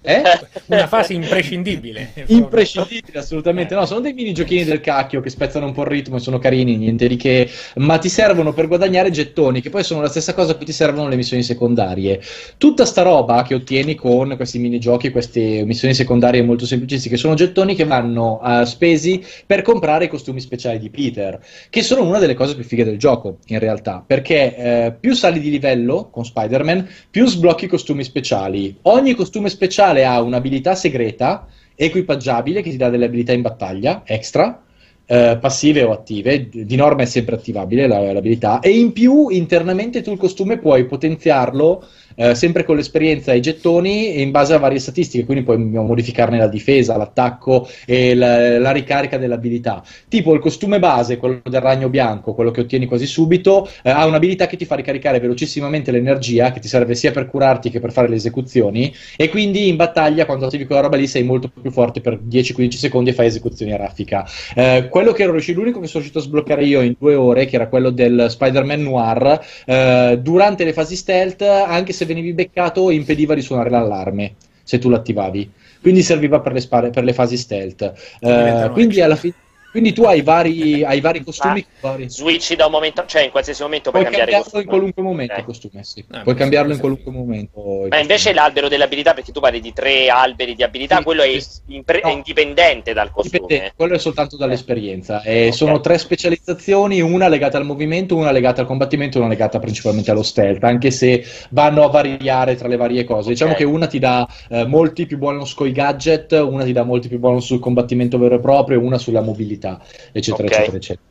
Eh? 0.00 0.22
Una 0.66 0.86
fase 0.86 1.12
imprescindibile. 1.12 2.12
Imprescindibile, 2.28 3.18
assolutamente. 3.18 3.74
No, 3.74 3.84
sono 3.84 4.00
dei 4.00 4.12
mini 4.12 4.32
giochini 4.32 4.64
del 4.64 4.80
cacchio 4.80 5.20
che 5.20 5.28
spezzano 5.28 5.66
un 5.66 5.72
po' 5.72 5.82
il 5.82 5.88
ritmo 5.88 6.16
e 6.16 6.20
sono 6.20 6.38
carini, 6.38 6.76
niente 6.76 7.08
di 7.08 7.16
che, 7.16 7.50
ma 7.76 7.98
ti 7.98 8.08
servono 8.08 8.52
per 8.52 8.68
guadagnare 8.68 9.10
gettoni, 9.10 9.60
che 9.60 9.70
poi 9.70 9.82
sono 9.82 10.00
la 10.00 10.08
stessa 10.08 10.34
cosa 10.34 10.56
che 10.56 10.64
ti 10.64 10.72
servono 10.72 11.08
le 11.08 11.16
missioni 11.16 11.42
secondarie. 11.42 12.20
Tutta 12.58 12.84
sta 12.84 13.02
roba 13.02 13.42
che 13.42 13.54
ottieni 13.54 13.96
con 13.96 14.34
questi 14.36 14.58
minigiochi, 14.58 15.10
queste 15.10 15.64
missioni 15.64 15.94
secondarie 15.94 16.42
molto 16.42 16.64
semplicistiche, 16.64 17.16
sono 17.16 17.34
gettoni 17.34 17.74
che 17.74 17.84
vanno 17.84 18.40
uh, 18.40 18.64
spesi 18.64 19.24
per 19.46 19.62
comprare 19.62 20.04
i 20.04 20.08
costumi 20.08 20.40
speciali 20.40 20.78
di 20.78 20.90
Peter, 20.90 21.40
che 21.68 21.82
sono 21.82 22.04
una 22.04 22.18
delle 22.18 22.34
cose 22.34 22.54
più 22.54 22.64
fighe 22.64 22.84
del 22.84 22.98
gioco, 22.98 23.38
in 23.46 23.58
realtà, 23.58 24.02
perché 24.06 24.56
eh, 24.56 24.96
più 24.98 25.14
sali 25.14 25.40
di 25.40 25.50
livello 25.50 26.08
con 26.10 26.24
Spider-Man, 26.24 26.88
più 27.10 27.26
sblocchi 27.26 27.66
costumi 27.66 28.04
speciali. 28.04 28.76
Ogni 28.82 29.14
costume 29.14 29.48
speciale 29.48 29.87
speciale 29.88 30.04
ha 30.04 30.20
un'abilità 30.20 30.74
segreta 30.74 31.46
equipaggiabile 31.74 32.60
che 32.62 32.70
ti 32.70 32.76
dà 32.76 32.90
delle 32.90 33.06
abilità 33.06 33.32
in 33.32 33.42
battaglia 33.42 34.02
extra, 34.04 34.62
eh, 35.06 35.38
passive 35.40 35.84
o 35.84 35.92
attive, 35.92 36.48
di 36.50 36.76
norma 36.76 37.02
è 37.02 37.06
sempre 37.06 37.36
attivabile 37.36 37.86
la, 37.86 38.12
l'abilità, 38.12 38.60
e 38.60 38.70
in 38.70 38.92
più 38.92 39.28
internamente 39.28 40.02
tu 40.02 40.12
il 40.12 40.18
costume 40.18 40.58
puoi 40.58 40.86
potenziarlo 40.86 41.86
eh, 42.18 42.34
sempre 42.34 42.64
con 42.64 42.76
l'esperienza 42.76 43.32
e 43.32 43.36
i 43.36 43.40
gettoni 43.40 44.20
in 44.20 44.32
base 44.32 44.52
a 44.54 44.58
varie 44.58 44.80
statistiche, 44.80 45.24
quindi 45.24 45.44
puoi 45.44 45.58
modificarne 45.58 46.36
la 46.36 46.48
difesa, 46.48 46.96
l'attacco 46.96 47.68
e 47.86 48.14
la, 48.14 48.58
la 48.58 48.72
ricarica 48.72 49.18
dell'abilità. 49.18 49.82
Tipo 50.08 50.34
il 50.34 50.40
costume 50.40 50.80
base, 50.80 51.16
quello 51.16 51.40
del 51.44 51.60
ragno 51.60 51.88
bianco, 51.88 52.34
quello 52.34 52.50
che 52.50 52.62
ottieni 52.62 52.86
quasi 52.86 53.06
subito, 53.06 53.68
eh, 53.82 53.90
ha 53.90 54.04
un'abilità 54.04 54.46
che 54.46 54.56
ti 54.56 54.64
fa 54.64 54.74
ricaricare 54.74 55.20
velocissimamente 55.20 55.92
l'energia, 55.92 56.50
che 56.50 56.58
ti 56.58 56.68
serve 56.68 56.96
sia 56.96 57.12
per 57.12 57.26
curarti 57.26 57.70
che 57.70 57.78
per 57.78 57.92
fare 57.92 58.08
le 58.08 58.16
esecuzioni, 58.16 58.92
e 59.16 59.28
quindi 59.28 59.68
in 59.68 59.76
battaglia 59.76 60.26
quando 60.26 60.46
attivi 60.46 60.66
quella 60.66 60.82
roba 60.82 60.96
lì 60.96 61.06
sei 61.06 61.22
molto 61.22 61.48
più 61.48 61.70
forte 61.70 62.00
per 62.00 62.18
10-15 62.18 62.70
secondi 62.72 63.10
e 63.10 63.12
fai 63.12 63.26
esecuzioni 63.26 63.72
a 63.72 63.76
raffica. 63.76 64.28
Eh, 64.54 64.88
quello 64.90 65.12
che 65.12 65.22
ero 65.22 65.32
riuscito, 65.32 65.60
l'unico 65.60 65.78
che 65.78 65.86
sono 65.86 66.02
riuscito 66.02 66.18
a 66.18 66.28
sbloccare 66.28 66.64
io 66.64 66.80
in 66.80 66.96
due 66.98 67.14
ore, 67.14 67.46
che 67.46 67.54
era 67.54 67.68
quello 67.68 67.90
del 67.90 68.26
Spider-Man 68.28 68.82
Noir, 68.82 69.40
eh, 69.66 70.18
durante 70.20 70.64
le 70.64 70.72
fasi 70.72 70.96
stealth, 70.96 71.42
anche 71.42 71.92
se 71.92 72.04
venivi 72.08 72.32
beccato 72.32 72.90
impediva 72.90 73.34
di 73.34 73.42
suonare 73.42 73.70
l'allarme 73.70 74.34
se 74.64 74.78
tu 74.78 74.88
l'attivavi. 74.88 75.50
Quindi 75.80 76.02
serviva 76.02 76.40
per 76.40 76.52
le, 76.52 76.60
spare, 76.60 76.90
per 76.90 77.04
le 77.04 77.12
fasi 77.12 77.36
stealth. 77.36 78.18
Uh, 78.20 78.70
quindi 78.72 79.00
alla 79.00 79.14
fine 79.16 79.34
quindi 79.78 79.92
tu 79.92 80.02
hai 80.04 80.22
vari, 80.22 80.82
hai 80.82 81.00
vari 81.00 81.22
costumi. 81.22 81.64
Vari... 81.80 82.10
Switchi 82.10 82.56
da 82.56 82.66
un 82.66 82.72
momento, 82.72 83.04
cioè 83.06 83.22
in 83.22 83.30
qualsiasi 83.30 83.62
momento 83.62 83.90
puoi, 83.90 84.02
puoi 84.02 84.14
cambiare 84.14 84.42
costume. 84.42 84.62
in 84.62 84.68
qualunque 84.68 85.02
momento 85.02 85.32
okay. 85.34 85.44
costume, 85.44 85.84
sì. 85.84 86.04
ah, 86.10 86.22
puoi 86.22 86.34
cambiarlo 86.34 86.72
in 86.72 86.80
qualunque 86.80 87.12
momento. 87.12 87.86
Ma 87.88 87.98
invece 87.98 88.32
l'albero 88.32 88.68
delle 88.68 88.82
abilità, 88.82 89.14
perché 89.14 89.30
tu 89.30 89.38
parli 89.38 89.60
di 89.60 89.72
tre 89.72 90.08
alberi 90.08 90.56
di 90.56 90.64
abilità, 90.64 90.96
sì, 90.96 91.04
quello 91.04 91.22
è, 91.22 91.38
impre- 91.66 92.00
no. 92.02 92.08
è, 92.08 92.12
indipendente 92.12 92.92
dal 92.92 93.12
costume. 93.12 93.46
Dipende, 93.46 93.72
quello 93.76 93.94
è 93.94 93.98
soltanto 93.98 94.36
dall'esperienza. 94.36 95.22
E 95.22 95.36
okay. 95.36 95.52
Sono 95.52 95.78
tre 95.80 95.96
specializzazioni, 95.98 97.00
una 97.00 97.28
legata 97.28 97.56
al 97.56 97.64
movimento, 97.64 98.16
una 98.16 98.32
legata 98.32 98.62
al 98.62 98.66
combattimento 98.66 99.18
e 99.18 99.20
una 99.20 99.30
legata 99.30 99.60
principalmente 99.60 100.10
allo 100.10 100.24
stealth, 100.24 100.64
anche 100.64 100.90
se 100.90 101.24
vanno 101.50 101.84
a 101.84 101.88
variare 101.88 102.56
tra 102.56 102.66
le 102.66 102.76
varie 102.76 103.04
cose. 103.04 103.28
Diciamo 103.28 103.52
okay. 103.52 103.64
che 103.64 103.70
una 103.70 103.86
ti 103.86 104.00
dà 104.00 104.26
eh, 104.48 104.66
molti 104.66 105.06
più 105.06 105.18
bonus 105.18 105.54
con 105.54 105.68
i 105.68 105.72
gadget, 105.72 106.32
una 106.32 106.64
ti 106.64 106.72
dà 106.72 106.82
molti 106.82 107.06
più 107.06 107.20
bonus 107.20 107.46
sul 107.46 107.60
combattimento 107.60 108.18
vero 108.18 108.34
e 108.34 108.40
proprio 108.40 108.80
e 108.80 108.82
una 108.82 108.98
sulla 108.98 109.20
mobilità 109.20 109.67
eccetera, 110.12 110.44
okay. 110.44 110.58
eccetera, 110.58 110.76
eccetera. 110.76 111.06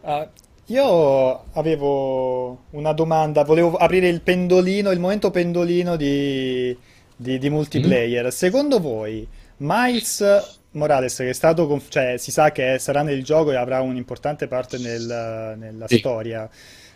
Uh, 0.00 0.28
io 0.66 1.44
avevo 1.52 2.64
una 2.70 2.92
domanda, 2.92 3.44
volevo 3.44 3.76
aprire 3.76 4.08
il 4.08 4.20
pendolino, 4.20 4.90
il 4.90 5.00
momento 5.00 5.30
pendolino 5.30 5.96
di, 5.96 6.76
di, 7.16 7.38
di 7.38 7.50
multiplayer. 7.50 8.26
Mm. 8.26 8.28
Secondo 8.28 8.80
voi, 8.80 9.26
Miles 9.58 10.60
Morales, 10.72 11.16
che 11.16 11.30
è 11.30 11.34
stato, 11.34 11.66
conf- 11.66 11.90
cioè 11.90 12.16
si 12.16 12.30
sa 12.30 12.50
che 12.50 12.78
sarà 12.78 13.02
nel 13.02 13.22
gioco 13.22 13.52
e 13.52 13.56
avrà 13.56 13.80
un'importante 13.80 14.46
parte 14.46 14.78
nel, 14.78 15.54
nella 15.58 15.86
sì. 15.86 15.98
storia, 15.98 16.48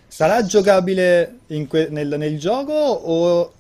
sarà 0.06 0.44
giocabile 0.44 1.40
que- 1.68 1.88
nel, 1.90 2.14
nel, 2.16 2.38
gioco 2.38 2.72
o 2.72 3.52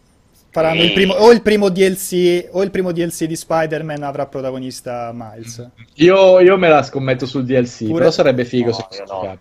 faranno 0.50 0.82
il 0.82 0.92
primo, 0.92 1.14
o, 1.14 1.30
il 1.32 1.42
primo 1.42 1.68
DLC, 1.68 2.48
o 2.50 2.62
il 2.62 2.70
primo 2.70 2.92
DLC 2.92 3.24
di 3.24 3.36
Spider-Man 3.36 4.02
avrà 4.02 4.26
protagonista 4.26 5.10
Miles. 5.14 5.70
Io, 5.94 6.40
io 6.40 6.56
me 6.56 6.68
la 6.68 6.82
scommetto 6.82 7.26
sul 7.26 7.44
DLC, 7.44 7.86
Pure... 7.86 7.98
però 7.98 8.10
sarebbe 8.10 8.44
figo 8.44 8.70
no, 8.70 8.74
se 8.74 8.82
fosse 8.88 9.04
no. 9.06 9.38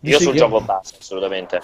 Io 0.00 0.20
sul 0.20 0.34
gioco 0.34 0.60
base, 0.60 0.94
assolutamente. 0.98 1.60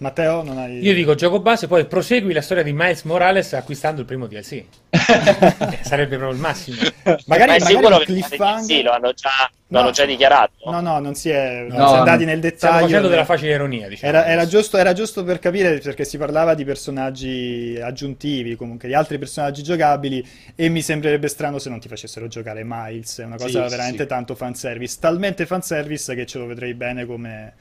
Matteo, 0.00 0.42
non 0.42 0.56
hai... 0.56 0.78
Io 0.80 0.94
dico 0.94 1.14
gioco 1.14 1.40
base, 1.40 1.66
poi 1.66 1.84
prosegui 1.84 2.32
la 2.32 2.40
storia 2.40 2.62
di 2.62 2.72
Miles 2.72 3.02
Morales 3.02 3.52
acquistando 3.52 4.00
il 4.00 4.06
primo 4.06 4.26
DLC. 4.26 4.64
Sarebbe 5.82 6.16
proprio 6.16 6.30
il 6.30 6.38
massimo. 6.38 6.78
Magari, 7.26 7.58
Ma 7.58 7.70
magari 7.70 7.84
un 7.84 8.02
cliffhanger... 8.04 8.64
Sì, 8.64 8.80
lo 8.80 8.92
hanno 8.92 9.12
già, 9.12 9.50
no, 9.66 9.78
l'hanno 9.78 9.90
già 9.90 10.06
dichiarato. 10.06 10.70
No, 10.70 10.80
no, 10.80 11.00
non 11.00 11.14
si 11.14 11.28
è, 11.28 11.66
non 11.68 11.86
si 11.86 11.94
è 11.94 11.98
andati 11.98 12.24
nel 12.24 12.40
dettaglio. 12.40 12.56
Stiamo 12.56 12.86
facendo 12.86 13.08
della 13.08 13.24
facile 13.26 13.52
ironia, 13.52 13.88
diciamo. 13.88 14.10
Era, 14.10 14.24
era, 14.24 14.46
giusto, 14.46 14.78
era, 14.78 14.94
giusto, 14.94 15.22
per 15.22 15.38
capire, 15.38 15.78
perché 15.80 16.06
si 16.06 16.16
parlava 16.16 16.54
di 16.54 16.64
personaggi 16.64 17.78
aggiuntivi, 17.78 18.56
comunque 18.56 18.88
di 18.88 18.94
altri 18.94 19.18
personaggi 19.18 19.62
giocabili, 19.62 20.26
e 20.54 20.70
mi 20.70 20.80
sembrerebbe 20.80 21.28
strano 21.28 21.58
se 21.58 21.68
non 21.68 21.78
ti 21.78 21.88
facessero 21.88 22.26
giocare 22.26 22.62
Miles. 22.64 23.18
È 23.18 23.24
una 23.24 23.36
cosa 23.36 23.64
sì, 23.64 23.68
veramente 23.68 24.04
sì. 24.04 24.08
tanto 24.08 24.34
fanservice. 24.34 24.96
Talmente 24.98 25.44
fanservice 25.44 26.14
che 26.14 26.24
ce 26.24 26.38
lo 26.38 26.46
vedrei 26.46 26.72
bene 26.72 27.04
come 27.04 27.52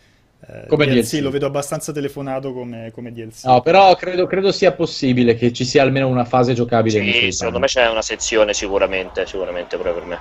come 0.68 0.86
DLC, 0.86 1.18
DLC, 1.18 1.22
lo 1.22 1.30
vedo 1.30 1.46
abbastanza 1.46 1.92
telefonato 1.92 2.54
come, 2.54 2.92
come 2.94 3.12
DLC. 3.12 3.44
No, 3.44 3.62
però 3.62 3.96
credo, 3.96 4.26
credo, 4.26 4.52
sia 4.52 4.72
possibile 4.72 5.36
che 5.36 5.52
ci 5.52 5.66
sia 5.66 5.84
almeno 5.84 6.08
una 6.08 6.26
fase 6.26 6.54
giocabile. 6.54 7.02
Sì, 7.02 7.32
secondo 7.32 7.60
me 7.60 7.68
c'è 7.68 7.88
una 7.90 8.02
sezione 8.02 8.54
sicuramente, 8.54 9.26
sicuramente 9.26 9.78
proprio 9.78 9.94
per 9.94 10.06
me. 10.06 10.20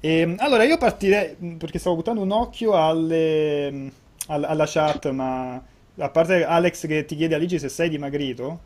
E, 0.00 0.18
ehm, 0.20 0.36
allora 0.38 0.64
io 0.64 0.78
partirei, 0.78 1.36
perché 1.58 1.78
stavo 1.78 1.96
buttando 1.96 2.22
un 2.22 2.30
occhio 2.30 2.74
alle, 2.74 3.90
alla 4.26 4.64
chat, 4.66 5.10
ma 5.10 5.62
a 5.98 6.08
parte 6.10 6.44
Alex 6.44 6.86
che 6.86 7.04
ti 7.04 7.16
chiede 7.16 7.34
a 7.34 7.38
Ligi 7.38 7.58
se 7.58 7.68
sei 7.68 7.88
dimagrito, 7.88 8.60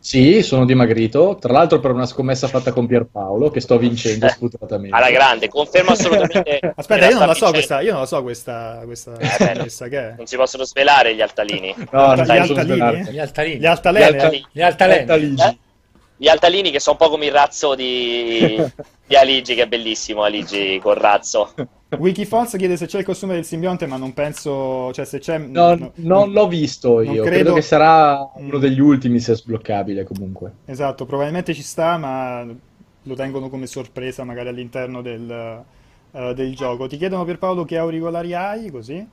sì, 0.00 0.42
sono 0.42 0.64
dimagrito. 0.64 1.36
Tra 1.38 1.52
l'altro, 1.52 1.78
per 1.78 1.90
una 1.90 2.06
scommessa 2.06 2.48
fatta 2.48 2.72
con 2.72 2.86
Pierpaolo, 2.86 3.50
che 3.50 3.60
sto 3.60 3.76
vincendo 3.76 4.26
eh, 4.26 4.30
sputatamente. 4.30 4.96
Alla 4.96 5.10
grande, 5.10 5.48
confermo 5.48 5.90
assolutamente. 5.90 6.72
Aspetta, 6.74 7.08
io 7.08 7.18
non, 7.18 7.26
la 7.26 7.34
so 7.34 7.50
questa, 7.50 7.80
io 7.82 7.92
non 7.92 8.00
la 8.00 8.06
so 8.06 8.22
questa, 8.22 8.80
questa 8.84 9.14
eh, 9.18 9.26
scommessa 9.26 9.88
che 9.88 9.98
è. 9.98 10.14
Non 10.16 10.26
si 10.26 10.36
possono 10.36 10.64
svelare 10.64 11.14
gli 11.14 11.20
altalini. 11.20 11.74
No, 11.90 12.14
gli, 12.14 12.20
altalini? 12.20 13.12
gli 13.12 13.18
altalini. 13.18 13.58
Gli 13.58 13.66
altalini. 13.66 14.46
Gli 14.50 14.62
altalini. 14.62 15.42
Eh? 15.42 15.58
Gli 16.16 16.28
altalini 16.28 16.70
che 16.70 16.80
sono 16.80 16.96
un 16.98 17.06
po' 17.06 17.12
come 17.12 17.26
il 17.26 17.32
razzo 17.32 17.74
di, 17.74 18.62
di 19.06 19.16
Aligi, 19.16 19.54
che 19.54 19.62
è 19.62 19.66
bellissimo 19.66 20.22
Aligi 20.22 20.78
col 20.82 20.96
razzo. 20.96 21.52
Wikifox 21.96 22.56
chiede 22.56 22.76
se 22.76 22.86
c'è 22.86 22.98
il 22.98 23.04
costume 23.04 23.34
del 23.34 23.44
simbionte, 23.44 23.86
ma 23.86 23.96
non 23.96 24.12
penso. 24.14 24.92
Cioè, 24.92 25.04
se 25.04 25.18
c'è. 25.18 25.38
No, 25.38 25.74
no, 25.74 25.92
non 25.96 26.30
l'ho 26.30 26.46
visto 26.46 27.00
io. 27.00 27.22
Credo... 27.22 27.24
credo... 27.24 27.54
che 27.54 27.62
sarà 27.62 28.30
uno 28.34 28.58
degli 28.58 28.80
ultimi 28.80 29.18
se 29.18 29.34
sbloccabile 29.34 30.04
comunque. 30.04 30.52
Esatto, 30.66 31.04
probabilmente 31.04 31.52
ci 31.52 31.62
sta, 31.62 31.96
ma 31.96 32.46
lo 33.02 33.14
tengono 33.14 33.48
come 33.48 33.66
sorpresa 33.66 34.24
magari 34.24 34.48
all'interno 34.48 35.02
del, 35.02 35.64
uh, 36.10 36.32
del 36.32 36.54
gioco. 36.54 36.86
Ti 36.86 36.96
chiedono 36.96 37.24
per 37.24 37.38
Paolo 37.38 37.64
che 37.64 37.76
auricolari 37.76 38.34
hai, 38.34 38.70
così? 38.70 39.06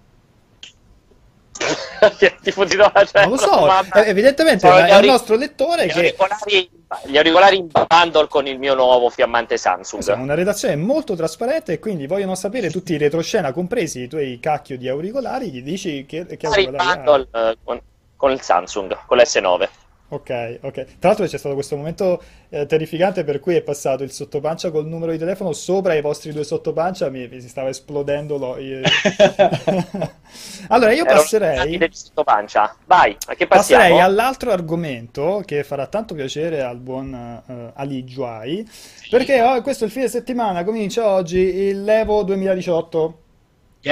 di 2.20 2.76
no, 2.76 2.92
cioè, 2.94 3.22
non 3.22 3.30
lo 3.32 3.38
so, 3.38 3.68
eh, 3.94 4.10
evidentemente 4.10 4.68
è 4.68 5.00
il 5.00 5.06
nostro 5.06 5.36
lettore 5.36 5.86
gli 5.86 5.92
che... 5.92 6.16
Auricolari, 6.18 6.70
gli 7.06 7.18
auricolari 7.18 7.58
in 7.58 7.68
bundle 7.68 8.28
con 8.28 8.48
il 8.48 8.60
mio 8.60 8.76
nuovo 8.76 9.10
fiammante 9.10 9.58
Samsung. 9.58 10.02
Esatto, 10.02 10.22
una 10.22 10.36
redazione 10.36 10.76
molto 10.76 11.16
trasparente 11.16 11.74
e 11.74 11.80
quindi 11.80 12.08
vogliono 12.08 12.36
sapere 12.36 12.70
tutti 12.70 12.94
i 12.94 12.98
retroscena, 12.98 13.52
compresi 13.52 14.02
i 14.02 14.08
tuoi 14.08 14.40
cacchio 14.40 14.78
di 14.78 14.88
auricolari, 14.88 15.52
gli 15.52 15.62
dici 15.62 16.06
che, 16.06 16.26
che 16.26 16.46
auricolari 16.46 17.02
bundle, 17.02 17.28
uh, 17.32 17.58
con, 17.64 17.82
con 18.16 18.32
il 18.32 18.42
Samsung, 18.42 18.98
con 19.06 19.18
l'S9. 19.18 19.68
Ok, 20.10 20.60
ok. 20.62 20.74
Tra 21.00 21.10
l'altro 21.10 21.26
c'è 21.26 21.38
stato 21.38 21.54
questo 21.54 21.76
momento 21.76 22.24
eh, 22.48 22.66
terrificante 22.66 23.26
per 23.26 23.42
cui 23.42 23.56
è 23.56 23.62
passato 23.62 24.04
il 24.04 24.12
sottopancia 24.12 24.72
col 24.72 24.88
numero 24.88 25.12
di 25.12 25.18
telefono 25.18 25.52
sopra 25.52 25.96
i 25.96 26.02
vostri 26.02 26.32
due 26.32 26.46
sottopancia, 26.46 27.10
mi, 27.10 27.28
mi 27.28 27.42
si 27.42 27.50
stava 27.50 27.68
esplodendo. 27.68 28.38
Lo, 28.38 28.58
io... 28.58 28.80
allora 30.70 30.94
io 30.94 31.04
passerei... 31.04 31.78
Sottopancia. 31.92 32.74
Vai, 32.86 33.18
a 33.28 33.34
che 33.36 33.48
passiamo? 33.48 33.82
Passerei 33.82 34.02
all'altro 34.02 34.52
argomento 34.52 35.44
che 35.46 35.66
farà 35.66 35.88
tanto 35.88 36.16
piacere 36.16 36.62
al 36.62 36.78
buon 36.78 37.42
uh, 37.46 37.72
Ali 37.74 38.06
Juai, 38.06 38.66
sì. 38.66 39.10
perché 39.10 39.42
oh, 39.42 39.62
questo 39.62 39.84
è 39.84 39.88
il 39.88 39.94
fine 39.94 40.08
settimana, 40.08 40.64
comincia 40.64 41.10
oggi 41.10 41.40
il 41.40 41.84
Levo 41.84 42.24
2018. 42.24 43.24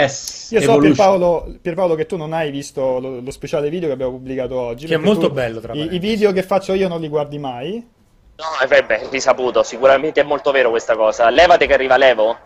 Yes, 0.02 0.50
Io 0.52 0.62
so. 0.62 0.78
Pierpaolo, 0.78 1.56
Pierpaolo 1.62 1.96
che 1.96 2.06
tu 2.06 2.18
non 2.18 2.34
hai 2.34 2.52
visto 2.52 3.00
lo, 3.00 3.20
lo 3.20 3.32
speciale 3.32 3.70
video 3.70 3.88
che 3.88 3.93
abbiamo 3.93 4.12
pubblicato 4.14 4.58
oggi. 4.58 4.86
Che 4.88 4.96
è 4.96 4.98
molto 4.98 5.28
tu 5.28 5.34
bello, 5.34 5.60
tra 5.60 5.74
i, 5.74 5.78
parentesi. 5.78 5.96
I 5.96 6.10
video 6.10 6.32
che 6.32 6.43
faccio 6.43 6.74
io 6.74 6.88
non 6.88 7.02
li 7.02 7.08
guardi 7.08 7.38
mai. 7.38 7.74
No, 8.36 8.46
eh, 8.70 8.84
beh, 8.84 9.10
risaputo, 9.10 9.64
sicuramente 9.64 10.22
è 10.22 10.24
molto 10.24 10.52
vero 10.52 10.70
questa 10.70 10.96
cosa. 10.96 11.30
Levate 11.30 11.68
che 11.68 11.74
arriva 11.74 11.98
Levo? 11.98 12.38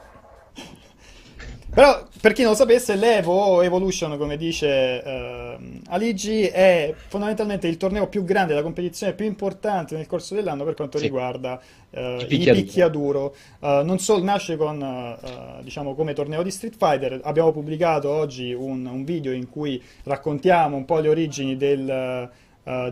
Però, 1.71 2.03
per 2.19 2.33
chi 2.33 2.41
non 2.41 2.51
lo 2.51 2.57
sapesse, 2.57 2.95
l'Evo 2.95 3.61
Evolution, 3.61 4.17
come 4.17 4.37
dice 4.37 5.03
ehm, 5.03 5.81
Aligi, 5.89 6.41
è 6.41 6.93
fondamentalmente 7.07 7.67
il 7.67 7.77
torneo 7.77 8.07
più 8.07 8.23
grande, 8.25 8.53
la 8.55 8.63
competizione 8.63 9.13
più 9.13 9.25
importante 9.25 9.95
nel 9.95 10.07
corso 10.07 10.33
dell'anno 10.35 10.63
per 10.65 10.73
quanto 10.73 10.97
Sì. 10.97 11.03
riguarda 11.05 11.59
eh, 11.91 12.15
Il 12.15 12.21
i 12.23 12.25
picchiaduro. 12.25 12.63
picchiaduro. 12.65 13.35
Eh, 13.61 13.81
non 13.85 13.99
solo 13.99 14.23
nasce 14.23 14.57
con, 14.57 14.81
eh, 14.81 15.63
diciamo, 15.63 15.93
come 15.93 16.13
torneo 16.13 16.41
di 16.43 16.51
Street 16.51 16.75
Fighter, 16.75 17.19
abbiamo 17.23 17.51
pubblicato 17.51 18.09
oggi 18.09 18.51
un, 18.51 18.85
un 18.85 19.03
video 19.05 19.31
in 19.31 19.47
cui 19.47 19.81
raccontiamo 20.03 20.75
un 20.75 20.85
po' 20.85 20.97
le 20.99 21.07
origini 21.09 21.55
del, 21.55 22.29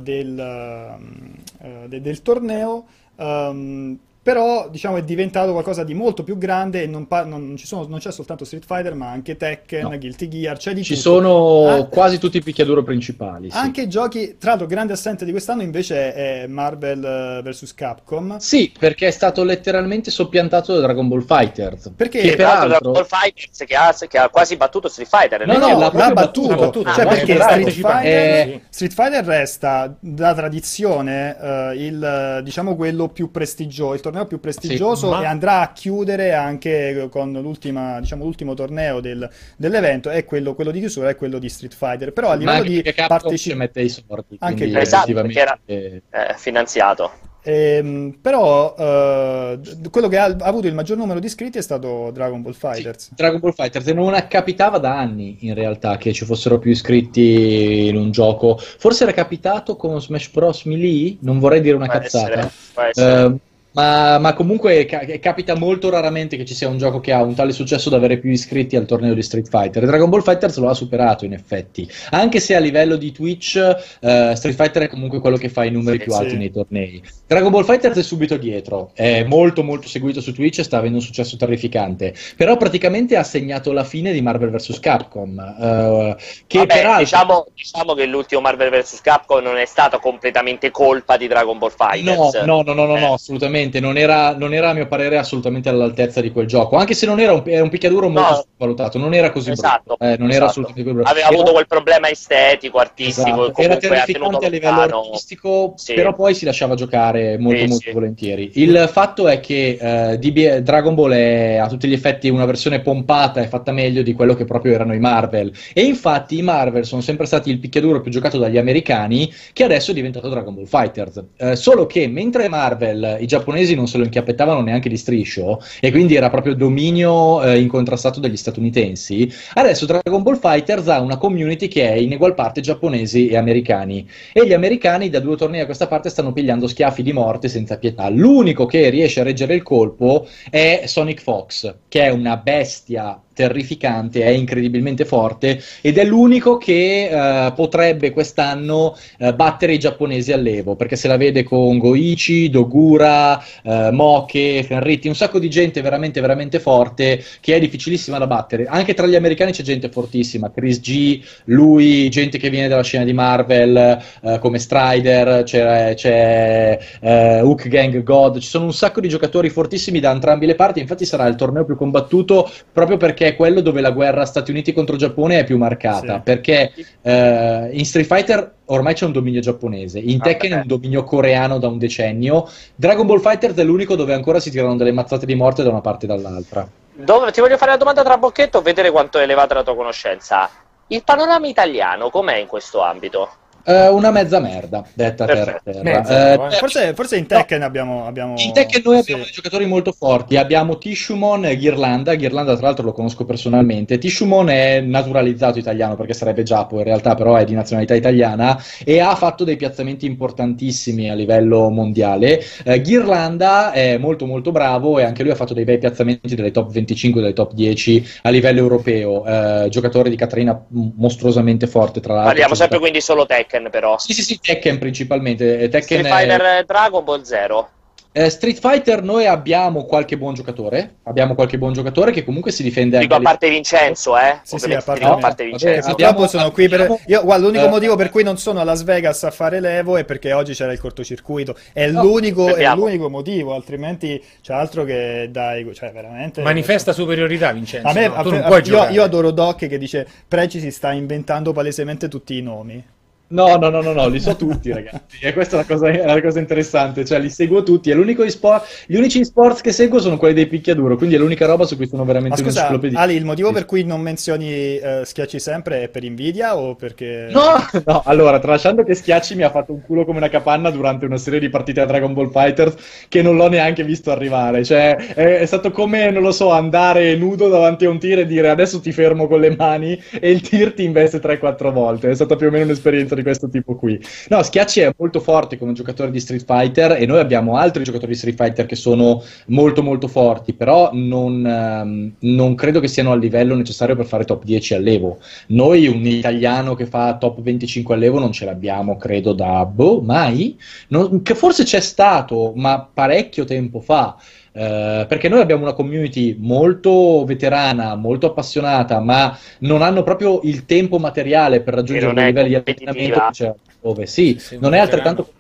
del, 0.01 0.39
ehm, 0.39 1.33
eh, 1.61 1.87
de- 1.87 2.01
del 2.01 2.21
torneo. 2.21 2.85
ehm, 3.17 3.97
però 4.27 4.67
diciamo 4.69 4.97
è 4.97 5.03
diventato 5.03 5.53
qualcosa 5.53 5.85
di 5.85 5.93
molto 5.93 6.21
più 6.25 6.37
grande 6.37 6.83
e 6.83 6.85
non, 6.85 7.07
pa- 7.07 7.23
non 7.23 7.55
ci 7.55 7.65
sono- 7.65 7.85
non 7.87 7.99
c'è 7.99 8.11
soltanto 8.11 8.43
Street 8.43 8.65
Fighter 8.65 8.93
ma 8.93 9.09
anche 9.09 9.37
Tekken, 9.37 9.83
No. 9.83 9.97
Guilty 9.97 10.27
Gear, 10.27 10.57
c'è 10.57 10.73
di 10.73 10.83
Ci 10.83 10.95
tutto. 10.95 11.09
sono 11.11 11.65
Ah, 11.67 11.85
quasi 11.85 12.17
tutti 12.17 12.35
i 12.35 12.41
picchiaduro 12.41 12.83
principali. 12.83 13.49
sì. 13.49 13.55
anche 13.55 13.87
giochi, 13.87 14.35
tra 14.37 14.49
l'altro 14.49 14.67
grande 14.67 14.91
assente 14.91 15.23
di 15.23 15.31
quest'anno 15.31 15.61
invece 15.61 16.13
è 16.13 16.45
Marvel 16.47 17.41
eh, 17.45 17.49
vs 17.49 17.73
Capcom 17.73 18.35
Sì, 18.39 18.73
perché 18.77 19.07
è 19.07 19.11
stato 19.11 19.45
letteralmente 19.45 20.11
soppiantato 20.11 20.73
da 20.73 20.81
Dragon 20.81 21.07
Ball 21.07 21.21
Fighters. 21.25 21.93
Perché 21.95 22.19
Che 22.19 22.35
peraltro... 22.35 22.67
Dragon 22.67 22.91
Ball 22.91 23.05
Fighters 23.07 23.63
che 23.65 23.75
ha, 23.75 23.95
che 24.09 24.17
ha 24.17 24.27
quasi 24.27 24.57
battuto 24.57 24.89
Street 24.89 25.07
Fighter. 25.07 25.45
No, 25.47 25.53
No, 25.53 25.59
no, 25.59 25.67
no, 25.71 25.79
l'ha 25.79 25.91
l'ha 25.93 26.11
battuto, 26.11 26.47
battuto. 26.49 26.81
battuto. 26.83 26.91
cioè 26.91 27.05
Ah, 27.05 27.07
perché 27.07 27.33
eh, 27.33 27.41
Street 27.41 27.71
Fighter, 27.71 28.47
sì. 28.49 28.61
Street 28.71 28.93
Fighter 28.93 29.23
resta 29.23 29.95
da 30.01 30.33
tradizione 30.33 31.37
eh, 31.39 31.85
il, 31.85 32.03
eh, 32.03 32.43
diciamo, 32.43 32.75
quello 32.75 33.07
più 33.07 33.31
prestigioso, 33.31 33.93
il 33.93 34.01
torneo 34.01 34.16
più 34.25 34.39
prestigioso 34.39 35.09
ma- 35.09 35.21
e 35.21 35.25
andrà 35.25 35.61
a 35.61 35.71
chiudere 35.73 36.33
anche 36.33 37.07
con 37.11 37.31
l'ultima, 37.33 37.99
diciamo, 37.99 38.23
l'ultimo 38.23 38.53
torneo 38.53 38.99
del- 38.99 39.29
dell'evento, 39.57 40.09
è 40.09 40.25
quello, 40.25 40.55
quello 40.55 40.71
di 40.71 40.79
chiusura, 40.79 41.09
è 41.09 41.15
quello 41.15 41.39
di 41.39 41.49
Street 41.49 41.73
Fighter, 41.75 42.13
però 42.13 42.27
a 42.29 42.31
Ma 42.31 42.37
livello 42.37 42.57
anche 42.57 42.81
di 42.81 42.93
partecipazione... 43.07 43.57
mette 43.57 43.81
i 43.81 43.89
soldi, 43.89 44.35
Anche 44.39 44.55
quindi 44.55 44.71
quello. 44.71 44.79
Esatto, 44.79 45.13
perché 45.13 45.39
era-. 45.39 45.59
Eh, 45.65 46.01
finanziato. 46.37 47.11
Ehm, 47.43 48.17
però 48.21 48.75
eh, 48.77 49.59
quello 49.89 50.09
che 50.09 50.17
ha, 50.17 50.25
ha 50.25 50.35
avuto 50.45 50.67
il 50.67 50.73
maggior 50.73 50.97
numero 50.97 51.19
di 51.19 51.27
iscritti 51.27 51.57
è 51.57 51.61
stato 51.61 52.11
Dragon 52.11 52.41
Ball 52.41 52.51
Sì, 52.51 52.59
Fighters. 52.59 53.13
Dragon 53.13 53.39
Ball 53.39 53.53
Fighters 53.53 53.85
non 53.87 54.25
capitava 54.27 54.79
da 54.79 54.97
anni 54.97 55.37
in 55.41 55.53
realtà 55.53 55.95
che 55.95 56.11
ci 56.11 56.25
fossero 56.25 56.59
più 56.59 56.71
iscritti 56.71 57.87
in 57.87 57.95
un 57.95 58.11
gioco. 58.11 58.57
Forse 58.57 59.03
era 59.03 59.13
capitato 59.13 59.77
con 59.77 60.01
Smash 60.01 60.29
Bros. 60.31 60.63
Melee, 60.65 61.17
non 61.21 61.39
vorrei 61.39 61.61
dire 61.61 61.75
una 61.77 61.87
Può 61.87 61.99
cazzata. 61.99 62.31
essere, 62.33 62.51
può 62.73 62.81
essere. 62.83 63.23
Eh, 63.23 63.35
ma, 63.77 64.17
ma 64.17 64.33
comunque 64.33 64.85
ca- 64.85 65.05
capita 65.19 65.55
molto 65.55 65.89
raramente 65.89 66.35
che 66.35 66.45
ci 66.45 66.55
sia 66.55 66.67
un 66.67 66.79
gioco 66.79 66.99
che 66.99 67.13
ha 67.13 67.21
un 67.21 67.35
tale 67.35 67.51
successo 67.51 67.91
da 67.91 67.97
avere 67.97 68.17
più 68.17 68.31
iscritti 68.31 68.75
al 68.75 68.85
torneo 68.87 69.13
di 69.13 69.21
Street 69.21 69.47
Fighter. 69.47 69.85
Dragon 69.85 70.09
Ball 70.09 70.23
Fighters 70.23 70.57
lo 70.57 70.67
ha 70.69 70.73
superato 70.73 71.25
in 71.25 71.33
effetti, 71.33 71.87
anche 72.09 72.39
se 72.39 72.55
a 72.55 72.59
livello 72.59 72.95
di 72.95 73.11
Twitch 73.11 73.55
eh, 73.55 74.33
Street 74.35 74.55
Fighter 74.55 74.83
è 74.83 74.87
comunque 74.87 75.19
quello 75.19 75.37
che 75.37 75.49
fa 75.49 75.63
i 75.63 75.69
numeri 75.69 75.97
Sì, 75.99 76.03
più 76.05 76.13
sì. 76.13 76.19
alti 76.19 76.37
nei 76.37 76.51
tornei. 76.51 77.03
Dragon 77.27 77.51
Ball 77.51 77.65
Fighters 77.65 77.97
è 77.97 78.03
subito 78.03 78.35
dietro, 78.37 78.91
è 78.95 79.23
molto 79.23 79.61
molto 79.63 79.87
seguito 79.87 80.21
su 80.21 80.33
Twitch 80.33 80.57
e 80.59 80.63
sta 80.63 80.77
avendo 80.77 80.97
un 80.97 81.03
successo 81.03 81.37
terrificante, 81.37 82.15
però 82.35 82.57
praticamente 82.57 83.15
ha 83.15 83.23
segnato 83.23 83.71
la 83.73 83.83
fine 83.83 84.11
di 84.11 84.21
Marvel 84.21 84.49
vs. 84.49 84.79
Capcom, 84.79 85.37
eh, 85.39 86.15
che 86.47 86.57
Vabbè, 86.59 86.73
peraltro... 86.73 87.03
diciamo, 87.03 87.45
diciamo 87.53 87.93
che 87.93 88.05
l'ultimo 88.07 88.41
Marvel 88.41 88.71
vs. 88.71 89.01
Capcom 89.01 89.43
non 89.43 89.57
è 89.57 89.65
stato 89.65 89.99
completamente 89.99 90.71
colpa 90.71 91.15
di 91.17 91.27
Dragon 91.27 91.57
Ball 91.59 91.73
No, 91.77 91.85
Fighters. 91.85 92.45
no, 92.45 92.61
no, 92.63 92.73
no, 92.73 92.85
no, 92.85 92.95
Eh. 92.95 92.99
no, 93.01 93.13
assolutamente. 93.13 93.65
Non 93.79 93.97
era, 93.97 94.35
non 94.35 94.53
era, 94.53 94.69
a 94.69 94.73
mio 94.73 94.87
parere, 94.87 95.17
assolutamente 95.17 95.69
all'altezza 95.69 96.21
di 96.21 96.31
quel 96.31 96.47
gioco. 96.47 96.75
Anche 96.77 96.93
se 96.93 97.05
non 97.05 97.19
era 97.19 97.33
un, 97.33 97.43
era 97.45 97.63
un 97.63 97.69
picchiaduro 97.69 98.09
molto 98.09 98.29
No. 98.29 98.45
valutato, 98.57 98.97
non 98.97 99.13
era 99.13 99.29
così 99.31 99.51
Esatto, 99.51 99.95
brutto. 99.97 100.03
Eh, 100.03 100.17
non 100.17 100.27
era 100.27 100.45
esatto. 100.45 100.45
assolutamente 100.45 100.83
così 100.83 100.95
brutto. 100.95 101.09
Aveva 101.11 101.27
Era- 101.27 101.35
avuto 101.35 101.51
quel 101.53 101.67
problema 101.67 102.09
estetico, 102.09 102.77
artistico, 102.79 103.43
esatto, 103.43 103.61
Era 103.61 103.77
terrificante 103.77 104.45
a 104.45 104.49
livello 104.49 104.75
lontano. 104.79 105.01
artistico, 105.01 105.73
Sì. 105.75 105.93
però 105.93 106.13
poi 106.13 106.33
si 106.33 106.45
lasciava 106.45 106.75
giocare 106.75 107.37
molto, 107.37 107.59
Sì, 107.59 107.67
molto 107.67 107.87
sì. 107.87 107.91
volentieri. 107.91 108.51
Il 108.55 108.89
fatto 108.91 109.27
è 109.27 109.39
che 109.39 109.77
eh, 109.79 110.17
DB 110.17 110.57
Dragon 110.59 110.95
Ball 110.95 111.11
è 111.13 111.55
a 111.57 111.67
tutti 111.67 111.87
gli 111.87 111.93
effetti 111.93 112.29
una 112.29 112.45
versione 112.45 112.81
pompata 112.81 113.41
e 113.41 113.47
fatta 113.47 113.71
meglio 113.71 114.01
di 114.01 114.13
quello 114.13 114.33
che 114.35 114.45
proprio 114.45 114.73
erano 114.73 114.93
i 114.93 114.99
Marvel. 114.99 115.51
E 115.73 115.81
infatti 115.83 116.37
i 116.37 116.41
Marvel 116.41 116.85
sono 116.85 117.01
sempre 117.01 117.25
stati 117.25 117.49
il 117.49 117.59
picchiaduro 117.59 118.01
più 118.01 118.11
giocato 118.11 118.37
dagli 118.37 118.57
americani, 118.57 119.31
che 119.53 119.63
adesso 119.63 119.91
è 119.91 119.93
diventato 119.93 120.29
Dragon 120.29 120.53
Ball 120.53 120.65
Fighters. 120.65 121.23
Eh, 121.37 121.55
solo 121.55 121.85
che 121.85 122.07
mentre 122.07 122.47
Marvel 122.49 123.17
i 123.19 123.25
giapponesi 123.25 123.56
non 123.75 123.87
se 123.87 123.97
lo 123.97 124.03
inchiappettavano 124.03 124.61
neanche 124.61 124.89
di 124.89 124.97
striscio, 124.97 125.61
e 125.79 125.91
quindi 125.91 126.15
era 126.15 126.29
proprio 126.29 126.55
dominio 126.55 127.43
eh, 127.43 127.59
incontrastato 127.59 128.19
dagli 128.19 128.37
statunitensi, 128.37 129.31
adesso 129.53 129.85
Dragon 129.85 130.23
Ball 130.23 130.39
Fighters 130.39 130.87
ha 130.87 130.99
una 130.99 131.17
community 131.17 131.67
che 131.67 131.89
è 131.89 131.95
in 131.95 132.13
egual 132.13 132.33
parte 132.33 132.61
giapponesi 132.61 133.27
e 133.27 133.37
americani. 133.37 134.07
E 134.33 134.45
gli 134.45 134.53
americani 134.53 135.09
da 135.09 135.19
due 135.19 135.35
tornei 135.35 135.61
a 135.61 135.65
questa 135.65 135.87
parte 135.87 136.09
stanno 136.09 136.33
pigliando 136.33 136.67
schiaffi 136.67 137.03
di 137.03 137.13
morte 137.13 137.47
senza 137.47 137.77
pietà. 137.77 138.09
L'unico 138.09 138.65
che 138.65 138.89
riesce 138.89 139.21
a 139.21 139.23
reggere 139.23 139.55
il 139.55 139.63
colpo 139.63 140.27
è 140.49 140.83
Sonic 140.85 141.21
Fox, 141.21 141.73
che 141.87 142.03
è 142.03 142.09
una 142.09 142.37
bestia 142.37 143.21
terrificante, 143.37 144.23
è 144.23 144.29
incredibilmente 144.29 145.05
forte 145.05 145.61
ed 145.81 145.99
è 145.99 146.03
l'unico 146.03 146.57
che 146.57 147.07
eh, 147.07 147.51
potrebbe 147.53 148.11
quest'anno 148.11 148.97
eh, 149.19 149.35
battere 149.35 149.73
i 149.73 149.79
giapponesi 149.79 150.31
all'Evo, 150.31 150.75
perché 150.75 150.95
se 150.95 151.07
la 151.07 151.17
vede 151.17 151.43
con 151.43 151.77
Goichi, 151.77 152.49
Dogura, 152.49 153.39
eh, 153.61 153.91
Moke, 153.91 154.63
Fenritti, 154.63 155.07
un 155.07 155.15
sacco 155.15 155.37
di 155.37 155.51
gente 155.51 155.81
veramente 155.81 156.19
veramente 156.19 156.59
forte 156.59 157.23
che 157.39 157.55
è 157.55 157.59
difficilissima 157.59 158.17
da 158.17 158.25
battere. 158.25 158.65
Anche 158.65 158.95
tra 158.95 159.05
gli 159.05 159.15
americani 159.15 159.51
c'è 159.51 159.61
gente 159.61 159.89
fortissima, 159.89 160.49
Chris 160.49 160.81
G, 160.81 161.21
lui, 161.45 162.09
gente 162.09 162.39
che 162.39 162.49
viene 162.49 162.67
dalla 162.67 162.81
scena 162.81 163.03
di 163.03 163.13
Marvel 163.13 164.01
eh, 164.21 164.39
come 164.39 164.57
Strider, 164.57 165.43
c'è, 165.43 165.93
c'è 165.93 166.79
eh, 167.01 167.41
Hook 167.41 167.67
Gang 167.67 168.01
God, 168.01 168.39
ci 168.39 168.47
sono 168.47 168.65
un 168.65 168.73
sacco 168.73 168.99
di 168.99 169.09
giocatori 169.09 169.49
fortissimi 169.51 169.99
da 169.99 170.09
entrambi 170.11 170.47
le 170.47 170.55
parti, 170.55 170.79
infatti 170.79 171.05
sarà 171.05 171.27
il 171.27 171.35
torneo 171.35 171.65
più 171.65 171.75
combattuto 171.75 172.49
proprio 172.71 172.97
perché 172.97 173.26
è 173.27 173.35
quello 173.35 173.61
dove 173.61 173.81
la 173.81 173.91
guerra 173.91 174.25
Stati 174.25 174.51
Uniti 174.51 174.73
contro 174.73 174.95
Giappone 174.95 175.39
è 175.39 175.43
più 175.43 175.57
marcata, 175.57 176.15
Sì. 176.15 176.21
perché 176.23 176.73
eh, 177.01 177.69
in 177.71 177.85
Street 177.85 178.07
Fighter 178.07 178.53
ormai 178.65 178.93
c'è 178.93 179.05
un 179.05 179.11
dominio 179.11 179.39
giapponese, 179.41 179.99
in 179.99 180.19
Ah, 180.21 180.23
Tekken 180.25 180.51
è 180.51 180.55
un 180.55 180.67
dominio 180.67 181.03
coreano 181.03 181.59
da 181.59 181.67
un 181.67 181.77
decennio, 181.77 182.49
Dragon 182.75 183.05
Ball 183.05 183.19
Fighter 183.19 183.53
è 183.53 183.63
l'unico 183.63 183.95
dove 183.95 184.13
ancora 184.13 184.39
si 184.39 184.49
tirano 184.51 184.75
delle 184.75 184.91
mazzate 184.91 185.25
di 185.25 185.35
morte 185.35 185.63
da 185.63 185.69
una 185.69 185.81
parte 185.81 186.05
e 186.05 186.07
dall'altra. 186.09 186.67
Dove, 186.93 187.31
ti 187.31 187.41
voglio 187.41 187.57
fare 187.57 187.71
una 187.71 187.79
domanda 187.79 188.03
tra 188.03 188.17
bocchetto, 188.17 188.61
vedere 188.61 188.89
quanto 188.89 189.19
è 189.19 189.23
elevata 189.23 189.53
la 189.53 189.63
tua 189.63 189.75
conoscenza. 189.75 190.49
Il 190.87 191.03
panorama 191.03 191.47
italiano 191.47 192.09
com'è 192.09 192.37
in 192.37 192.47
questo 192.47 192.81
ambito? 192.81 193.29
Eh, 193.69 193.89
una 193.89 194.11
mezza 194.11 194.39
merda, 194.39 194.85
detta 194.93 195.25
per 195.25 195.35
Perfetto. 195.35 195.71
terra. 195.71 195.83
Mezza, 195.83 196.31
Eh, 196.31 196.37
no, 196.37 196.47
eh. 196.47 196.51
Forse, 196.51 196.93
forse 196.93 197.17
in 197.17 197.25
Tekken 197.27 197.63
abbiamo, 197.63 198.07
abbiamo... 198.07 198.35
In 198.37 198.53
Tekken 198.53 198.81
noi 198.85 198.95
sì. 198.95 199.01
abbiamo 199.01 199.23
dei 199.23 199.31
giocatori 199.33 199.65
molto 199.65 199.91
forti, 199.91 200.37
abbiamo 200.37 200.77
Tishumon 200.77 201.43
e 201.43 201.57
Ghirlanda, 201.57 202.15
Ghirlanda 202.15 202.55
tra 202.55 202.67
l'altro 202.67 202.85
lo 202.85 202.93
conosco 202.93 203.25
personalmente, 203.25 203.97
Tishumon 203.97 204.47
è 204.47 204.79
naturalizzato 204.79 205.59
italiano 205.59 205.97
perché 205.97 206.13
sarebbe 206.13 206.43
Giappo 206.43 206.77
in 206.77 206.85
realtà 206.85 207.13
però 207.15 207.35
è 207.35 207.43
di 207.43 207.55
nazionalità 207.55 207.93
italiana 207.93 208.57
e 208.85 208.99
ha 209.01 209.13
fatto 209.15 209.43
dei 209.43 209.57
piazzamenti 209.57 210.05
importantissimi 210.05 211.09
a 211.09 211.13
livello 211.13 211.69
mondiale, 211.69 212.41
Eh, 212.63 212.79
Ghirlanda 212.79 213.73
è 213.73 213.97
molto 213.97 214.25
molto 214.25 214.51
bravo 214.53 214.97
e 214.97 215.03
anche 215.03 215.23
lui 215.23 215.31
ha 215.33 215.35
fatto 215.35 215.53
dei 215.53 215.65
bei 215.65 215.77
piazzamenti 215.77 216.35
delle 216.35 216.51
top 216.51 216.71
25, 216.71 217.19
delle 217.19 217.33
top 217.33 217.51
10 217.51 218.07
a 218.21 218.29
livello 218.29 218.59
europeo, 218.59 219.25
Eh, 219.25 219.67
giocatore 219.69 220.09
di 220.09 220.15
Catrina 220.15 220.53
m- 220.69 220.91
mostruosamente 220.95 221.67
forte 221.67 221.99
tra 221.99 222.13
l'altro. 222.13 222.29
Parliamo 222.31 222.53
sempre 222.53 222.79
quindi 222.79 223.01
solo 223.01 223.25
Tekken 223.25 223.55
però. 223.69 223.97
Sì 223.97 224.13
sì 224.13 224.21
sì, 224.23 224.39
Tekken 224.39 224.77
principalmente, 224.79 225.59
Eh, 225.59 225.69
Tekken 225.69 225.81
Street 225.81 226.05
è- 226.05 226.09
Fighter 226.09 226.41
eh, 226.41 226.63
Dragon 226.65 227.03
Ball 227.03 227.21
Zero. 227.23 227.69
eh, 228.13 228.29
Street 228.31 228.57
Fighter 228.59 229.03
noi 229.03 229.27
abbiamo 229.27 229.85
qualche 229.85 230.17
buon 230.17 230.33
giocatore, 230.33 230.95
abbiamo 231.03 231.35
qualche 231.35 231.59
buon 231.59 231.73
giocatore 231.73 232.09
che 232.11 232.23
comunque 232.23 232.51
si 232.51 232.63
difende 232.63 232.97
Dico 232.97 233.13
anche 233.13 233.27
a 233.27 233.29
parte 233.29 233.47
Vincenzo, 233.49 234.17
eh? 234.17 234.39
Sì, 234.41 234.57
sì, 234.57 234.73
a 234.73 234.81
parte- 234.81 235.01
dico 235.03 235.13
a 235.13 235.17
parte 235.17 235.45
Vincenzo. 235.45 235.91
abbiamo- 235.91 236.25
sono 236.25 236.49
qui 236.51 236.67
per... 236.67 236.95
Io, 237.05 237.21
guarda, 237.23 237.45
l'unico 237.45 237.65
eh, 237.65 237.69
motivo 237.69 237.95
per 237.95 238.09
cui 238.09 238.23
non 238.23 238.37
sono 238.39 238.59
a 238.59 238.63
Las 238.63 238.83
Vegas 238.83 239.23
a 239.23 239.29
fare 239.29 239.59
l'Evo 239.59 239.97
è 239.97 240.03
perché 240.03 240.33
oggi 240.33 240.53
c'era 240.55 240.71
il 240.71 240.79
cortocircuito. 240.79 241.55
È 241.71 241.85
No, 241.91 242.01
l'unico, 242.01 242.55
è 242.55 242.67
l'unico 242.73 243.07
motivo, 243.07 243.53
altrimenti 243.53 244.19
c'è 244.41 244.53
altro 244.53 244.83
che 244.83 245.27
dai... 245.29 245.71
Cioè, 245.75 245.91
veramente... 245.91 246.41
Manifesta 246.41 246.93
superiorità, 246.93 247.51
Vincenzo. 247.51 247.87
A 247.87 247.93
me, 247.93 248.07
no? 248.07 248.15
a- 248.15 248.23
tu 248.23 248.31
non 248.31 248.41
a- 248.41 248.47
puoi 248.47 248.63
io, 248.65 248.87
io 248.89 249.03
adoro 249.03 249.29
Doc 249.29 249.67
che 249.67 249.77
dice 249.77 250.07
Preci 250.27 250.59
si 250.59 250.71
sta 250.71 250.91
inventando 250.91 251.51
palesemente 251.53 252.07
tutti 252.07 252.35
i 252.35 252.41
nomi. 252.41 252.83
No, 253.29 253.57
no, 253.57 253.69
no, 253.69 253.81
no, 253.81 253.91
no, 253.91 254.07
li 254.07 254.21
so 254.21 254.37
tutti, 254.37 254.71
ragazzi. 254.71 255.17
E 255.21 255.33
questa 255.33 255.57
è 255.57 255.59
la 255.59 255.65
cosa, 255.65 255.89
è 255.89 256.05
la 256.05 256.21
cosa 256.21 256.39
interessante. 256.39 257.03
Cioè, 257.03 257.19
li 257.19 257.29
seguo 257.29 257.61
tutti. 257.61 257.91
È 257.91 257.93
l'unico 257.93 258.23
esport, 258.23 258.85
gli 258.85 258.95
unici 258.95 259.25
sport 259.25 259.59
che 259.59 259.73
seguo 259.73 259.99
sono 259.99 260.15
quelli 260.15 260.33
dei 260.33 260.47
picchiaduro. 260.47 260.95
Quindi 260.95 261.15
è 261.15 261.17
l'unica 261.17 261.45
roba 261.45 261.65
su 261.65 261.75
cui 261.75 261.87
sono 261.87 262.05
veramente 262.05 262.41
Ma 262.41 262.49
scusa, 262.49 262.67
Ali, 262.93 263.15
il 263.15 263.25
motivo 263.25 263.51
per 263.51 263.65
cui 263.65 263.83
non 263.83 263.99
menzioni 263.99 264.79
uh, 264.81 265.03
Schiacci 265.03 265.39
sempre 265.39 265.83
è 265.83 265.89
per 265.89 266.05
invidia 266.05 266.57
o 266.57 266.75
perché. 266.75 267.27
No, 267.29 267.55
no, 267.85 268.01
allora, 268.05 268.39
tralasciando 268.39 268.83
che 268.83 268.95
Schiacci 268.95 269.35
mi 269.35 269.43
ha 269.43 269.49
fatto 269.49 269.73
un 269.73 269.81
culo 269.81 270.05
come 270.05 270.19
una 270.19 270.29
capanna 270.29 270.69
durante 270.69 271.05
una 271.05 271.17
serie 271.17 271.39
di 271.39 271.49
partite 271.49 271.81
a 271.81 271.85
Dragon 271.85 272.13
Ball 272.13 272.31
Fighters 272.31 272.75
che 273.09 273.21
non 273.21 273.35
l'ho 273.35 273.49
neanche 273.49 273.83
visto 273.83 274.09
arrivare. 274.09 274.63
Cioè, 274.63 274.95
è, 274.95 275.39
è 275.39 275.45
stato 275.45 275.71
come, 275.71 276.11
non 276.11 276.23
lo 276.23 276.31
so, 276.31 276.51
andare 276.51 277.13
nudo 277.17 277.49
davanti 277.49 277.83
a 277.83 277.89
un 277.89 277.99
tir 277.99 278.19
e 278.19 278.25
dire 278.25 278.49
adesso 278.49 278.79
ti 278.79 278.93
fermo 278.93 279.27
con 279.27 279.41
le 279.41 279.53
mani 279.53 280.01
e 280.17 280.31
il 280.31 280.39
tir 280.39 280.73
ti 280.73 280.85
investe 280.85 281.19
3-4 281.19 281.73
volte. 281.73 282.09
È 282.09 282.15
stata 282.15 282.37
più 282.37 282.47
o 282.47 282.51
meno 282.51 282.63
un'esperienza 282.63 283.15
di 283.17 283.23
questo 283.23 283.49
tipo 283.49 283.75
qui. 283.75 283.99
No, 284.29 284.41
Schiacci 284.41 284.81
è 284.81 284.93
molto 284.97 285.19
forte 285.19 285.57
come 285.57 285.73
giocatore 285.73 286.11
di 286.11 286.19
Street 286.19 286.45
Fighter 286.45 286.93
e 286.93 287.05
noi 287.05 287.19
abbiamo 287.19 287.57
altri 287.57 287.83
giocatori 287.83 288.11
di 288.11 288.17
Street 288.17 288.35
Fighter 288.35 288.65
che 288.65 288.75
sono 288.75 289.23
molto 289.47 289.83
molto 289.83 290.07
forti, 290.07 290.53
però 290.53 290.91
non, 290.93 291.43
um, 291.43 292.11
non 292.19 292.55
credo 292.55 292.79
che 292.79 292.87
siano 292.87 293.11
al 293.11 293.19
livello 293.19 293.55
necessario 293.55 293.95
per 293.95 294.05
fare 294.05 294.25
top 294.25 294.43
10 294.43 294.73
all'Evo. 294.75 295.19
Noi 295.47 295.87
un 295.87 296.05
italiano 296.05 296.75
che 296.75 296.85
fa 296.85 297.17
top 297.17 297.41
25 297.41 297.95
all'Evo 297.95 298.19
non 298.19 298.31
ce 298.31 298.45
l'abbiamo, 298.45 298.97
credo, 298.97 299.33
da 299.33 299.65
boh, 299.65 300.01
mai? 300.01 300.57
Non, 300.89 301.21
che 301.21 301.35
forse 301.35 301.63
c'è 301.63 301.79
stato, 301.79 302.53
ma 302.55 302.87
parecchio 302.91 303.45
tempo 303.45 303.79
fa. 303.79 304.17
Uh, 304.57 305.05
perché 305.05 305.29
noi 305.29 305.41
abbiamo 305.41 305.61
una 305.61 305.73
community 305.73 306.35
molto 306.39 307.23
veterana, 307.25 307.93
molto 307.93 308.25
appassionata, 308.25 308.99
ma 308.99 309.37
non 309.59 309.83
hanno 309.83 310.01
proprio 310.01 310.39
il 310.45 310.65
tempo 310.65 310.97
materiale 310.97 311.61
per 311.61 311.75
raggiungere 311.75 312.11
dei 312.11 312.25
livelli 312.25 312.49
di 312.49 312.55
allenamento 312.55 313.29
cioè, 313.33 313.53
dove 313.79 314.07
sì, 314.07 314.35
sì 314.39 314.57
non 314.59 314.73
è 314.73 314.79
altrettanto 314.79 315.33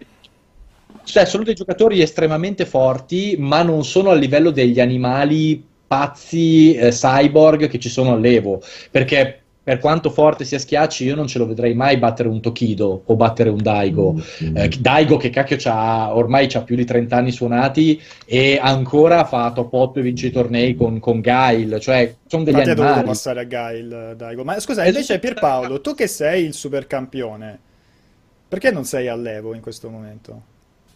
cioè 1.03 1.25
sono 1.25 1.43
dei 1.43 1.55
giocatori 1.55 1.99
estremamente 1.99 2.65
forti, 2.65 3.37
ma 3.39 3.63
non 3.63 3.83
sono 3.83 4.11
a 4.11 4.13
livello 4.13 4.51
degli 4.51 4.79
animali 4.79 5.65
pazzi 5.87 6.75
eh, 6.75 6.89
cyborg 6.89 7.69
che 7.69 7.79
ci 7.79 7.89
sono 7.89 8.11
all'Evo, 8.11 8.61
perché 8.91 9.45
per 9.67 9.79
quanto 9.79 10.09
forte 10.11 10.45
sia 10.45 10.59
Schiacci, 10.59 11.03
io 11.03 11.13
non 11.13 11.27
ce 11.27 11.39
lo 11.39 11.45
vedrei 11.45 11.73
mai 11.73 11.97
battere 11.97 12.29
un 12.29 12.39
Tokido 12.39 13.01
o 13.03 13.15
battere 13.17 13.49
un 13.49 13.61
Daigo. 13.61 14.13
Mm-hmm. 14.13 14.55
Eh, 14.55 14.69
Daigo 14.79 15.17
che 15.17 15.29
cacchio 15.29 15.57
c'ha, 15.59 16.15
ormai 16.15 16.47
ha 16.53 16.61
più 16.61 16.77
di 16.77 16.85
30 16.85 17.17
anni 17.17 17.31
suonati 17.33 18.01
e 18.23 18.57
ancora 18.61 19.25
fa 19.25 19.51
top 19.51 19.73
8 19.73 19.99
e 19.99 20.01
vince 20.03 20.27
i 20.27 20.31
tornei 20.31 20.73
con, 20.73 21.01
con 21.01 21.19
Gail, 21.19 21.81
cioè 21.81 22.15
sono 22.27 22.45
degli 22.45 22.53
Infatti 22.53 22.69
animali. 22.69 22.93
dovuto 22.93 23.11
passare 23.11 23.41
a 23.41 23.43
Gail, 23.43 24.13
Daigo. 24.15 24.45
Ma 24.45 24.57
scusa, 24.61 24.85
invece 24.85 25.19
Pierpaolo, 25.19 25.81
tu 25.81 25.93
che 25.93 26.07
sei 26.07 26.45
il 26.45 26.53
super 26.53 26.87
campione, 26.87 27.59
perché 28.47 28.71
non 28.71 28.85
sei 28.85 29.09
all'Evo 29.09 29.53
in 29.53 29.59
questo 29.59 29.89
momento? 29.89 30.41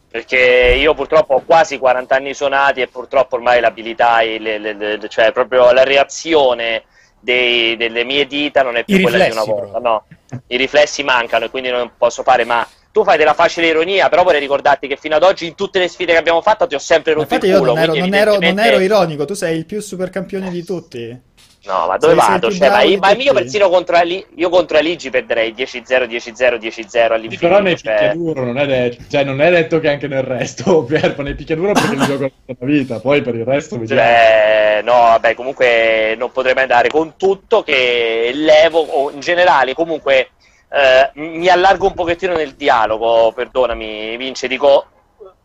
Perché 0.09 0.77
io 0.79 0.93
purtroppo 0.93 1.33
ho 1.33 1.43
quasi 1.45 1.77
40 1.77 2.15
anni 2.15 2.33
suonati 2.33 2.79
e 2.79 2.87
purtroppo 2.87 3.35
ormai 3.35 3.59
l'abilità, 3.59 4.21
le, 4.21 4.57
le, 4.57 4.73
le, 4.73 5.09
cioè 5.09 5.33
proprio 5.33 5.73
la 5.73 5.83
reazione 5.83 6.83
dei, 7.21 7.77
delle 7.77 8.03
mie 8.03 8.27
dita 8.27 8.63
non 8.63 8.75
è 8.75 8.83
più 8.83 8.97
I 8.97 9.01
quella 9.01 9.25
di 9.25 9.31
una 9.31 9.43
volta. 9.43 9.79
No, 9.79 10.05
i 10.47 10.57
riflessi 10.57 11.03
mancano 11.03 11.45
e 11.45 11.49
quindi 11.49 11.69
non 11.69 11.91
posso 11.97 12.23
fare, 12.23 12.43
ma 12.43 12.67
tu 12.91 13.03
fai 13.03 13.17
della 13.17 13.33
facile 13.33 13.67
ironia, 13.67 14.09
però 14.09 14.23
vorrei 14.23 14.41
ricordarti 14.41 14.87
che 14.87 14.97
fino 14.97 15.15
ad 15.15 15.23
oggi 15.23 15.45
in 15.45 15.55
tutte 15.55 15.79
le 15.79 15.87
sfide 15.87 16.11
che 16.11 16.17
abbiamo 16.17 16.41
fatto 16.41 16.67
ti 16.67 16.75
ho 16.75 16.79
sempre 16.79 17.13
rotto 17.13 17.33
Infatti 17.33 17.49
il 17.49 17.57
culo. 17.57 17.73
Io 17.73 17.77
non 17.77 17.83
ero, 17.83 17.95
non, 17.95 18.13
ero, 18.13 18.37
non 18.39 18.59
ero 18.59 18.79
ironico, 18.79 19.25
tu 19.25 19.33
sei 19.33 19.57
il 19.57 19.65
più 19.65 19.81
super 19.81 20.09
campione 20.09 20.49
di 20.49 20.63
tutti. 20.63 21.21
No, 21.63 21.85
ma 21.87 21.97
dove 21.97 22.15
sei, 22.15 22.27
vado? 22.27 22.49
Sei 22.49 22.59
cioè, 22.59 22.69
ma, 22.69 22.81
io, 22.81 22.97
ma 22.97 23.11
io 23.11 23.33
persino 23.33 23.69
contro, 23.69 23.95
Ali, 23.95 24.25
io 24.35 24.49
contro 24.49 24.77
Aligi 24.77 25.11
perderei 25.11 25.53
10-0, 25.53 26.07
10-0, 26.07 26.57
10-0 26.57 27.11
all'infinito. 27.11 27.47
Però 27.47 27.59
nei 27.59 27.77
cioè... 27.77 27.93
picchiaduro 27.93 28.45
non 28.45 28.57
è, 28.57 28.65
detto, 28.65 29.03
cioè, 29.09 29.23
non 29.23 29.41
è 29.41 29.51
detto 29.51 29.79
che 29.79 29.89
anche 29.89 30.07
nel 30.07 30.23
resto, 30.23 30.81
Pierpo, 30.85 31.21
nei 31.21 31.35
picchiaduro 31.35 31.73
perché 31.73 31.95
li 31.95 32.05
gioco 32.05 32.31
tutta 32.45 32.55
la 32.57 32.65
vita, 32.65 32.99
poi 32.99 33.21
per 33.21 33.35
il 33.35 33.45
resto 33.45 33.77
vediamo. 33.77 34.01
Cioè, 34.01 34.81
no, 34.83 34.91
vabbè, 34.93 35.35
comunque 35.35 36.15
non 36.17 36.31
potrei 36.31 36.55
mai 36.55 36.63
andare 36.63 36.89
con 36.89 37.13
tutto 37.15 37.61
che 37.61 38.31
levo, 38.33 38.79
o 38.79 39.11
in 39.11 39.19
generale, 39.19 39.75
comunque 39.75 40.29
eh, 40.71 41.11
mi 41.13 41.47
allargo 41.47 41.85
un 41.85 41.93
pochettino 41.93 42.33
nel 42.33 42.53
dialogo, 42.53 43.33
perdonami 43.33 44.17
Vince, 44.17 44.47
dico 44.47 44.85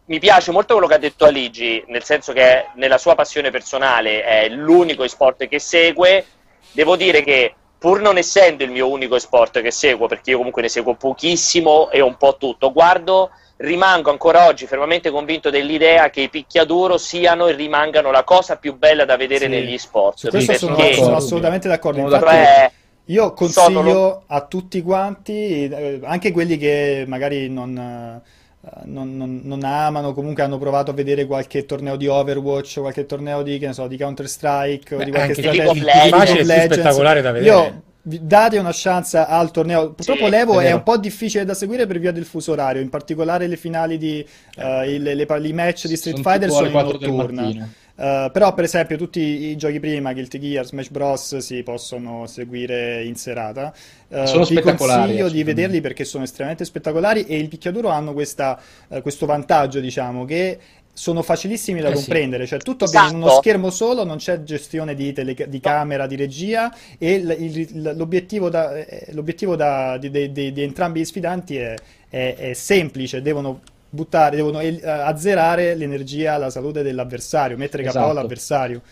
mi 0.07 0.19
piace 0.19 0.53
molto 0.53 0.75
quello 0.75 0.89
che 0.89 0.95
ha 0.95 0.99
detto 0.99 1.25
Aligi, 1.25 1.83
nel 1.89 2.05
senso 2.05 2.33
che 2.33 2.67
nella 2.77 2.99
sua 2.99 3.15
passione 3.15 3.51
personale 3.51 4.23
è 4.23 4.49
l'unico 4.49 5.07
sport 5.09 5.49
che 5.49 5.59
segue. 5.59 6.25
Devo 6.73 6.97
dire 6.97 7.23
che 7.23 7.55
pur 7.79 8.01
non 8.01 8.17
essendo 8.17 8.63
il 8.63 8.71
mio 8.71 8.89
unico 8.89 9.19
sport 9.19 9.61
che 9.61 9.71
seguo, 9.71 10.07
perché 10.07 10.31
io 10.31 10.37
comunque 10.37 10.63
ne 10.63 10.69
seguo 10.69 10.95
pochissimo 10.95 11.91
e 11.91 12.01
un 12.01 12.17
po' 12.17 12.37
tutto, 12.39 12.73
guardo, 12.73 13.31
rimango 13.57 14.11
ancora 14.11 14.47
oggi 14.47 14.67
fermamente 14.67 15.11
convinto 15.11 15.51
dell'idea 15.51 16.11
che 16.11 16.23
i 16.23 16.29
picchiaduro 16.29 16.99
siano 16.99 17.49
e 17.49 17.55
rimangano 17.55 18.11
la 18.11 18.23
cosa 18.23 18.57
più 18.57 18.77
bella 18.77 19.05
da 19.05 19.17
vedere 19.17 19.47
sì. 19.47 19.51
negli 19.51 19.79
sport. 19.79 20.19
Su 20.19 20.29
questo 20.29 20.55
sono, 20.55 20.93
sono, 20.93 21.17
assolutamente 21.17 21.67
d'accordo. 21.67 22.01
Infatti, 22.01 22.25
cioè, 22.25 22.71
io 23.07 23.33
consiglio 23.33 23.83
sono... 23.83 24.23
a 24.27 24.47
tutti 24.47 24.83
quanti, 24.83 25.69
eh, 25.69 26.01
anche 26.05 26.31
quelli 26.31 26.57
che 26.57 27.05
magari 27.09 27.49
non 27.49 28.23
non, 28.85 29.17
non, 29.17 29.41
non, 29.45 29.63
amano, 29.63 30.13
comunque 30.13 30.43
hanno 30.43 30.59
provato 30.59 30.91
a 30.91 30.95
vedere 30.95 31.27
qualche 31.27 31.67
torneo 31.67 31.97
di 31.97 32.07
Overwatch, 32.07 32.81
qualche 32.81 33.07
torneo 33.07 33.43
di, 33.43 33.69
so, 33.73 33.87
di 33.87 33.97
Counter-Strike 33.97 34.97
Beh, 34.97 35.03
o 35.03 35.05
di 35.05 35.11
qualche 35.11 35.35
strategia 35.35 35.73
di 35.73 35.81
League 35.81 36.33
of 36.33 36.67
spettacolare 36.69 37.23
da 37.23 37.33
vedere. 37.33 37.55
Io 37.55 37.83
date 38.03 38.59
una 38.59 38.71
chance 38.73 39.19
al 39.19 39.51
torneo. 39.51 39.93
Purtroppo 39.93 40.25
sì, 40.25 40.31
l'Evo 40.31 40.61
è, 40.61 40.67
è, 40.67 40.73
un 40.73 40.83
po' 40.83 40.97
difficile 40.97 41.45
da 41.45 41.55
seguire 41.55 41.87
per 41.87 41.99
via 41.99 42.13
del 42.13 42.25
fuso 42.25 42.53
orario, 42.53 42.81
in 42.81 42.89
particolare 42.89 43.47
le 43.47 43.57
finali 43.57 43.99
di 43.99 44.25
uh, 44.57 44.83
i, 44.83 44.99
le, 44.99 45.15
le, 45.15 45.27
i 45.43 45.53
match 45.53 45.87
di 45.87 45.97
Street 45.97 46.17
sono 46.17 46.29
Fighter 46.29 46.51
sono 46.51 46.67
in 46.67 46.73
notturna. 46.73 47.69
Uh, 47.97 48.31
però 48.31 48.53
per 48.53 48.65
esempio 48.65 48.99
tutti 48.99 49.21
i 49.21 49.57
giochi 49.57 49.81
prima, 49.81 50.13
Guilty 50.13 50.39
Gear, 50.39 50.67
Smash 50.67 50.91
Bros 50.91 51.37
si 51.39 51.63
possono 51.63 52.27
seguire 52.27 53.03
in 53.05 53.17
serata. 53.17 53.73
Uh, 54.09 54.27
sono 54.27 54.45
vi 54.45 54.61
consiglio 54.61 55.31
di 55.31 55.43
vederli 55.43 55.81
perché 55.81 56.05
sono 56.05 56.25
estremamente 56.25 56.67
spettacolari 56.67 57.25
e 57.25 57.39
il 57.39 57.49
picchiaduro 57.49 57.89
hanno 57.89 58.13
questa, 58.13 58.61
uh, 58.89 59.01
questo 59.01 59.25
vantaggio, 59.25 59.81
diciamo, 59.81 60.27
che 60.27 60.59
sono 60.93 61.23
facilissimi 61.23 61.81
da 61.81 61.91
eh 61.91 61.93
comprendere, 61.93 62.45
sì. 62.45 62.51
cioè 62.51 62.59
tutto 62.61 62.85
esatto. 62.85 62.99
avviene 62.99 63.17
in 63.17 63.23
uno 63.23 63.33
esatto. 63.33 63.43
schermo 63.43 63.71
solo, 63.71 64.05
non 64.05 64.17
c'è 64.17 64.43
gestione 64.43 64.95
di, 64.95 65.13
tele, 65.13 65.35
di 65.35 65.61
camera, 65.61 66.07
di 66.07 66.17
regia 66.17 66.75
e 66.97 67.13
il, 67.13 67.37
il, 67.39 67.93
l'obiettivo, 67.97 68.49
da, 68.49 68.75
eh, 68.75 69.09
l'obiettivo 69.13 69.57
da, 69.57 69.99
di, 69.99 70.11
di, 70.11 70.53
di, 70.53 70.63
entrambi 70.63 71.01
gli 71.01 71.05
sfidanti 71.05 71.57
è, 71.59 71.75
è, 72.09 72.35
è 72.39 72.53
semplice, 72.55 73.21
devono 73.21 73.61
buttare, 73.89 74.37
devono 74.37 74.61
eh, 74.61 74.81
azzerare 74.83 75.75
l'energia, 75.75 76.37
la 76.37 76.51
salute 76.51 76.83
dell'avversario, 76.83 77.57
mettere 77.57 77.83
esatto. 77.83 77.99
capo 77.99 78.11
all'avversario. 78.11 78.83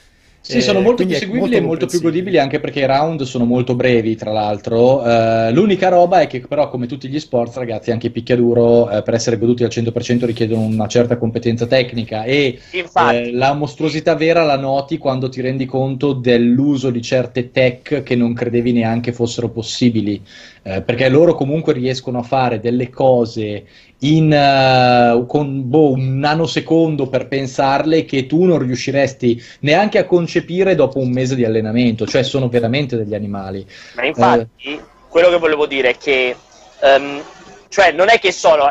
Sì, 0.47 0.61
sono 0.61 0.81
molto 0.81 1.07
più 1.07 1.15
seguibili 1.15 1.41
molto 1.41 1.57
e 1.57 1.61
molto 1.61 1.87
più 1.87 2.03
godibili 2.03 2.39
anche 2.39 2.61
perché 2.61 2.81
i 2.81 2.87
round 2.87 3.23
sono 3.23 3.47
molto 3.47 3.75
brevi, 3.75 4.15
tra 4.15 4.31
l'altro. 4.31 5.01
Uh, 5.01 5.51
l'unica 5.53 5.89
roba 5.89 6.21
è 6.21 6.27
che, 6.27 6.41
però, 6.41 6.69
come 6.69 6.87
tutti 6.87 7.09
gli 7.09 7.19
sport, 7.19 7.57
ragazzi, 7.57 7.91
anche 7.91 8.09
i 8.09 8.11
picchiaduro 8.11 8.83
uh, 8.83 9.03
per 9.03 9.15
essere 9.15 9.39
goduti 9.39 9.65
al 9.65 9.71
100% 9.73 10.27
richiedono 10.27 10.61
una 10.61 10.87
certa 10.87 11.17
competenza 11.17 11.65
tecnica. 11.65 12.25
E 12.25 12.59
uh, 12.73 13.31
la 13.33 13.55
mostruosità 13.55 14.17
vera 14.17 14.45
la 14.45 14.59
noti 14.59 14.99
quando 14.99 15.31
ti 15.31 15.41
rendi 15.41 15.65
conto 15.65 16.13
dell'uso 16.13 16.91
di 16.91 17.01
certe 17.01 17.51
tech 17.51 18.03
che 18.03 18.15
non 18.15 18.35
credevi 18.35 18.73
neanche 18.73 19.15
fossero 19.15 19.49
possibili. 19.49 20.21
perché 20.63 21.09
loro 21.09 21.35
comunque 21.35 21.73
riescono 21.73 22.19
a 22.19 22.23
fare 22.23 22.61
delle 22.61 22.91
cose 22.91 23.65
in, 24.05 24.31
uh, 24.33 25.27
con 25.27 25.69
boh, 25.69 25.93
un 25.93 26.19
nanosecondo 26.19 27.09
per 27.09 27.29
pensarle 27.29 28.05
che 28.05 28.27
tu 28.27 28.45
non 28.45 28.59
riusciresti 28.59 29.43
neanche 29.61 29.99
a 29.99 30.05
concepire 30.05 30.75
dopo 30.75 30.99
un 30.99 31.11
mese 31.11 31.35
di 31.35 31.45
allenamento, 31.45 32.07
cioè 32.07 32.23
sono 32.23 32.49
veramente 32.49 32.97
degli 32.97 33.15
animali. 33.15 33.67
Ma 33.97 34.05
infatti, 34.05 34.75
eh. 34.75 34.81
quello 35.09 35.31
che 35.31 35.39
volevo 35.39 35.67
dire 35.67 35.91
è 35.91 35.97
che, 35.97 36.37
um, 36.81 37.23
cioè, 37.69 37.93
non 37.93 38.09
è 38.09 38.19
che 38.19 38.33
sono, 38.33 38.71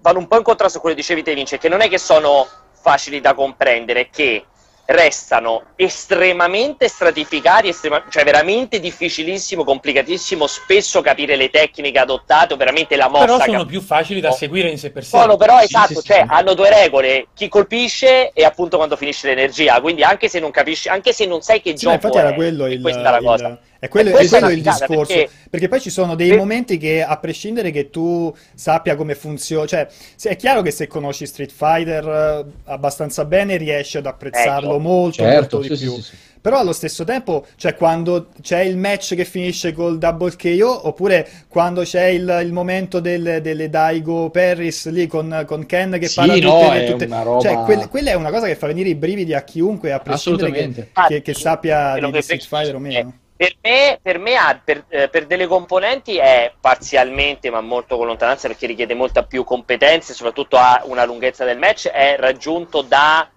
vanno 0.00 0.18
un 0.18 0.28
po' 0.28 0.36
in 0.36 0.42
contrasto 0.42 0.78
con 0.78 0.90
quello 0.90 0.96
che 0.96 1.02
dicevi 1.02 1.22
te, 1.22 1.34
Vince, 1.34 1.58
che 1.58 1.68
non 1.68 1.80
è 1.80 1.88
che 1.88 1.98
sono 1.98 2.46
facili 2.80 3.20
da 3.20 3.34
comprendere, 3.34 4.08
che 4.10 4.44
restano 4.90 5.64
estremamente 5.76 6.88
stratificati, 6.88 7.68
estrema, 7.68 8.04
cioè 8.08 8.24
veramente 8.24 8.80
difficilissimo, 8.80 9.62
complicatissimo, 9.62 10.46
spesso 10.46 11.02
capire 11.02 11.36
le 11.36 11.50
tecniche 11.50 11.98
adottate 11.98 12.54
o 12.54 12.56
veramente 12.56 12.96
la 12.96 13.08
mossa. 13.08 13.26
Però 13.26 13.38
sono 13.38 13.58
cap- 13.58 13.66
più 13.66 13.82
facili 13.82 14.20
da 14.20 14.30
seguire 14.30 14.70
in 14.70 14.78
sé 14.78 14.90
per 14.90 15.04
sé. 15.04 15.10
Sono 15.10 15.36
però, 15.36 15.58
sì, 15.58 15.64
esatto, 15.64 16.00
sì, 16.00 16.06
cioè 16.06 16.22
sì. 16.22 16.26
hanno 16.28 16.54
due 16.54 16.70
regole, 16.70 17.26
chi 17.34 17.48
colpisce 17.48 18.30
e 18.32 18.44
appunto 18.44 18.78
quando 18.78 18.96
finisce 18.96 19.26
l'energia, 19.26 19.78
quindi 19.82 20.02
anche 20.02 20.30
se 20.30 20.40
non 20.40 20.50
capisci, 20.50 20.88
anche 20.88 21.12
se 21.12 21.26
non 21.26 21.42
sai 21.42 21.60
che 21.60 21.74
gioco 21.74 21.94
infatti 21.94 22.16
è, 22.16 22.20
era 22.20 22.32
quello 22.32 22.66
il, 22.66 22.80
questa 22.80 23.00
è 23.00 23.10
la 23.10 23.20
cosa. 23.20 23.58
È 23.80 23.86
quello, 23.88 24.08
E 24.10 24.12
è 24.12 24.24
è 24.24 24.28
quello 24.28 24.46
una 24.46 24.54
il 24.54 24.62
discorso. 24.62 25.14
perché- 25.14 25.28
Perché 25.48 25.68
poi 25.68 25.80
ci 25.80 25.90
sono 25.90 26.14
dei 26.16 26.30
per- 26.30 26.38
momenti 26.38 26.78
che, 26.78 27.02
a 27.02 27.16
prescindere 27.18 27.70
che 27.70 27.90
tu 27.90 28.34
sappia 28.54 28.96
come 28.96 29.14
funziona, 29.14 29.66
cioè, 29.66 29.86
è 30.24 30.36
chiaro 30.36 30.62
che 30.62 30.70
se 30.72 30.86
conosci 30.88 31.26
Street 31.26 31.52
Fighter 31.52 32.06
eh, 32.44 32.70
abbastanza 32.70 33.24
bene 33.24 33.56
riesci 33.56 33.96
ad 33.96 34.06
apprezzarlo 34.06 34.70
Ecco. 34.70 34.78
molto, 34.80 35.22
Certo, 35.22 35.56
molto 35.58 35.58
di 35.74 35.76
sì, 35.76 35.84
più. 35.84 35.94
sì, 35.94 36.02
sì, 36.02 36.10
sì. 36.10 36.16
Però 36.40 36.58
allo 36.58 36.72
stesso 36.72 37.04
tempo, 37.04 37.44
cioè 37.56 37.74
quando 37.74 38.28
c'è 38.42 38.60
il 38.60 38.76
match 38.76 39.14
che 39.14 39.24
finisce 39.24 39.72
col 39.72 39.98
double 39.98 40.34
KO, 40.36 40.86
oppure 40.88 41.28
quando 41.48 41.82
c'è 41.82 42.06
il, 42.06 42.40
il 42.44 42.52
momento 42.52 43.00
del- 43.00 43.40
delle 43.42 43.68
Daigo 43.68 44.30
Perris 44.30 44.88
lì 44.90 45.06
con, 45.06 45.44
con 45.46 45.66
Ken 45.66 45.98
che 46.00 46.08
Sì, 46.08 46.14
parla 46.16 46.34
no, 46.36 46.40
tutte, 46.40 46.74
le- 46.74 46.84
è 46.86 46.90
tutte- 46.90 47.04
una 47.06 47.22
roba- 47.22 47.40
cioè, 47.40 47.62
quel- 47.64 47.88
quella 47.88 48.10
è 48.10 48.14
una 48.14 48.30
cosa 48.30 48.46
che 48.46 48.54
fa 48.56 48.66
venire 48.68 48.88
i 48.88 48.94
brividi 48.94 49.34
a 49.34 49.42
chiunque, 49.42 49.92
a 49.92 49.98
prescindere 50.00 50.50
che, 50.52 50.88
che- 51.08 51.22
che 51.22 51.34
sappia 51.34 51.94
di, 51.98 52.10
di 52.10 52.22
Street 52.22 52.44
Fighter 52.46 52.74
o 52.74 52.78
meno. 52.78 53.14
Per 53.38 53.54
me, 53.62 54.00
per, 54.02 54.18
me 54.18 54.34
ha- 54.34 54.60
per, 54.64 54.84
eh, 54.88 55.08
per 55.08 55.26
delle 55.26 55.46
componenti 55.46 56.16
è 56.16 56.52
parzialmente, 56.60 57.50
ma 57.50 57.60
molto 57.60 57.96
con 57.96 58.06
lontananza 58.08 58.48
perché 58.48 58.66
richiede 58.66 58.94
molta 58.94 59.22
più 59.22 59.44
competenza 59.44 60.10
e 60.10 60.16
soprattutto 60.16 60.56
ha 60.56 60.82
una 60.86 61.04
lunghezza 61.04 61.44
del 61.44 61.56
match, 61.56 61.86
è 61.86 62.16
raggiunto 62.18 62.82
da 62.82 63.30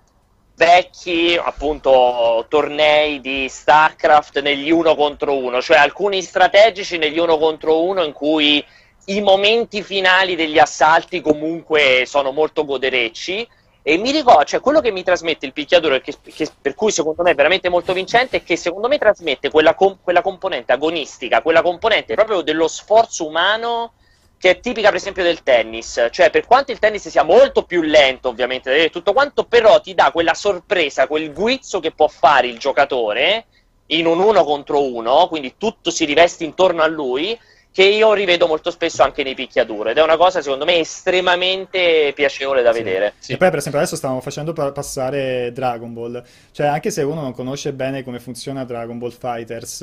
vecchi 0.56 1.40
appunto 1.40 2.48
tornei 2.50 3.22
di 3.22 3.48
StarCraft 3.48 4.42
negli 4.42 4.72
uno 4.72 4.96
contro 4.96 5.38
uno, 5.38 5.62
cioè 5.62 5.78
alcuni 5.78 6.24
strategici 6.24 6.98
negli 6.98 7.20
uno 7.20 7.38
contro 7.38 7.84
uno 7.84 8.04
in 8.04 8.14
cui 8.14 8.66
i 9.06 9.22
momenti 9.22 9.84
finali 9.84 10.36
degli 10.36 10.58
assalti 10.58 11.22
comunque 11.22 12.06
sono 12.08 12.32
molto 12.32 12.66
goderecci 12.66 13.48
e 13.84 13.98
mi 13.98 14.12
ricordo, 14.12 14.44
cioè 14.46 14.60
quello 14.60 14.80
che 14.80 14.92
mi 14.92 15.04
trasmette 15.04 15.46
il 15.46 15.54
picchiaduro, 15.54 16.00
che, 16.00 16.16
che- 16.24 16.50
per 16.62 16.76
cui 16.76 16.92
secondo 16.92 17.24
me 17.24 17.32
è 17.32 17.36
veramente 17.36 17.70
molto 17.70 17.94
vincente, 17.94 18.38
è 18.38 18.44
che 18.44 18.56
secondo 18.56 18.88
me 18.88 18.98
trasmette 19.00 19.50
quella, 19.50 19.74
com- 19.74 19.98
quella 20.02 20.22
componente 20.22 20.72
agonistica, 20.72 21.42
quella 21.42 21.62
componente 21.64 22.14
proprio 22.14 22.42
dello 22.42 22.68
sforzo 22.68 23.26
umano 23.28 23.94
che 24.38 24.52
è 24.52 24.60
tipica 24.60 24.88
per 24.90 24.98
esempio 24.98 25.24
del 25.24 25.44
tennis, 25.44 26.08
cioè 26.12 26.32
per 26.32 26.48
quanto 26.48 26.72
il 26.72 26.80
tennis 26.80 27.08
sia 27.10 27.22
molto 27.24 27.64
più 27.64 27.82
lento 27.84 28.30
ovviamente, 28.30 28.90
tutto 28.90 29.14
quanto, 29.14 29.44
però 29.46 29.80
ti 29.82 29.94
dà 29.94 30.10
quella 30.12 30.34
sorpresa, 30.34 31.06
quel 31.08 31.32
guizzo 31.32 31.80
che 31.80 31.92
può 31.92 32.08
fare 32.08 32.48
il 32.48 32.58
giocatore 32.58 33.46
in 33.88 34.06
un 34.08 34.20
uno 34.20 34.44
contro 34.44 34.82
uno, 34.84 35.28
quindi 35.28 35.56
tutto 35.58 35.92
si 35.92 36.06
riveste 36.06 36.44
intorno 36.44 36.82
a 36.82 36.88
lui, 36.88 37.38
che 37.74 37.84
io 37.86 38.12
rivedo 38.14 38.48
molto 38.48 38.70
spesso 38.70 39.02
anche 39.02 39.24
nei 39.24 39.34
picchiaduro 39.34 39.90
ed 39.90 39.98
è 39.98 40.04
una 40.04 40.18
cosa 40.18 40.42
secondo 40.42 40.66
me 40.66 40.80
estremamente 40.80 42.12
piacevole 42.14 42.62
da 42.62 42.74
Sì. 42.74 42.84
vedere. 42.84 43.14
Sì. 43.20 43.32
E 43.34 43.38
poi, 43.38 43.50
per 43.50 43.60
esempio, 43.60 43.80
adesso 43.80 43.96
stiamo 43.96 44.20
facendo 44.22 44.52
pa- 44.54 44.72
passare 44.72 45.52
Dragon 45.54 45.94
Ball. 45.94 46.22
Cioè, 46.52 46.68
anche 46.68 46.92
se 46.92 47.02
uno 47.04 47.22
non 47.22 47.32
conosce 47.34 47.72
bene 47.74 48.04
come 48.04 48.20
funziona 48.20 48.66
Dragon 48.66 48.98
Ball 48.98 49.12
Fighters, 49.18 49.78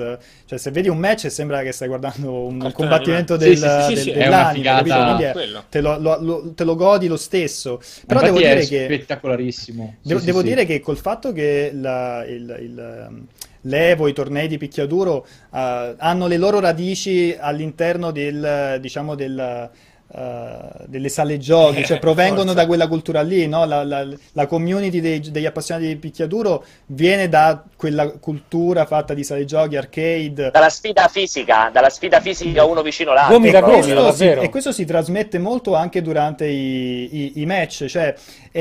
cioè, 0.47 0.59
se 0.59 0.70
vedi 0.70 0.89
un 0.89 0.99
match 0.99 1.30
sembra 1.30 1.62
che 1.62 1.72
stai 1.72 1.89
guardando 1.89 2.30
un 2.45 2.59
Cartone 2.59 2.72
combattimento 2.74 3.34
animato. 3.34 3.66
del, 3.68 3.82
Sì, 3.89 3.97
sì, 3.97 4.03
sì, 4.03 4.05
del- 4.05 4.14
sì, 4.14 4.20
è 4.20 4.26
una 4.28 4.53
dell'anime, 4.53 5.28
è- 5.28 5.32
Quello. 5.32 5.64
te 5.70 5.80
lo, 5.80 5.99
lo- 5.99 6.18
lo- 6.20 6.53
te 6.55 6.64
lo 6.64 6.74
godi 6.76 7.07
lo 7.09 7.16
stesso. 7.16 7.80
Però 8.07 8.20
devo 8.20 8.39
Infatti 8.39 8.55
è 8.59 8.64
dire 8.64 8.68
che. 8.68 8.95
spettacolarissimo. 8.95 9.95
Sì, 10.03 10.09
Devo, 10.09 10.20
sì, 10.20 10.26
devo 10.26 10.39
sì. 10.41 10.45
dire 10.45 10.64
che 10.66 10.80
col 10.80 10.97
fatto 10.99 11.32
che 11.32 11.70
la- 11.72 12.24
il, 12.26 12.57
il, 12.61 13.22
l'Evo, 13.62 14.09
i 14.09 14.12
tornei 14.12 14.48
di 14.48 14.59
picchiaduro 14.59 15.26
eh, 15.54 15.94
hanno 15.98 16.26
le 16.26 16.36
loro 16.36 16.61
radici 16.61 17.36
all'interno 17.38 18.11
del, 18.11 18.78
diciamo, 18.80 19.14
del, 19.14 19.70
eh, 20.11 20.59
delle 20.86 21.09
sale 21.11 21.36
giochi, 21.36 21.84
cioè 21.84 21.98
Eh, 21.98 22.00
provengono 22.00 22.44
forza. 22.44 22.54
da 22.61 22.66
quella 22.66 22.88
cultura 22.88 23.20
lì, 23.20 23.46
no? 23.46 23.66
La, 23.66 23.84
la- 23.84 24.06
la 24.32 24.46
community 24.46 25.00
dei- 25.00 25.20
degli 25.20 25.44
appassionati 25.44 25.86
di 25.86 25.96
picchiaduro 25.96 26.64
viene 26.86 27.28
da 27.28 27.62
quella 27.76 28.09
cultura 28.12 28.86
fatta 28.86 29.12
di 29.12 29.22
sale 29.22 29.44
giochi, 29.44 29.76
arcade. 29.76 30.50
Dalla 30.50 30.70
sfida 30.70 31.09
fisica, 31.09 31.68
dalla 31.70 31.90
sfida 31.90 32.20
fisica 32.20 32.64
uno 32.64 32.80
vicino 32.80 33.11
all'altro. 33.11 33.34
Gomito 33.38 33.56
a 33.59 33.61
E 33.61 33.62
questo, 33.62 34.12
si, 34.12 34.24
e 34.24 34.48
questo 34.48 34.72
si 34.72 34.84
trasmette 34.86 35.38
molto 35.38 35.74
anche 35.74 36.00
durante 36.00 36.46
i, 36.46 37.09
i- 37.14 37.32
i 37.42 37.46
match, 37.46 37.84
cioè 37.84 38.14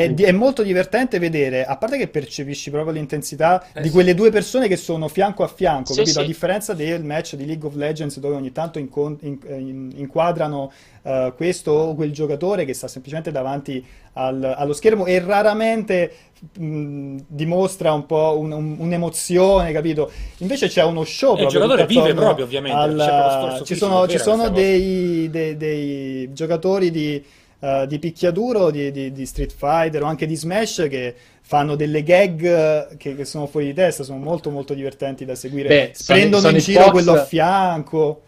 è, 0.03 0.09
di- 0.13 0.23
è 0.23 0.31
molto 0.31 0.61
divertente 0.63 1.17
vedere, 1.19 1.65
a 1.65 1.75
parte 1.77 1.97
che 1.97 2.07
percepisci 2.07 2.69
proprio 2.69 2.93
l'intensità 2.93 3.63
Eh 3.73 3.81
di 3.81 3.87
sì. 3.87 3.93
quelle 3.93 4.13
due 4.13 4.29
persone 4.29 4.67
che 4.67 4.75
sono 4.77 5.07
fianco 5.07 5.43
a 5.43 5.47
fianco, 5.47 5.93
Sì, 5.93 5.99
capito? 5.99 6.19
A 6.19 6.21
sì. 6.21 6.27
differenza 6.27 6.73
del 6.73 7.03
match 7.03 7.35
di 7.35 7.45
League 7.45 7.67
of 7.67 7.75
Legends 7.75 8.19
dove 8.19 8.35
ogni 8.35 8.51
tanto 8.51 8.79
incon- 8.79 9.17
in- 9.21 9.37
in- 9.47 9.91
inquadrano 9.95 10.71
eh, 11.03 11.33
questo 11.37 11.71
o 11.71 11.95
quel 11.95 12.11
giocatore 12.11 12.65
che 12.65 12.73
sta 12.73 12.87
semplicemente 12.89 13.31
davanti 13.31 13.83
al- 14.13 14.55
allo 14.57 14.73
schermo 14.73 15.05
e 15.05 15.19
raramente 15.19 16.11
mh, 16.59 17.17
dimostra 17.27 17.93
un 17.93 18.05
po' 18.05 18.37
un- 18.37 18.51
un- 18.51 18.75
un'emozione, 18.79 19.71
capito? 19.71 20.11
Invece 20.39 20.67
c'è 20.67 20.83
uno 20.83 21.03
show 21.03 21.35
E 21.37 21.41
il 21.43 21.47
proprio 21.47 21.61
giocatore 21.61 21.85
vive 21.87 22.13
proprio, 22.13 22.45
ovviamente, 22.45 22.77
al- 22.77 22.95
c'è 22.97 23.39
proprio 23.39 23.65
ci 23.65 23.75
sono, 23.75 24.07
ci 24.07 24.17
sono 24.19 24.49
dei, 24.49 25.29
dei- 25.29 25.55
dei 25.57 26.33
giocatori 26.33 26.91
di, 26.91 27.23
eh, 27.59 27.85
di 27.87 27.99
picchiaduro, 27.99 28.69
di, 28.71 28.91
di- 28.91 29.11
di 29.11 29.25
Street 29.25 29.53
Fighter 29.55 30.03
o 30.03 30.05
anche 30.05 30.25
di 30.25 30.35
Smash 30.35 30.87
che 30.89 31.15
fanno 31.41 31.75
delle 31.75 32.03
gag 32.03 32.43
eh, 32.43 32.87
che, 32.97 33.15
che 33.15 33.25
sono 33.25 33.47
fuori 33.47 33.67
di 33.67 33.73
testa, 33.73 34.03
sono 34.03 34.19
molto 34.19 34.49
molto 34.49 34.73
divertenti 34.73 35.25
da 35.25 35.35
seguire. 35.35 35.67
Beh, 35.69 35.93
Prendono 36.05 36.49
in 36.49 36.59
Sonic 36.59 36.63
giro 36.63 36.81
Fox- 36.81 36.91
quello 36.91 37.11
a 37.13 37.23
fianco. 37.25 38.21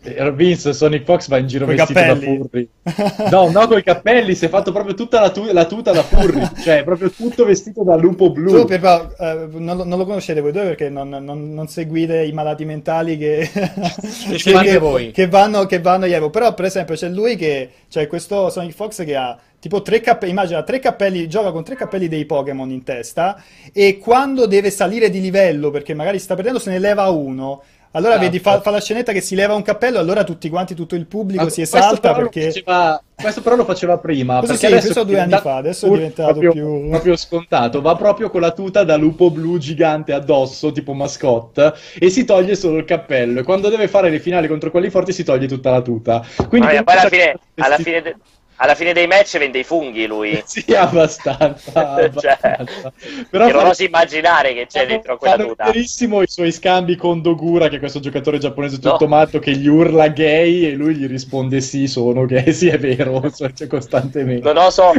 Cioè, 0.00 0.14
eh, 0.26 0.32
Vince, 0.32 0.72
Sonic 0.72 1.02
Fox 1.04 1.26
va 1.28 1.38
in 1.38 1.46
giro 1.48 1.64
Coi 1.66 1.74
vestito 1.76 1.98
cappelli. 2.00 2.38
da 2.38 2.44
furry. 2.44 2.68
No, 3.30 3.50
no, 3.50 3.66
con 3.66 3.78
i 3.78 3.82
cappelli, 3.82 4.34
si 4.34 4.44
è 4.44 4.48
fatto 4.48 4.70
proprio 4.72 4.94
tutta 4.94 5.20
la, 5.20 5.30
tu- 5.30 5.50
la 5.52 5.64
tuta 5.66 5.90
da 5.92 6.02
furry, 6.02 6.40
cioè 6.62 6.84
proprio 6.84 7.10
tutto 7.10 7.44
vestito 7.44 7.82
da 7.82 7.96
lupo 7.96 8.30
blu. 8.30 8.52
Tu, 8.60 8.64
Pierpaolo, 8.64 9.14
eh, 9.18 9.48
non, 9.58 9.76
lo- 9.76 9.84
non 9.84 9.98
lo 9.98 10.04
conoscete 10.04 10.40
voi 10.40 10.52
due 10.52 10.62
perché 10.62 10.88
non, 10.88 11.08
non- 11.08 11.52
non 11.52 11.66
seguite 11.68 12.22
i 12.24 12.32
malati 12.32 12.64
mentali 12.64 13.18
che, 13.18 13.50
che, 13.52 14.36
che- 14.52 14.78
voi. 14.78 15.10
che 15.10 15.26
vanno, 15.28 15.66
che 15.66 15.80
vanno 15.80 16.06
Evo. 16.06 16.30
Però, 16.30 16.54
per 16.54 16.66
esempio, 16.66 16.94
c'è 16.94 17.08
lui 17.08 17.36
che, 17.36 17.68
c'è 17.90 18.06
questo 18.06 18.50
Sonic 18.50 18.72
Fox 18.74 19.04
che 19.04 19.16
ha 19.16 19.36
tipo 19.60 19.82
tre 19.82 20.00
cappelli, 20.00 20.30
immagina 20.30 20.62
tre 20.62 20.78
cappelli, 20.78 21.28
gioca 21.28 21.50
con 21.50 21.64
tre 21.64 21.74
cappelli 21.74 22.06
dei 22.06 22.24
Pokémon 22.24 22.70
in 22.70 22.84
testa 22.84 23.42
e 23.72 23.98
quando 23.98 24.46
deve 24.46 24.70
salire 24.70 25.10
di 25.10 25.20
livello 25.20 25.70
perché 25.70 25.94
magari 25.94 26.20
sta 26.20 26.36
perdendo 26.36 26.60
se 26.60 26.70
ne 26.70 26.78
leva 26.78 27.08
uno. 27.08 27.62
Allora 27.92 28.12
Esatto. 28.14 28.26
vedi, 28.26 28.38
fa, 28.38 28.60
fa 28.60 28.70
la 28.70 28.80
scenetta 28.80 29.12
che 29.12 29.20
si 29.20 29.34
leva 29.34 29.54
un 29.54 29.62
cappello, 29.62 29.98
allora 29.98 30.22
tutti 30.22 30.48
quanti, 30.50 30.74
tutto 30.74 30.94
il 30.94 31.06
pubblico 31.06 31.44
Ma 31.44 31.50
si 31.50 31.62
esalta 31.62 32.14
perché... 32.14 32.42
faceva- 32.44 33.02
questo 33.18 33.40
però 33.40 33.56
lo 33.56 33.64
faceva 33.64 33.98
prima. 33.98 34.38
Questo 34.38 34.56
perché 34.56 34.66
sì, 34.68 34.72
adesso 34.72 34.92
questo 34.92 35.04
due 35.04 35.20
anni 35.20 35.38
fa, 35.42 35.56
adesso 35.56 35.86
è 35.86 35.90
diventato 35.90 36.38
proprio, 36.38 36.52
più- 36.52 36.88
proprio 36.90 37.16
scontato. 37.16 37.80
Va 37.80 37.96
proprio 37.96 38.30
con 38.30 38.40
la 38.42 38.52
tuta 38.52 38.84
da 38.84 38.96
lupo 38.96 39.30
blu 39.30 39.58
gigante 39.58 40.12
addosso, 40.12 40.70
tipo 40.70 40.92
mascotte, 40.92 41.72
e 41.98 42.10
si 42.10 42.24
toglie 42.24 42.54
solo 42.54 42.76
il 42.76 42.84
cappello. 42.84 43.40
E 43.40 43.42
quando 43.42 43.70
deve 43.70 43.88
fare 43.88 44.10
le 44.10 44.20
finali 44.20 44.46
contro 44.46 44.70
quelli 44.70 44.90
forti 44.90 45.12
si 45.12 45.24
toglie 45.24 45.48
tutta 45.48 45.70
la 45.70 45.80
tuta. 45.80 46.24
Quindi 46.48 46.68
Vabbè, 46.68 46.84
poi 46.84 46.96
alla 46.96 47.08
fine, 47.08 47.34
alla 47.56 47.76
fine 47.78 48.02
de- 48.02 48.16
alla 48.58 48.74
fine 48.74 48.92
dei 48.92 49.06
match 49.06 49.38
vende 49.38 49.58
i 49.58 49.64
funghi 49.64 50.06
lui. 50.06 50.42
Sì, 50.46 50.64
abbastanza. 50.74 51.72
Cioè, 52.18 52.38
abbastanza. 52.42 52.92
Però 53.30 53.46
che 53.46 53.52
non 53.52 53.62
fa- 53.62 53.68
oso 53.68 53.82
immaginare 53.84 54.54
che 54.54 54.66
c'è 54.66 54.86
dentro 54.86 55.16
quella 55.16 55.36
tuta. 55.36 55.70
benissimo 55.70 56.22
i 56.22 56.28
suoi 56.28 56.52
scambi 56.52 56.96
con 56.96 57.20
Dogura, 57.22 57.68
che 57.68 57.76
è 57.76 57.78
questo 57.78 58.00
giocatore 58.00 58.38
giapponese 58.38 58.78
tutto 58.78 58.96
No. 59.04 59.06
matto 59.08 59.38
che 59.38 59.52
gli 59.52 59.66
urla 59.66 60.08
gay 60.08 60.64
e 60.64 60.72
lui 60.72 60.94
gli 60.96 61.06
risponde 61.06 61.60
sì, 61.60 61.86
sono 61.86 62.24
gay, 62.26 62.50
sì 62.52 62.68
è 62.68 62.78
vero, 62.78 63.30
cioè, 63.30 63.52
costantemente. 63.66 64.42
Non 64.42 64.56
oso. 64.56 64.92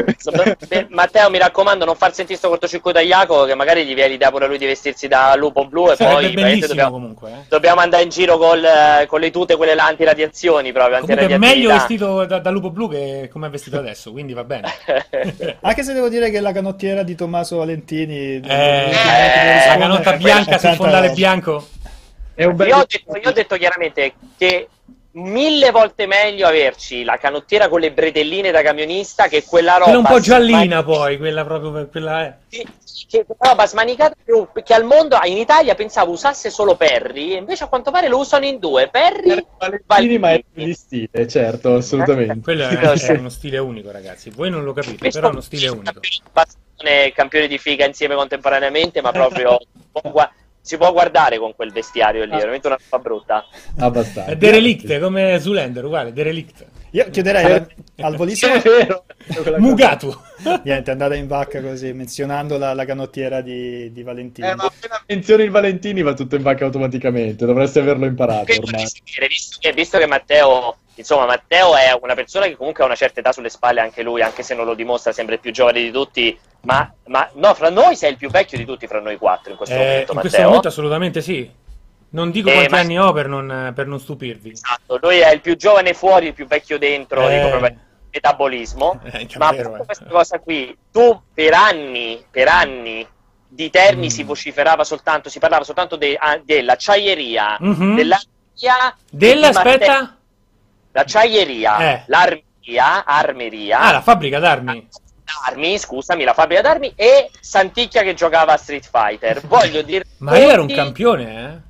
Beh, 0.67 0.87
Matteo, 0.89 1.29
mi 1.29 1.37
raccomando, 1.37 1.85
non 1.85 1.95
far 1.95 2.13
sentire 2.13 2.37
sto 2.37 2.49
cortocircuito 2.49 2.97
a 2.99 3.01
Jacopo, 3.01 3.45
che 3.45 3.55
magari 3.55 3.85
gli 3.85 3.93
viene 3.93 4.11
l'idea 4.11 4.29
pure 4.31 4.45
a 4.45 4.47
lui 4.47 4.57
di 4.57 4.65
vestirsi 4.65 5.07
da 5.07 5.35
lupo 5.35 5.65
blu 5.67 5.91
e 5.91 5.95
Sarebbe 5.95 6.41
poi 6.41 6.59
dobbiamo, 6.59 6.91
comunque. 6.91 7.29
Eh. 7.29 7.45
dobbiamo 7.49 7.81
andare 7.81 8.03
in 8.03 8.09
giro 8.09 8.37
col, 8.37 8.63
eh, 8.63 9.05
con 9.07 9.19
le 9.19 9.31
tute, 9.31 9.55
quelle 9.55 9.75
là 9.75 9.85
antiradiazioni 9.85 10.71
proprio. 10.71 10.99
Comunque 10.99 11.27
è 11.27 11.37
meglio 11.37 11.69
vestito 11.71 12.25
da, 12.25 12.39
da 12.39 12.49
lupo 12.49 12.69
blu 12.71 12.89
che 12.89 13.29
come 13.31 13.48
è 13.49 13.51
vestito 13.51 13.77
adesso, 13.77 14.11
quindi 14.11 14.33
va 14.33 14.43
bene. 14.43 14.69
Anche 15.61 15.83
se 15.83 15.93
devo 15.93 16.07
dire 16.09 16.29
che 16.29 16.39
la 16.39 16.51
canottiera 16.51 17.03
di 17.03 17.15
Tommaso 17.15 17.57
Valentini... 17.57 18.39
Eh, 18.39 18.41
Eh, 18.41 19.67
la 19.67 19.77
canotta 19.77 20.13
bianca 20.13 20.57
sul 20.57 20.75
fondale 20.75 21.07
roba. 21.07 21.13
bianco. 21.13 21.67
È 22.33 22.45
un 22.45 22.55
bel... 22.55 22.67
Io 22.69 22.77
ho, 22.77 22.85
detto, 22.87 23.17
io 23.17 23.29
ho 23.29 23.33
detto 23.33 23.55
chiaramente 23.57 24.13
che 24.37 24.67
mille 25.11 25.71
volte 25.71 26.05
meglio 26.05 26.47
averci 26.47 27.03
la 27.03 27.17
canottiera 27.17 27.67
con 27.67 27.79
le 27.79 27.91
bretelline 27.91 28.51
da 28.51 28.61
camionista 28.61 29.27
che 29.27 29.43
quella 29.43 29.73
roba 29.73 29.85
Quella 29.85 29.99
un 29.99 30.05
po' 30.05 30.19
giallina 30.19 30.83
poi, 30.83 31.17
quella 31.17 31.43
proprio 31.43 31.71
per 31.71 31.89
quella 31.89 32.25
è. 32.25 32.35
che 33.07 33.25
roba 33.37 33.65
smanicata 33.65 34.15
che 34.63 34.73
al 34.73 34.83
mondo 34.83 35.17
in 35.23 35.37
Italia 35.37 35.73
pensavo 35.73 36.11
usasse 36.11 36.51
solo 36.51 36.75
Perry 36.75 37.33
e 37.33 37.37
invece 37.37 37.63
a 37.63 37.67
quanto 37.67 37.89
pare 37.89 38.07
lo 38.07 38.19
usano 38.19 38.45
in 38.45 38.59
due 38.59 38.87
Perry 38.89 39.45
Valentini, 39.85 40.19
ma 40.19 40.31
è 40.31 40.43
di 40.53 40.73
stile, 40.73 41.27
certo, 41.27 41.75
assolutamente. 41.75 42.39
Quello 42.41 42.67
è, 42.67 42.77
è 42.77 43.17
uno 43.17 43.29
stile 43.29 43.57
unico, 43.57 43.91
ragazzi. 43.91 44.29
Voi 44.29 44.49
non 44.49 44.63
lo 44.63 44.73
capite, 44.73 44.97
Questo 44.97 45.19
però 45.19 45.31
è 45.31 45.33
uno 45.33 45.41
stile 45.41 45.69
unico. 45.69 45.99
Passione, 46.31 47.11
campioni 47.13 47.47
di 47.47 47.57
figa 47.57 47.85
insieme 47.85 48.15
contemporaneamente 48.15 49.01
ma 49.01 49.11
proprio 49.11 49.57
si 50.61 50.77
può 50.77 50.91
guardare 50.91 51.37
con 51.37 51.55
quel 51.55 51.71
vestiario 51.71 52.25
lì 52.25 52.31
è 52.31 52.37
veramente 52.37 52.67
una 52.67 52.77
roba 52.79 53.01
brutta 53.01 53.45
Abbastanza. 53.77 54.31
È 54.31 54.35
derelict, 54.35 54.99
come 54.99 55.39
Zulender, 55.39 55.85
uguale, 55.85 56.13
derelict. 56.13 56.65
Io 56.91 57.07
chiuderei 57.11 57.45
al, 57.45 57.67
al 57.97 58.15
volissimo. 58.15 58.53
Mugatu. 59.57 60.11
Niente, 60.63 60.89
è 60.89 60.93
andata 60.93 61.13
in 61.15 61.27
vacca 61.27 61.61
così, 61.61 61.93
menzionando 61.93 62.57
la, 62.57 62.73
la 62.73 62.85
canottiera 62.85 63.41
di, 63.41 63.91
di 63.91 64.01
Valentino. 64.01 64.49
Eh, 64.49 64.55
ma 64.55 64.63
appena 64.63 65.03
menzioni 65.05 65.43
il 65.43 65.51
Valentini 65.51 66.01
va 66.01 66.13
tutto 66.13 66.35
in 66.35 66.41
vacca 66.41 66.65
automaticamente, 66.65 67.45
dovreste 67.45 67.79
averlo 67.79 68.05
imparato 68.05 68.45
Che 68.45 68.59
ormai. 68.63 68.87
visto 69.27 69.57
che, 69.59 69.71
visto 69.73 69.97
che 69.99 70.07
Matteo, 70.07 70.77
insomma, 70.95 71.25
Matteo 71.25 71.75
è 71.75 71.95
una 72.01 72.15
persona 72.15 72.47
che 72.47 72.55
comunque 72.55 72.83
ha 72.83 72.87
una 72.87 72.95
certa 72.95 73.19
età 73.19 73.31
sulle 73.31 73.49
spalle, 73.49 73.81
anche 73.81 74.01
lui, 74.01 74.23
anche 74.23 74.41
se 74.41 74.55
non 74.55 74.65
lo 74.65 74.73
dimostra, 74.73 75.11
sembra 75.11 75.35
il 75.35 75.41
più 75.41 75.51
giovane 75.51 75.81
di 75.81 75.91
tutti. 75.91 76.39
Ma, 76.61 76.91
ma 77.05 77.29
no, 77.35 77.53
fra 77.53 77.69
noi 77.69 77.95
sei 77.95 78.11
il 78.11 78.17
più 78.17 78.29
vecchio 78.29 78.57
di 78.57 78.65
tutti, 78.65 78.85
fra 78.87 78.99
noi 78.99 79.17
quattro 79.17 79.51
in 79.51 79.57
questo 79.57 79.75
Eh, 79.75 79.77
momento, 79.77 79.99
in 79.99 80.05
Matteo. 80.07 80.21
questo 80.21 80.41
momento 80.47 80.67
assolutamente 80.67 81.21
sì. 81.21 81.49
Non 82.11 82.31
dico 82.31 82.49
Eh, 82.49 82.53
quanti 82.53 82.71
ma- 82.73 82.79
anni 82.79 82.99
ho 82.99 83.13
per 83.13 83.27
non, 83.27 83.71
per 83.75 83.85
non 83.87 83.99
stupirvi. 83.99 84.51
Esatto, 84.51 84.97
lui 85.01 85.19
è 85.19 85.31
il 85.31 85.41
più 85.41 85.55
giovane 85.55 85.93
fuori, 85.93 86.27
il 86.27 86.33
più 86.33 86.47
vecchio 86.47 86.77
dentro, 86.79 87.27
Eh. 87.29 87.35
dico 87.37 87.49
proprio 87.49 87.77
metabolismo. 88.11 88.99
Eh, 89.03 89.27
Ma 89.37 89.51
vero, 89.51 89.75
eh. 89.75 89.85
questa 89.85 90.05
cosa 90.05 90.39
qui, 90.39 90.75
tu 90.91 91.21
per 91.33 91.53
anni, 91.53 92.23
per 92.29 92.47
anni 92.47 93.07
di 93.47 93.69
Terni 93.69 94.07
Mm. 94.07 94.09
si 94.09 94.23
vociferava 94.23 94.83
soltanto, 94.83 95.29
si 95.29 95.39
parlava 95.39 95.63
soltanto 95.63 95.95
de- 95.95 96.17
ah, 96.19 96.39
dell'acciaieria, 96.43 97.57
Mhm. 97.59 97.95
dell'armeria, 97.95 98.95
Della, 99.09 99.47
di 99.47 99.53
Matteo- 99.53 99.71
aspetta. 99.71 100.17
l'acciaieria, 100.91 101.77
Eh. 101.79 102.03
l'armeria, 102.07 103.05
armeria, 103.05 103.79
Ah, 103.79 103.91
la 103.91 104.01
fabbrica 104.01 104.39
d'armi. 104.39 104.87
Armi, 105.47 105.77
scusami, 105.77 106.23
la 106.23 106.33
fabbrica 106.33 106.61
d'armi 106.61 106.93
e 106.95 107.29
Santicchia 107.39 108.03
che 108.03 108.13
giocava 108.13 108.53
a 108.53 108.57
Street 108.57 108.87
Fighter. 108.89 109.41
Voglio 109.47 109.81
dire 109.81 110.05
Ma 110.17 110.37
io 110.37 110.49
ero 110.49 110.61
un 110.63 110.73
campione, 110.73 111.43
eh. 111.43 111.67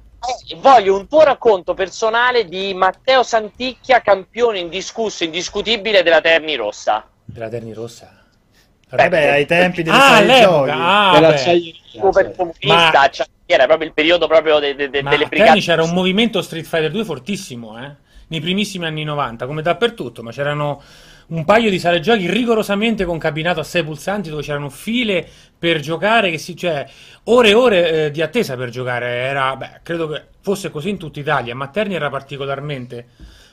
Eh, 0.52 0.56
Voglio 0.58 0.98
un 0.98 1.08
tuo 1.08 1.24
racconto 1.24 1.74
personale 1.74 2.46
di 2.46 2.74
Matteo 2.74 3.24
Santicchia, 3.24 4.02
campione 4.02 4.60
indiscusso, 4.60 5.24
indiscutibile 5.24 6.04
della 6.04 6.22
Terni 6.22 6.56
Rossa. 6.56 7.08
Della 7.24 7.50
Terni 7.50 7.74
Rossa. 7.74 8.14
Eh 8.92 9.08
beh, 9.08 9.30
ai 9.30 9.46
tempi 9.46 9.84
delle 9.84 9.98
ah, 9.98 10.42
giochi. 10.42 10.70
Ah, 10.74 11.38
Super 11.92 12.36
comunista, 12.36 12.92
Ma- 12.92 13.10
cioè, 13.10 13.28
era 13.46 13.66
proprio 13.66 13.88
il 13.88 13.94
periodo 13.94 14.28
proprio 14.28 14.58
de- 14.60 14.76
de- 14.76 14.90
de- 14.90 15.04
Ma 15.04 15.12
delle 15.12 15.28
brigate. 15.28 15.50
Terni 15.52 15.62
c'era 15.62 15.84
un 15.84 15.92
movimento 15.92 16.42
Street 16.42 16.66
Fighter 16.66 16.90
2 16.92 17.04
fortissimo, 17.06 17.78
eh? 17.84 17.92
Nei 18.28 18.42
primissimi 18.42 18.86
anni 18.86 19.04
90, 19.04 19.46
come 19.46 19.62
dappertutto, 19.62 20.24
ma 20.24 20.32
c'erano 20.32 20.82
un 21.30 21.46
paio 21.46 21.70
di 21.70 21.80
sale 21.80 22.00
giochi 22.00 22.30
rigorosamente 22.30 23.06
con 23.06 23.18
cabinato 23.18 23.60
a 23.60 23.64
6 23.64 23.84
pulsanti 23.84 24.30
dove 24.30 24.42
c'erano 24.42 24.70
file 24.70 25.28
per 25.58 25.80
giocare, 25.80 26.32
che 26.32 26.38
si, 26.38 26.56
cioè 26.56 26.88
ore 27.26 27.50
e 27.50 27.54
ore 27.54 28.06
eh, 28.06 28.12
di 28.12 28.22
attesa 28.22 28.56
per 28.56 28.70
giocare. 28.70 29.08
Era, 29.08 29.56
beh, 29.56 29.80
credo 29.84 30.08
che 30.08 30.24
fosse 30.42 30.70
così 30.70 30.90
in 30.90 30.98
tutta 30.98 31.20
Italia, 31.20 31.54
ma 31.56 31.68
Terni 31.68 31.96
era 31.96 32.10
particolarmente 32.10 33.06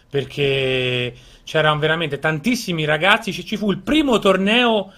perché 0.09 1.12
c'erano 1.45 1.79
veramente 1.79 2.18
tantissimi 2.18 2.85
ragazzi. 2.85 3.33
Ci, 3.33 3.45
ci 3.45 3.57
fu 3.57 3.70
il 3.70 3.79
primo 3.79 4.18
torneo 4.18 4.93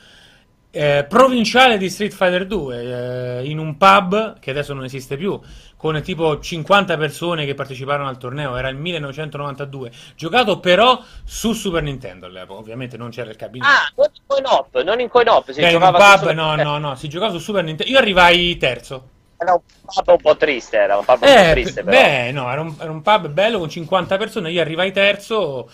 eh, 0.71 1.07
provinciale 1.09 1.79
di 1.79 1.89
Street 1.89 2.13
Fighter 2.13 2.47
2 2.47 3.39
eh, 3.41 3.49
in 3.49 3.59
un 3.59 3.77
pub 3.77 4.39
che 4.39 4.51
adesso 4.51 4.75
non 4.75 4.85
esiste 4.85 5.17
più 5.17 5.39
con 5.77 6.01
tipo 6.03 6.39
50 6.41 6.97
persone 6.97 7.47
che 7.47 7.55
parteciparono 7.55 8.09
al 8.09 8.19
torneo 8.19 8.57
era 8.57 8.69
il 8.69 8.77
1992 8.77 9.91
giocato 10.17 10.61
però 10.61 11.03
su 11.25 11.53
Super 11.53 11.83
Nintendo 11.83 12.27
all'epoca 12.27 12.61
ovviamente 12.61 12.97
non 12.97 13.11
c'era 13.11 13.31
il 13.31 13.37
cabinato 13.37 13.71
Ah, 13.73 13.93
non 13.97 14.09
in 14.13 14.23
coin-op, 14.27 14.83
non 14.83 15.01
in 15.01 15.09
coin-op, 15.09 15.51
si 15.51 15.61
Beh, 15.61 15.67
un 15.67 15.71
giocava 15.71 15.99
pub 16.17 16.29
su- 16.29 16.35
no 16.35 16.55
no 16.57 16.79
no 16.79 16.95
si 16.97 17.09
giocava 17.09 17.33
su 17.33 17.39
Super 17.39 17.65
Nintendo 17.65 17.93
io 17.93 17.99
arrivai 17.99 18.57
terzo. 18.57 19.09
Era 19.39 19.53
un 19.55 19.61
pub 19.85 20.09
un 20.09 20.17
po' 20.21 20.37
triste, 20.37 20.77
era 20.77 20.99
un 20.99 21.05
pub 21.05 21.23
un 21.23 21.33
po' 21.33 21.45
eh, 21.45 21.49
triste 21.49 21.83
però. 21.85 21.97
beh 21.97 22.33
no 22.33 22.51
era 22.51 22.61
un, 22.61 22.75
era 22.81 22.91
un 22.91 23.03
pub 23.03 23.29
bello 23.29 23.59
con 23.59 23.69
50 23.69 24.17
persone 24.17 24.51
io 24.51 24.61
arrivai 24.61 24.93
terzo 24.93 25.69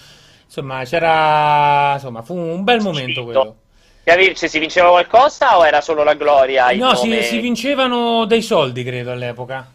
insomma 0.45 0.84
c'era 0.84 1.95
insomma 1.95 2.22
fu 2.22 2.34
un 2.36 2.62
bel 2.64 2.80
momento 2.80 3.24
quello 3.24 3.57
Capirci, 4.05 4.48
si 4.48 4.59
vinceva 4.59 4.90
qualcosa 4.90 5.57
o 5.59 5.66
era 5.66 5.80
solo 5.80 6.05
la 6.05 6.14
gloria? 6.14 6.70
il 6.70 6.78
no 6.78 6.94
si, 6.94 7.22
si 7.22 7.40
vincevano 7.40 8.26
dei 8.26 8.42
soldi 8.42 8.84
credo 8.84 9.11
all'epoca 9.12 9.66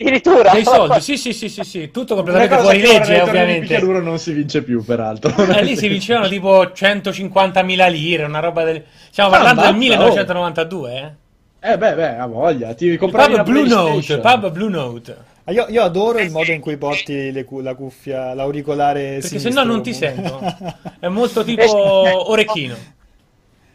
Addirittura? 0.00 0.52
Dei 0.52 0.64
soldi, 0.64 1.00
sì, 1.02 1.18
sì, 1.18 1.34
sì, 1.34 1.50
sì, 1.50 1.62
sì, 1.62 1.90
tutto 1.90 2.14
completamente 2.14 2.56
fuori 2.56 2.80
legge, 2.80 3.20
ovviamente. 3.20 3.60
picchiaduro 3.60 4.00
non 4.00 4.18
si 4.18 4.32
vince 4.32 4.62
più, 4.62 4.82
peraltro. 4.82 5.30
Eh, 5.52 5.62
lì 5.62 5.76
si 5.76 5.88
vincevano 5.88 6.26
tipo 6.28 6.62
150.000 6.62 7.90
lire, 7.90 8.24
una 8.24 8.40
roba 8.40 8.64
del... 8.64 8.82
Stiamo 9.10 9.28
Ah, 9.28 9.32
parlando 9.32 9.60
del 9.60 9.70
ammazza, 9.70 9.88
1992, 9.88 11.16
eh. 11.60 11.72
Eh 11.72 11.76
beh, 11.76 11.94
beh, 11.94 12.16
ha 12.16 12.24
voglia. 12.26 12.72
Ti 12.72 12.86
Il 12.86 12.98
compravi 12.98 13.34
pub 13.34 13.44
Blue 13.44 13.68
Note, 13.68 14.18
pub 14.20 14.50
Blue 14.50 14.70
Note. 14.70 15.16
Ah, 15.44 15.52
Io, 15.52 15.66
io 15.68 15.82
adoro 15.82 16.18
il 16.20 16.30
modo 16.30 16.50
in 16.52 16.60
cui 16.60 16.78
porti 16.78 17.30
le 17.30 17.44
cu- 17.44 17.60
la 17.60 17.74
cuffia, 17.74 18.32
l'auricolare 18.32 19.18
Perché 19.20 19.20
se 19.20 19.38
sinistro. 19.38 19.64
no 19.64 19.70
non 19.70 19.82
ti 19.82 19.92
sento. 19.92 20.40
È 20.98 21.08
molto 21.08 21.44
tipo 21.44 22.30
orecchino. 22.30 22.76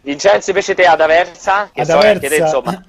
Vincenzo 0.06 0.52
invece 0.52 0.76
te 0.76 0.86
ad 0.86 1.02
Aversa, 1.02 1.72
che 1.74 1.82
ad 1.82 1.88
so 1.88 1.98
che 1.98 2.20
te, 2.20 2.28
Aversa, 2.28 2.46
insomma... 2.46 2.86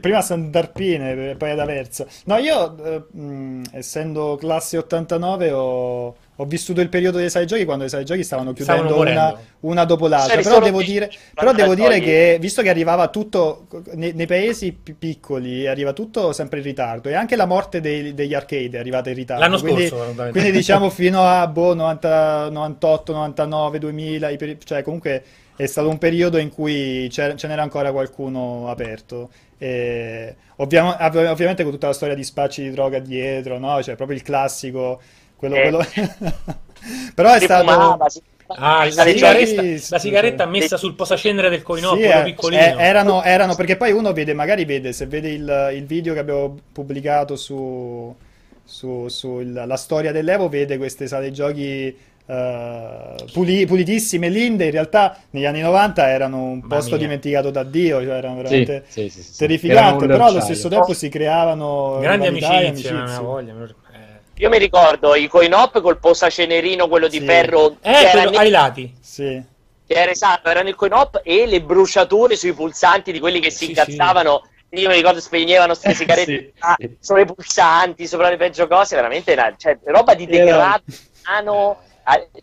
prima 0.00 0.18
a 0.18 0.22
San 0.22 0.50
Darpine, 0.50 1.30
e 1.30 1.36
poi 1.36 1.50
ad 1.50 1.60
Aversa. 1.60 2.04
No, 2.24 2.36
io, 2.38 2.76
eh, 2.84 3.16
mh, 3.16 3.62
essendo 3.70 4.36
classe 4.36 4.76
89, 4.76 5.52
ho, 5.52 6.16
ho 6.34 6.44
vissuto 6.46 6.80
il 6.80 6.88
periodo 6.88 7.18
dei 7.18 7.30
sai 7.30 7.46
giochi 7.46 7.64
quando 7.64 7.84
i 7.84 7.88
sai 7.88 8.04
giochi 8.04 8.24
stavano 8.24 8.52
chiudendo 8.52 8.88
Stavano 8.88 9.10
una, 9.10 9.38
una 9.60 9.84
dopo 9.84 10.08
l'altra. 10.08 10.40
Però 10.40 10.58
devo 10.58 10.82
dire, 10.82 11.08
però 11.32 11.52
devo 11.52 11.76
dire 11.76 12.00
che, 12.00 12.38
visto 12.40 12.60
che 12.60 12.70
arrivava 12.70 13.06
tutto 13.06 13.68
nei, 13.92 14.12
nei 14.12 14.26
paesi 14.26 14.72
pi- 14.72 14.94
piccoli, 14.94 15.68
arriva 15.68 15.92
tutto 15.92 16.32
sempre 16.32 16.58
in 16.58 16.64
ritardo. 16.64 17.08
E 17.08 17.14
anche 17.14 17.36
la 17.36 17.46
morte 17.46 17.80
dei- 17.80 18.14
degli 18.14 18.34
arcade 18.34 18.76
è 18.76 18.80
arrivata 18.80 19.10
in 19.10 19.14
ritardo. 19.14 19.44
L'anno 19.44 19.60
quindi, 19.60 19.86
scorso, 19.86 20.30
quindi 20.32 20.50
diciamo 20.50 20.90
fino 20.90 21.22
a 21.24 21.46
boh, 21.46 21.74
90, 21.74 22.50
98, 22.50 23.12
99, 23.12 23.78
2000, 23.78 24.28
i 24.28 24.36
peri- 24.36 24.58
cioè 24.64 24.82
comunque 24.82 25.22
è 25.62 25.66
stato 25.66 25.88
un 25.88 25.98
periodo 25.98 26.38
in 26.38 26.48
cui 26.50 27.08
c'era- 27.10 27.36
ce 27.36 27.46
n'era 27.48 27.62
ancora 27.62 27.92
qualcuno 27.92 28.68
aperto. 28.68 29.30
E 29.58 30.36
ovvia- 30.56 30.84
ov- 31.06 31.16
ovviamente 31.30 31.62
con 31.62 31.72
tutta 31.72 31.86
la 31.88 31.92
storia 31.92 32.14
di 32.14 32.24
spacci 32.24 32.62
di 32.62 32.70
droga 32.70 32.98
dietro, 32.98 33.58
no? 33.58 33.82
Cioè 33.82 33.94
proprio 33.96 34.16
il 34.16 34.22
classico, 34.24 35.00
quello, 35.36 35.56
Eh. 35.56 35.60
quello... 35.62 35.84
Però 37.14 37.32
è 37.32 37.38
si 37.38 37.44
stato... 37.44 37.70
fumava, 37.70 38.08
si- 38.08 38.22
Ah, 38.54 38.84
la 38.92 39.04
si- 39.04 39.12
sigaretta, 39.12 39.62
sì, 39.62 39.70
la 39.72 39.98
sì, 39.98 39.98
sigaretta 39.98 40.44
sì. 40.44 40.50
messa 40.50 40.76
sul 40.76 40.94
posacenere 40.94 41.48
del 41.48 41.62
coinò, 41.62 41.94
Sì, 41.94 42.02
eh, 42.02 42.22
piccolino. 42.24 42.60
eh, 42.60 42.74
erano, 42.76 43.22
erano- 43.22 43.54
perché 43.54 43.76
poi 43.78 43.92
uno 43.92 44.12
vede, 44.12 44.34
magari 44.34 44.66
vede, 44.66 44.92
se 44.92 45.06
vede 45.06 45.30
il, 45.30 45.70
il 45.74 45.86
video 45.86 46.12
che 46.12 46.18
abbiamo 46.18 46.58
pubblicato 46.70 47.34
su, 47.36 48.14
su, 48.62 49.08
sulla 49.08 49.76
storia 49.76 50.12
dell'Evo, 50.12 50.48
vede 50.50 50.76
queste 50.76 51.06
sale 51.06 51.30
giochi 51.30 51.96
eh, 52.26 53.24
puli- 53.32 53.66
pulitissime, 53.66 54.28
linde, 54.28 54.66
in 54.66 54.70
realtà 54.70 55.16
negli 55.30 55.44
anni 55.44 55.60
90 55.60 56.08
erano 56.08 56.42
un 56.42 56.58
Mamma 56.60 56.74
posto 56.76 56.90
mia. 56.90 56.98
dimenticato 57.06 57.50
da 57.50 57.62
Dio, 57.64 58.02
cioè 58.02 58.14
erano 58.16 58.36
veramente 58.36 58.84
sì, 58.88 59.08
sì, 59.08 59.22
sì, 59.22 59.22
sì. 59.32 59.38
terrificanti, 59.38 60.06
però 60.06 60.26
allo 60.26 60.40
stesso 60.40 60.68
tempo 60.68 60.92
si 60.94 61.08
creavano 61.08 61.98
Grandi 62.00 62.26
amicizie, 62.26 62.66
amicizie. 62.68 63.18
voglia. 63.18 63.52
eh. 63.52 64.20
Io 64.36 64.48
mi 64.48 64.58
ricordo 64.58 65.14
i 65.14 65.28
coin-op 65.28 65.80
col 65.80 65.98
posacenerino, 65.98 66.88
quello 66.88 67.08
di 67.08 67.18
Sì. 67.18 67.24
ferro, 67.24 67.76
che, 67.80 67.88
Eh, 67.88 67.92
era 68.04 68.22
quello 68.22 68.38
ai 68.38 68.50
lati. 68.50 68.94
Sì. 69.00 69.42
che 69.86 69.94
era 69.94 70.10
esatto, 70.10 70.48
erano 70.48 70.68
il 70.68 70.74
coin-op 70.74 71.20
e 71.22 71.46
le 71.46 71.60
bruciature 71.60 72.34
sui 72.36 72.52
pulsanti 72.52 73.12
di 73.12 73.20
quelli 73.20 73.40
che 73.40 73.50
si 73.50 73.64
Sì, 73.64 73.70
incazzavano. 73.70 74.48
Io 74.70 74.88
mi 74.88 74.94
ricordo 74.94 75.20
spegnevano 75.20 75.74
queste 75.74 75.92
sigarette 75.94 76.24
Sì, 76.32 76.52
ah, 76.60 76.76
sopra 76.98 77.22
i 77.22 77.26
pulsanti, 77.26 78.06
sopra 78.06 78.30
le 78.30 78.36
peggio 78.38 78.66
cose, 78.66 78.96
veramente 78.96 79.32
era, 79.32 79.52
cioè, 79.56 79.78
roba 79.84 80.14
di 80.14 80.24
Era- 80.24 80.44
degrado 80.44 80.82
umano, 81.24 81.78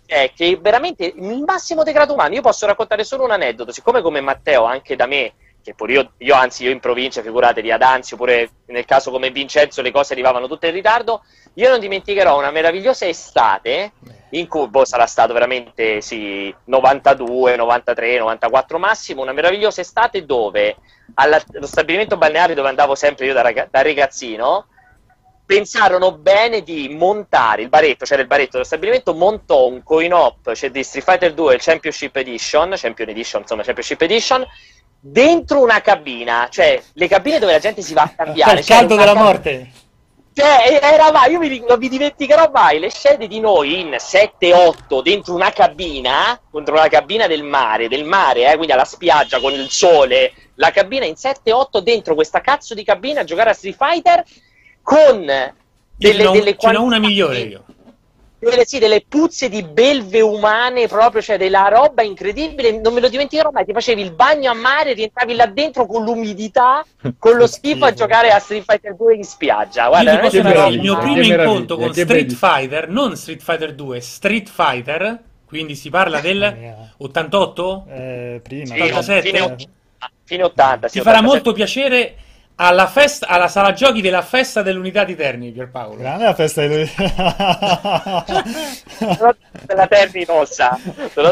cioè, 0.05 0.31
che 0.33 0.57
veramente 0.61 1.05
il 1.05 1.43
massimo 1.45 1.83
degrado 1.83 2.13
umano. 2.13 2.35
Io 2.35 2.41
posso 2.41 2.65
raccontare 2.65 3.03
solo 3.03 3.23
un 3.23 3.31
aneddoto, 3.31 3.71
siccome 3.71 4.01
come 4.01 4.21
Matteo, 4.21 4.63
anche 4.63 4.95
da 4.95 5.05
me, 5.05 5.33
che 5.61 5.73
pure 5.73 5.93
io, 5.93 6.11
io 6.17 6.35
anzi 6.35 6.63
io 6.63 6.71
in 6.71 6.79
provincia, 6.79 7.21
figuratevi 7.21 7.71
ad 7.71 7.81
Anzio, 7.81 8.15
oppure 8.15 8.49
nel 8.67 8.85
caso 8.85 9.11
come 9.11 9.29
Vincenzo 9.29 9.81
le 9.81 9.91
cose 9.91 10.13
arrivavano 10.13 10.47
tutte 10.47 10.67
in 10.67 10.73
ritardo, 10.73 11.23
io 11.55 11.69
non 11.69 11.79
dimenticherò 11.79 12.37
una 12.37 12.51
meravigliosa 12.51 13.07
estate 13.07 13.91
in 14.31 14.47
cui 14.47 14.67
boh, 14.67 14.85
sarà 14.85 15.05
stato 15.05 15.33
veramente 15.33 16.01
sì, 16.01 16.53
92, 16.65 17.55
93, 17.55 18.19
94 18.19 18.79
massimo, 18.79 19.21
una 19.21 19.33
meravigliosa 19.33 19.81
estate 19.81 20.25
dove 20.25 20.77
allo 21.15 21.39
stabilimento 21.61 22.17
balneare 22.17 22.53
dove 22.53 22.69
andavo 22.69 22.95
sempre 22.95 23.25
io 23.25 23.33
da, 23.33 23.41
raga- 23.41 23.67
da 23.69 23.81
ragazzino 23.81 24.67
pensarono 25.49 26.11
bene 26.11 26.61
di 26.61 26.89
montare 26.89 27.63
il 27.63 27.69
baretto, 27.69 28.05
c'era 28.05 28.21
il 28.21 28.27
baretto 28.27 28.51
dello 28.51 28.63
stabilimento, 28.63 29.15
montò 29.15 29.65
un 29.65 29.81
coin-op, 29.81 30.53
cioè 30.53 30.69
di 30.69 30.83
Street 30.83 31.03
Fighter 31.03 31.33
2 31.33 31.55
il 31.55 31.59
Championship 31.59 32.15
Edition, 32.17 32.75
Champion 32.75 33.09
Edition, 33.09 33.41
insomma 33.41 33.63
Championship 33.63 33.99
Edition, 33.99 34.45
dentro 34.99 35.59
una 35.59 35.81
cabina, 35.81 36.49
cioè 36.51 36.79
le 36.93 37.07
cabine 37.07 37.39
dove 37.39 37.53
la 37.53 37.57
gente 37.57 37.81
si 37.81 37.95
va 37.95 38.03
a 38.03 38.13
cambiare. 38.15 38.59
il 38.59 38.65
caldo 38.67 38.95
della 38.95 39.13
cab- 39.13 39.23
morte. 39.23 39.71
cioè, 40.35 40.79
eravamo, 40.83 41.25
io 41.25 41.39
mi, 41.39 41.63
non 41.67 41.79
mi 41.79 41.89
dimenticherò 41.89 42.51
mai 42.53 42.77
le 42.77 42.91
scene 42.91 43.25
di 43.25 43.39
noi 43.39 43.79
in 43.79 43.95
7-8 43.97 45.01
dentro 45.01 45.33
una 45.33 45.49
cabina, 45.51 46.39
dentro 46.51 46.75
una 46.75 46.89
cabina 46.89 47.25
del 47.25 47.41
mare, 47.41 47.87
del 47.87 48.03
mare, 48.03 48.51
eh, 48.51 48.53
quindi 48.53 48.73
alla 48.73 48.85
spiaggia 48.85 49.39
con 49.39 49.51
il 49.53 49.71
sole, 49.71 50.31
la 50.57 50.69
cabina 50.69 51.05
in 51.05 51.15
7-8 51.15 51.79
dentro 51.79 52.13
questa 52.13 52.39
cazzo 52.39 52.75
di 52.75 52.83
cabina 52.83 53.21
a 53.21 53.23
giocare 53.23 53.49
a 53.49 53.53
Street 53.53 53.75
Fighter 53.75 54.23
con 54.89 55.23
delle, 55.95 56.23
n'ho, 56.23 56.31
delle 56.31 56.55
ce 56.57 56.71
n'ho 56.71 56.83
una 56.83 56.97
migliore 56.97 57.39
io. 57.41 57.63
delle, 58.39 58.65
sì, 58.65 58.79
delle 58.79 59.03
puzze 59.07 59.49
di 59.49 59.61
belve 59.63 60.21
umane 60.21 60.87
proprio, 60.87 61.21
cioè 61.21 61.37
della 61.37 61.67
roba 61.67 62.01
incredibile, 62.01 62.79
non 62.79 62.93
me 62.93 63.01
lo 63.01 63.09
dimenticherò 63.09 63.51
mai, 63.51 63.65
ti 63.65 63.73
facevi 63.73 64.01
il 64.01 64.13
bagno 64.13 64.49
a 64.49 64.55
mare, 64.55 64.93
rientravi 64.93 65.35
là 65.35 65.45
dentro 65.45 65.85
con 65.85 66.03
l'umidità, 66.03 66.83
con 67.19 67.35
lo 67.35 67.45
schifo 67.47 67.85
a 67.85 67.93
giocare 67.93 68.31
a 68.31 68.39
Street 68.39 68.63
Fighter 68.65 68.95
2 68.95 69.15
in 69.15 69.23
spiaggia. 69.23 69.87
Guarda, 69.89 70.11
Io 70.13 70.17
ti 70.29 70.41
posso 70.41 70.67
il 70.69 70.79
mio 70.79 70.97
primo 70.97 71.21
che 71.21 71.27
incontro 71.27 71.77
con 71.77 71.93
Street. 71.93 72.31
Fighter, 72.33 72.89
non 72.89 73.15
Street 73.15 73.41
Fighter 73.41 73.75
2, 73.75 73.99
Street 73.99 74.49
Fighter, 74.49 75.19
quindi 75.45 75.75
si 75.75 75.89
parla 75.89 76.19
del 76.19 76.55
mia. 76.57 76.93
88? 76.97 77.85
Eh, 77.89 78.39
prima. 78.41 78.75
Sì, 78.75 78.79
87. 78.79 79.21
fine, 79.21 79.55
fine 80.23 80.43
80. 80.43 80.87
sì, 80.87 80.97
Ti 80.99 81.03
farà 81.03 81.17
87. 81.19 81.21
molto 81.21 81.51
piacere 81.53 82.15
alla, 82.61 82.87
festa, 82.87 83.27
alla 83.27 83.47
sala 83.47 83.71
giochi 83.71 84.01
della 84.01 84.21
festa 84.21 84.61
dell'unità 84.61 85.05
di 85.05 85.15
Terni, 85.15 85.51
Pierpaolo. 85.51 85.95
Grande 85.95 86.25
la 86.25 86.33
festa 86.33 86.67
di 86.67 86.67
Però 88.99 89.33
della 89.65 89.87
Terni 89.87 90.25
Rossa. 90.25 90.77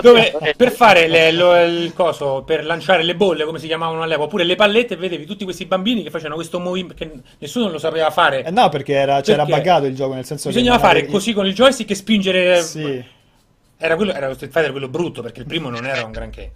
Dove 0.01 0.33
per 0.55 0.71
fare 0.71 1.07
le- 1.07 1.33
lo- 1.33 1.61
il 1.61 1.91
coso, 1.93 2.43
per 2.45 2.65
lanciare 2.65 3.03
le 3.03 3.15
bolle, 3.15 3.43
come 3.43 3.59
si 3.59 3.67
chiamavano 3.67 4.03
all'epoca, 4.03 4.27
oppure 4.27 4.45
le 4.45 4.55
pallette, 4.55 4.95
vedevi 4.95 5.25
tutti 5.25 5.43
questi 5.43 5.65
bambini 5.65 6.01
che 6.01 6.09
facevano 6.11 6.35
questo 6.35 6.59
movimento 6.61 6.93
che 6.95 7.11
nessuno 7.39 7.69
lo 7.69 7.77
sapeva 7.77 8.09
fare. 8.09 8.45
Eh 8.45 8.51
no, 8.51 8.69
perché 8.69 8.93
era, 8.93 9.19
c'era 9.19 9.43
Perché 9.43 9.59
buggato 9.59 9.85
il 9.85 9.95
gioco, 9.95 10.13
nel 10.13 10.25
senso 10.25 10.47
Bisognava 10.47 10.77
che 10.77 10.81
non 10.83 10.91
fare 10.93 11.05
così 11.07 11.33
con 11.33 11.45
il 11.45 11.53
joystick 11.53 11.89
e 11.89 11.95
spingere. 11.95 12.61
Sì. 12.61 13.03
Era, 13.79 13.95
quello, 13.97 14.13
era 14.13 14.27
lo 14.27 14.33
Street 14.33 14.51
Fighter 14.53 14.71
quello 14.71 14.87
brutto, 14.87 15.21
perché 15.21 15.41
il 15.41 15.45
primo 15.45 15.69
non 15.69 15.85
era 15.85 16.05
un 16.05 16.11
granché. 16.11 16.53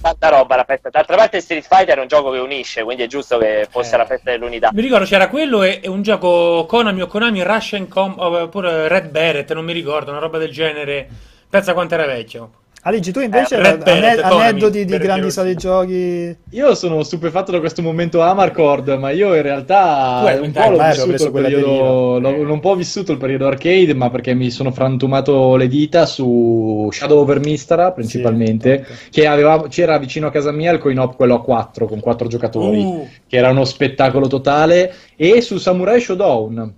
Tanta 0.00 0.28
roba 0.28 0.56
la 0.56 0.64
festa. 0.64 0.90
D'altra 0.90 1.16
parte 1.16 1.40
Street 1.40 1.66
Fighter 1.66 1.98
è 1.98 2.00
un 2.00 2.06
gioco 2.06 2.30
che 2.30 2.38
unisce, 2.38 2.82
quindi 2.84 3.02
è 3.02 3.06
giusto 3.06 3.36
che 3.38 3.66
fosse 3.68 3.94
Eh. 3.94 3.98
la 3.98 4.06
festa 4.06 4.30
dell'unità. 4.30 4.70
Mi 4.72 4.82
ricordo 4.82 5.04
c'era 5.04 5.28
quello 5.28 5.62
e, 5.62 5.80
e 5.82 5.88
un 5.88 6.02
gioco 6.02 6.66
Konami 6.66 7.02
o 7.02 7.06
Konami 7.06 7.42
Russian 7.42 7.88
Com 7.88 8.14
oppure 8.16 8.86
Red 8.88 9.08
Beret, 9.10 9.52
non 9.52 9.64
mi 9.64 9.72
ricordo, 9.72 10.10
una 10.10 10.20
roba 10.20 10.38
del 10.38 10.50
genere. 10.52 11.08
Pensa 11.50 11.72
quanto 11.72 11.94
era 11.94 12.06
vecchio. 12.06 12.50
Aligi, 12.82 13.10
tu 13.10 13.20
invece 13.20 13.56
Eh, 13.56 13.60
Beret, 13.60 13.86
ane- 13.86 14.20
aneddoti 14.22 14.84
di 14.84 14.98
grandi 14.98 15.30
sale 15.30 15.54
giochi. 15.56 16.36
Io 16.50 16.74
sono 16.74 17.02
stupefatto 17.02 17.50
da 17.50 17.58
questo 17.58 17.82
momento 17.82 18.22
Amarcord, 18.22 18.88
ma 18.98 19.10
io 19.10 19.34
in 19.34 19.42
realtà 19.42 20.20
Tu 20.20 20.26
hai 20.26 20.38
un 20.38 20.52
po' 20.52 20.60
ho 20.60 20.86
vissuto 20.86 21.30
periodo, 21.32 22.18
l'ho 22.20 22.52
un 22.52 22.60
po' 22.60 22.76
vissuto 22.76 23.12
il 23.12 23.18
periodo 23.18 23.46
arcade, 23.46 23.94
ma 23.94 24.10
perché 24.10 24.32
mi 24.34 24.50
sono 24.50 24.70
frantumato 24.70 25.56
le 25.56 25.66
dita 25.66 26.06
su 26.06 26.88
Shadow 26.92 27.18
over 27.18 27.40
Mistara 27.40 27.90
principalmente, 27.92 28.86
Sì, 28.86 29.10
che 29.10 29.26
aveva, 29.26 29.66
c'era 29.68 29.98
vicino 29.98 30.28
a 30.28 30.30
casa 30.30 30.52
mia 30.52 30.72
il 30.72 30.78
coin-op 30.78 31.16
quello 31.16 31.34
a 31.34 31.42
4 31.42 31.86
con 31.86 32.00
4 32.00 32.28
giocatori, 32.28 32.46
Uh, 32.78 33.08
che 33.26 33.36
era 33.36 33.50
uno 33.50 33.64
spettacolo 33.64 34.28
totale, 34.28 34.94
e 35.16 35.40
su 35.40 35.58
Samurai 35.58 36.00
Showdown. 36.00 36.74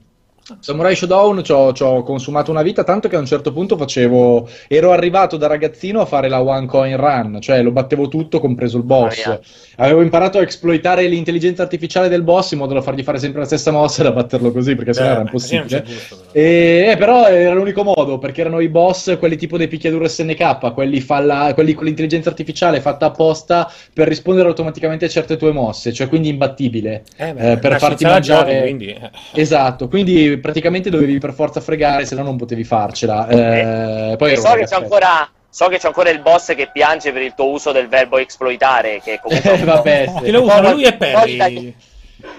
Samurai 0.58 0.96
Showdown 0.96 1.44
ci 1.44 1.52
ho, 1.52 2.02
consumato 2.02 2.50
una 2.50 2.62
vita 2.62 2.82
tanto 2.82 3.08
che 3.08 3.16
a 3.16 3.18
un 3.20 3.26
certo 3.26 3.52
punto 3.52 3.76
facevo 3.76 4.48
ero 4.66 4.90
arrivato 4.90 5.36
da 5.36 5.46
ragazzino 5.46 6.00
a 6.00 6.06
fare 6.06 6.28
la 6.28 6.42
one 6.42 6.66
coin 6.66 6.96
run 6.96 7.38
cioè 7.40 7.62
lo 7.62 7.70
battevo 7.70 8.08
tutto 8.08 8.40
compreso 8.40 8.78
il 8.78 8.82
boss 8.82 9.24
yeah. 9.24 9.38
avevo 9.76 10.02
imparato 10.02 10.38
a 10.38 10.42
esploitare 10.42 11.06
l'intelligenza 11.06 11.62
artificiale 11.62 12.08
del 12.08 12.22
boss 12.22 12.52
in 12.52 12.58
modo 12.58 12.74
da 12.74 12.80
fargli 12.80 13.02
fare 13.02 13.18
sempre 13.18 13.40
la 13.40 13.46
stessa 13.46 13.70
mossa 13.70 14.00
e 14.00 14.04
da 14.04 14.12
batterlo 14.12 14.50
così 14.50 14.74
perché 14.74 14.92
sennò 14.92 15.06
era 15.06 15.16
c'è 15.16 15.22
impossibile 15.22 15.82
gusto, 15.84 16.16
però. 16.16 16.30
e, 16.32 16.88
eh, 16.90 16.96
però 16.96 17.26
era 17.28 17.54
l'unico 17.54 17.84
modo 17.84 18.18
perché 18.18 18.40
erano 18.40 18.60
i 18.60 18.68
boss 18.68 19.18
quelli 19.18 19.36
tipo 19.36 19.56
dei 19.56 19.68
picchiaduro 19.68 20.08
SNK 20.08 20.72
quelli, 20.72 21.00
falla- 21.00 21.52
quelli 21.54 21.74
con 21.74 21.84
l'intelligenza 21.84 22.28
artificiale 22.28 22.80
fatta 22.80 23.06
apposta 23.06 23.70
per 23.92 24.08
rispondere 24.08 24.48
automaticamente 24.48 25.04
a 25.04 25.08
certe 25.08 25.36
tue 25.36 25.52
mosse 25.52 25.92
cioè 25.92 26.08
quindi 26.08 26.28
imbattibile 26.28 27.04
Eh, 27.16 27.32
beh, 27.32 27.52
eh, 27.52 27.58
per 27.58 27.78
farti 27.78 28.04
mangiare 28.04 28.52
giochi, 28.52 28.62
quindi, 28.62 28.86
eh. 28.88 29.10
Esatto, 29.34 29.88
quindi 29.88 30.38
praticamente 30.40 30.90
dovevi 30.90 31.18
per 31.18 31.32
forza 31.32 31.60
fregare, 31.60 32.04
se 32.06 32.14
no 32.14 32.22
non 32.22 32.36
potevi 32.36 32.64
farcela. 32.64 33.28
Eh, 33.28 34.16
poi 34.16 34.30
E 34.30 34.32
ero 34.32 34.40
so, 34.42 34.52
che 34.54 34.74
ancora, 34.74 35.28
so 35.48 35.68
che 35.68 35.78
c'è 35.78 35.86
ancora 35.86 36.10
il 36.10 36.20
boss 36.20 36.54
che 36.54 36.70
piange 36.72 37.12
per 37.12 37.22
il 37.22 37.34
tuo 37.34 37.48
uso 37.50 37.72
del 37.72 37.88
verbo 37.88 38.18
esploitare, 38.18 39.00
che 39.02 39.20
comunque... 39.22 39.52
Eh, 39.52 39.64
vabbè, 39.64 40.12
sì. 40.16 40.24
Che 40.24 40.30
lo 40.32 40.42
usano 40.42 40.72
lui 40.72 40.84
e 40.84 40.94
Perry. 40.96 41.36
Poi- 41.36 41.74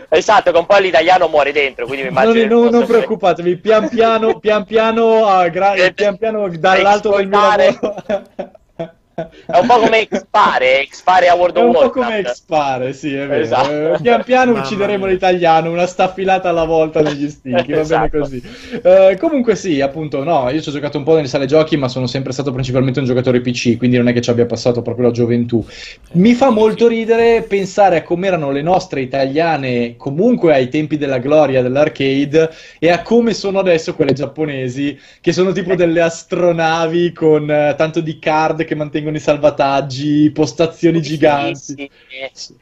Esatto, 0.09 0.51
che 0.51 0.57
un 0.59 0.65
po' 0.67 0.77
l'italiano 0.77 1.27
muore 1.27 1.51
dentro, 1.51 1.85
quindi 1.87 2.05
mi 2.07 2.13
Non, 2.13 2.23
immagino... 2.23 2.43
il 2.43 2.49
non- 2.51 2.69
non 2.71 2.85
preoccupatevi, 2.85 3.55
pian 3.57 3.89
piano, 3.89 4.37
pian 4.37 4.63
piano, 4.63 5.25
a 5.25 5.47
gra- 5.47 5.73
Eh, 5.73 5.93
pian 5.93 6.17
piano 6.17 6.47
dall'alto 6.49 7.15
del 7.15 7.27
mio 7.27 7.39
lavoro. 7.39 7.95
È 9.45 9.57
un 9.59 9.67
po' 9.67 9.79
come 9.79 9.99
Expare, 10.01 10.81
Expare 10.81 11.27
a 11.27 11.35
World 11.35 11.55
È 11.55 11.59
of 11.59 11.65
un 11.65 11.71
po' 11.71 11.79
Warcraft. 11.79 12.07
come 12.09 12.19
Expare, 12.19 12.93
sì, 12.93 13.13
è 13.13 13.27
vero. 13.27 13.41
Esatto. 13.41 13.93
Eh, 13.93 13.97
Pian 14.01 14.23
piano 14.23 14.51
Mamma 14.51 14.63
uccideremo 14.63 15.03
mia. 15.05 15.13
l'italiano, 15.13 15.71
una 15.71 15.85
staffilata 15.85 16.49
alla 16.49 16.65
volta 16.65 17.01
negli 17.01 17.29
stinchi, 17.29 17.57
va 17.73 17.81
bene 17.81 17.81
Esatto. 17.81 18.17
così. 18.19 18.41
Eh, 18.83 19.17
comunque 19.19 19.55
sì, 19.55 19.81
appunto, 19.81 20.23
no, 20.23 20.49
io 20.49 20.61
ci 20.61 20.69
ho 20.69 20.71
giocato 20.71 20.97
un 20.97 21.03
po' 21.03 21.15
nelle 21.15 21.27
sale 21.27 21.45
giochi, 21.45 21.77
ma 21.77 21.87
sono 21.87 22.07
sempre 22.07 22.31
stato 22.33 22.51
principalmente 22.51 22.99
un 22.99 23.05
giocatore 23.05 23.41
PC, 23.41 23.77
quindi 23.77 23.97
non 23.97 24.07
è 24.07 24.13
che 24.13 24.21
ci 24.21 24.29
abbia 24.29 24.45
passato 24.45 24.81
proprio 24.81 25.07
la 25.07 25.11
gioventù. 25.11 25.65
Mi 26.13 26.33
fa 26.33 26.49
molto 26.49 26.87
ridere 26.87 27.43
pensare 27.43 27.97
a 27.97 28.03
come 28.03 28.27
erano 28.27 28.51
le 28.51 28.61
nostre 28.61 29.01
italiane 29.01 29.95
comunque 29.97 30.53
ai 30.53 30.69
tempi 30.69 30.97
della 30.97 31.17
gloria 31.19 31.61
dell'arcade 31.61 32.49
e 32.79 32.89
a 32.89 33.01
come 33.01 33.33
sono 33.33 33.59
adesso 33.59 33.95
quelle 33.95 34.13
giapponesi, 34.13 34.97
che 35.19 35.31
sono 35.33 35.51
tipo 35.51 35.75
delle 35.75 36.01
astronavi 36.01 37.11
con 37.13 37.49
eh, 37.49 37.73
tanto 37.77 37.99
di 38.01 38.19
card 38.19 38.63
che 38.65 38.75
mantengono 38.75 39.10
i 39.17 39.19
salvataggi, 39.19 40.31
postazioni 40.31 41.01
giganti. 41.01 41.89
Sì, 42.33 42.55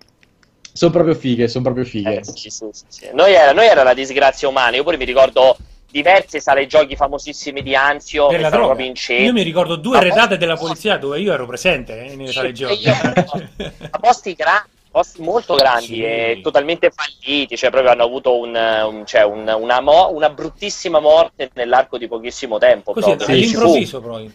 Sono 0.73 0.91
proprio 0.91 1.15
fighe, 1.15 1.47
sono 1.47 1.63
proprio 1.63 1.83
fighe. 1.85 2.19
eh, 2.19 2.23
sì, 2.23 2.49
sì, 2.49 2.67
sì, 2.71 2.83
sì. 2.87 3.09
Noi, 3.13 3.33
era, 3.33 3.51
noi 3.51 3.65
era 3.67 3.83
la 3.83 3.93
disgrazia 3.93 4.47
umana. 4.47 4.75
Io 4.75 4.83
pure 4.83 4.97
mi 4.97 5.05
ricordo 5.05 5.57
diverse 5.89 6.39
sale 6.39 6.67
giochi 6.67 6.95
famosissime 6.95 7.61
di 7.61 7.75
Anzio 7.75 8.27
Per 8.27 8.35
che 8.37 8.41
la 8.43 8.49
droga. 8.49 8.75
proprio. 8.75 8.93
Io 9.25 9.33
mi 9.33 9.41
ricordo 9.41 9.75
due 9.75 9.97
Ma 9.97 10.03
redate 10.03 10.19
posti- 10.21 10.37
della 10.37 10.55
polizia 10.55 10.97
dove 10.97 11.19
io 11.19 11.33
ero 11.33 11.45
presente 11.45 12.05
eh, 12.05 12.15
nelle 12.15 12.27
Sì, 12.27 12.33
sale 12.33 12.51
giochi. 12.53 12.81
io- 12.83 12.93
a 13.89 13.99
posti 13.99 14.33
grandi, 14.33 14.67
posti 14.91 15.21
molto 15.21 15.55
grandi 15.55 15.85
Sì. 15.85 16.03
e 16.03 16.39
totalmente 16.41 16.91
falliti, 16.91 17.57
cioè 17.57 17.69
proprio 17.71 17.91
hanno 17.91 18.03
avuto 18.03 18.37
un, 18.37 18.55
un- 18.55 19.03
cioè 19.05 19.23
un- 19.23 19.53
una, 19.59 19.81
mo- 19.81 20.11
una 20.13 20.29
bruttissima 20.29 20.99
morte 20.99 21.49
nell'arco 21.55 21.97
di 21.97 22.07
pochissimo 22.07 22.57
tempo. 22.59 22.93
Così, 22.93 23.15
proprio. 23.15 23.25
sì, 23.25 23.31
all'improvviso 23.31 24.01
poi. 24.01 24.31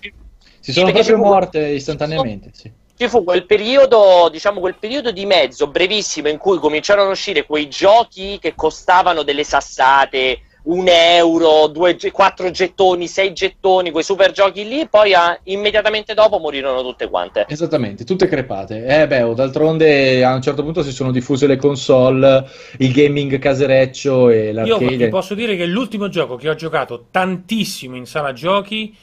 Si 0.65 0.73
sono 0.73 0.87
perché 0.87 1.03
proprio 1.03 1.27
morte 1.27 1.59
istantaneamente, 1.69 2.49
sì. 2.55 2.73
Ci 2.97 3.09
fu 3.09 3.23
quel 3.23 3.45
periodo, 3.45 4.31
diciamo, 4.33 4.61
quel 4.61 4.77
periodo 4.81 5.11
di 5.11 5.27
mezzo 5.27 5.67
brevissimo 5.67 6.31
in 6.31 6.39
cui 6.39 6.57
cominciarono 6.57 7.09
a 7.09 7.13
uscire 7.13 7.45
quei 7.45 7.69
giochi 7.69 8.39
che 8.41 8.55
costavano 8.55 9.23
delle 9.25 9.45
sassate, 9.45 10.39
un 10.63 10.89
euro, 10.89 11.67
due, 11.67 11.99
quattro 12.11 12.51
gettoni, 12.51 13.09
sei 13.09 13.35
gettoni, 13.35 13.91
quei 13.91 14.03
super 14.03 14.33
giochi 14.33 14.67
lì, 14.67 14.89
poi 14.89 15.13
ah, 15.13 15.39
immediatamente 15.43 16.15
dopo 16.15 16.39
morirono 16.39 16.81
tutte 16.81 17.11
quante. 17.11 17.45
Esattamente, 17.47 18.05
tutte 18.05 18.27
crepate. 18.27 18.87
Eh 18.87 19.07
beh, 19.07 19.21
oh, 19.21 19.35
d'altronde 19.35 20.25
a 20.25 20.33
un 20.33 20.41
certo 20.41 20.63
punto 20.63 20.83
si 20.83 20.93
sono 20.93 21.11
diffuse 21.11 21.47
le 21.47 21.57
console, 21.57 22.49
il 22.79 22.91
gaming 22.91 23.39
casereccio 23.39 24.31
e 24.31 24.47
Io 24.47 24.53
l'arcade. 24.55 24.97
vi 24.97 25.09
posso 25.09 25.35
dire 25.35 25.57
che 25.57 25.67
l'ultimo 25.67 26.09
gioco 26.09 26.37
che 26.37 26.49
ho 26.49 26.55
giocato 26.55 27.09
tantissimo 27.11 27.97
in 27.97 28.07
sala 28.07 28.33
giochi 28.33 28.97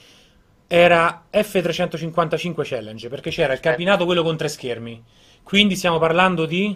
era 0.73 1.25
F355 1.29 2.61
Challenge, 2.63 3.09
perché 3.09 3.29
c'era 3.29 3.51
il 3.51 3.59
cabinato 3.59 4.05
quello 4.05 4.23
con 4.23 4.37
tre 4.37 4.47
schermi. 4.47 5.03
Quindi 5.43 5.75
stiamo 5.75 5.99
parlando 5.99 6.45
di... 6.45 6.73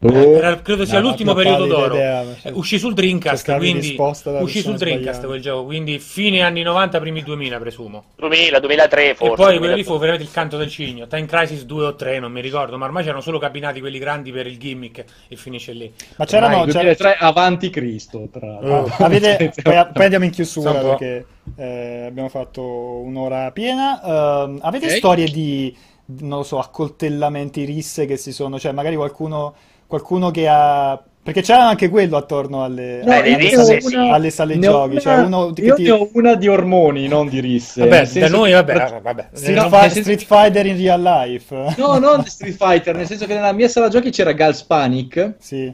Oh, 0.00 0.36
era- 0.36 0.60
credo 0.62 0.84
sia 0.84 1.00
No, 1.00 1.08
l'ultimo 1.08 1.34
periodo 1.34 1.66
d'oro. 1.66 1.94
idea. 1.94 2.24
Eh, 2.42 2.50
Uscì 2.52 2.78
sul 2.78 2.94
Dreamcast, 2.94 3.56
quindi 3.56 3.96
uscì 4.40 4.60
sul 4.60 4.76
Dreamcast 4.76 5.02
sbagliata. 5.18 5.26
quel 5.26 5.40
gioco, 5.40 5.64
quindi 5.64 5.98
fine 5.98 6.42
anni 6.42 6.62
90, 6.62 7.00
primi 7.00 7.24
2000 7.24 7.58
presumo. 7.58 8.04
2000, 8.14 8.60
2003 8.60 9.14
forse. 9.16 9.32
e 9.32 9.34
poi 9.34 9.36
quello 9.36 9.58
2003. 9.58 9.76
lì 9.76 9.82
fu 9.84 9.98
veramente 9.98 10.24
il 10.24 10.30
canto 10.30 10.56
del 10.56 10.68
cigno. 10.68 11.08
Time 11.08 11.26
Crisis 11.26 11.64
2 11.64 11.84
o 11.86 11.94
3, 11.96 12.20
non 12.20 12.30
mi 12.30 12.40
ricordo, 12.40 12.78
ma 12.78 12.84
ormai 12.84 13.02
c'erano 13.02 13.20
solo 13.22 13.40
cabinati 13.40 13.80
quelli 13.80 13.98
grandi 13.98 14.30
per 14.30 14.46
il 14.46 14.56
gimmick 14.56 15.04
e 15.26 15.34
finisce 15.34 15.72
lì. 15.72 15.92
Ma 16.16 16.24
c'erano... 16.26 16.58
Ormai, 16.60 16.66
c'era- 16.72 16.82
2003 16.84 17.16
avanti 17.18 17.70
Cristo, 17.70 18.28
tra 18.30 18.46
l'altro. 18.46 18.76
Oh, 18.76 19.04
avete, 19.04 19.52
poi, 19.62 19.86
poi 19.92 20.02
andiamo 20.04 20.24
in 20.26 20.30
chiusura 20.30 20.74
perché 20.74 21.26
eh, 21.56 22.04
abbiamo 22.06 22.28
fatto 22.28 22.62
un'ora 22.62 23.50
piena. 23.50 24.00
Ehm, 24.44 24.60
avete 24.62 24.86
Ok. 24.86 24.92
storie 24.96 25.26
di, 25.26 25.76
non 26.20 26.38
lo 26.38 26.44
so, 26.44 26.60
accoltellamenti, 26.60 27.64
risse 27.64 28.06
che 28.06 28.16
si 28.16 28.32
sono, 28.32 28.60
cioè 28.60 28.70
magari 28.70 28.94
qualcuno, 28.94 29.54
qualcuno 29.88 30.30
che 30.30 30.46
ha... 30.48 31.02
Perché 31.20 31.42
c'era 31.42 31.66
anche 31.68 31.90
quello 31.90 32.16
attorno 32.16 32.62
alle, 32.64 33.02
No, 33.04 33.10
le 33.10 33.16
alle 33.34 33.36
risse, 33.36 33.56
sale, 33.64 33.80
sì. 33.82 33.94
alle 33.96 34.30
sale 34.30 34.58
giochi. 34.58 34.90
una- 34.92 35.00
Cioè 35.00 35.14
uno 35.16 35.52
che 35.52 35.60
io 35.62 35.74
ti... 35.74 35.82
ne 35.82 35.90
ho 35.90 36.08
una 36.14 36.34
di 36.36 36.48
ormoni, 36.48 37.06
non 37.06 37.28
di 37.28 37.40
risse. 37.40 37.80
Vabbè, 37.80 37.90
nel 37.96 38.00
da 38.06 38.10
senso 38.10 38.36
noi, 38.36 38.52
vabbè, 38.52 39.00
vabbè. 39.02 39.28
Street, 39.32 39.56
no, 39.58 39.68
Fi- 39.68 39.78
senso- 39.90 40.00
Street 40.00 40.24
Fighter 40.24 40.64
in 40.66 40.76
real 40.78 41.02
life. 41.02 41.74
No, 41.76 41.98
non 41.98 42.24
Street 42.24 42.56
Fighter, 42.56 42.94
nel 42.96 43.06
senso 43.06 43.26
che 43.26 43.34
nella 43.34 43.52
mia 43.52 43.68
sala 43.68 43.88
giochi 43.88 44.08
c'era 44.10 44.32
Gals 44.32 44.62
Panic. 44.62 45.34
Sì. 45.38 45.70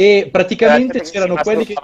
E 0.00 0.28
praticamente 0.30 0.98
Eh, 0.98 1.00
c'erano 1.00 1.34
quelli 1.34 1.66
che... 1.66 1.74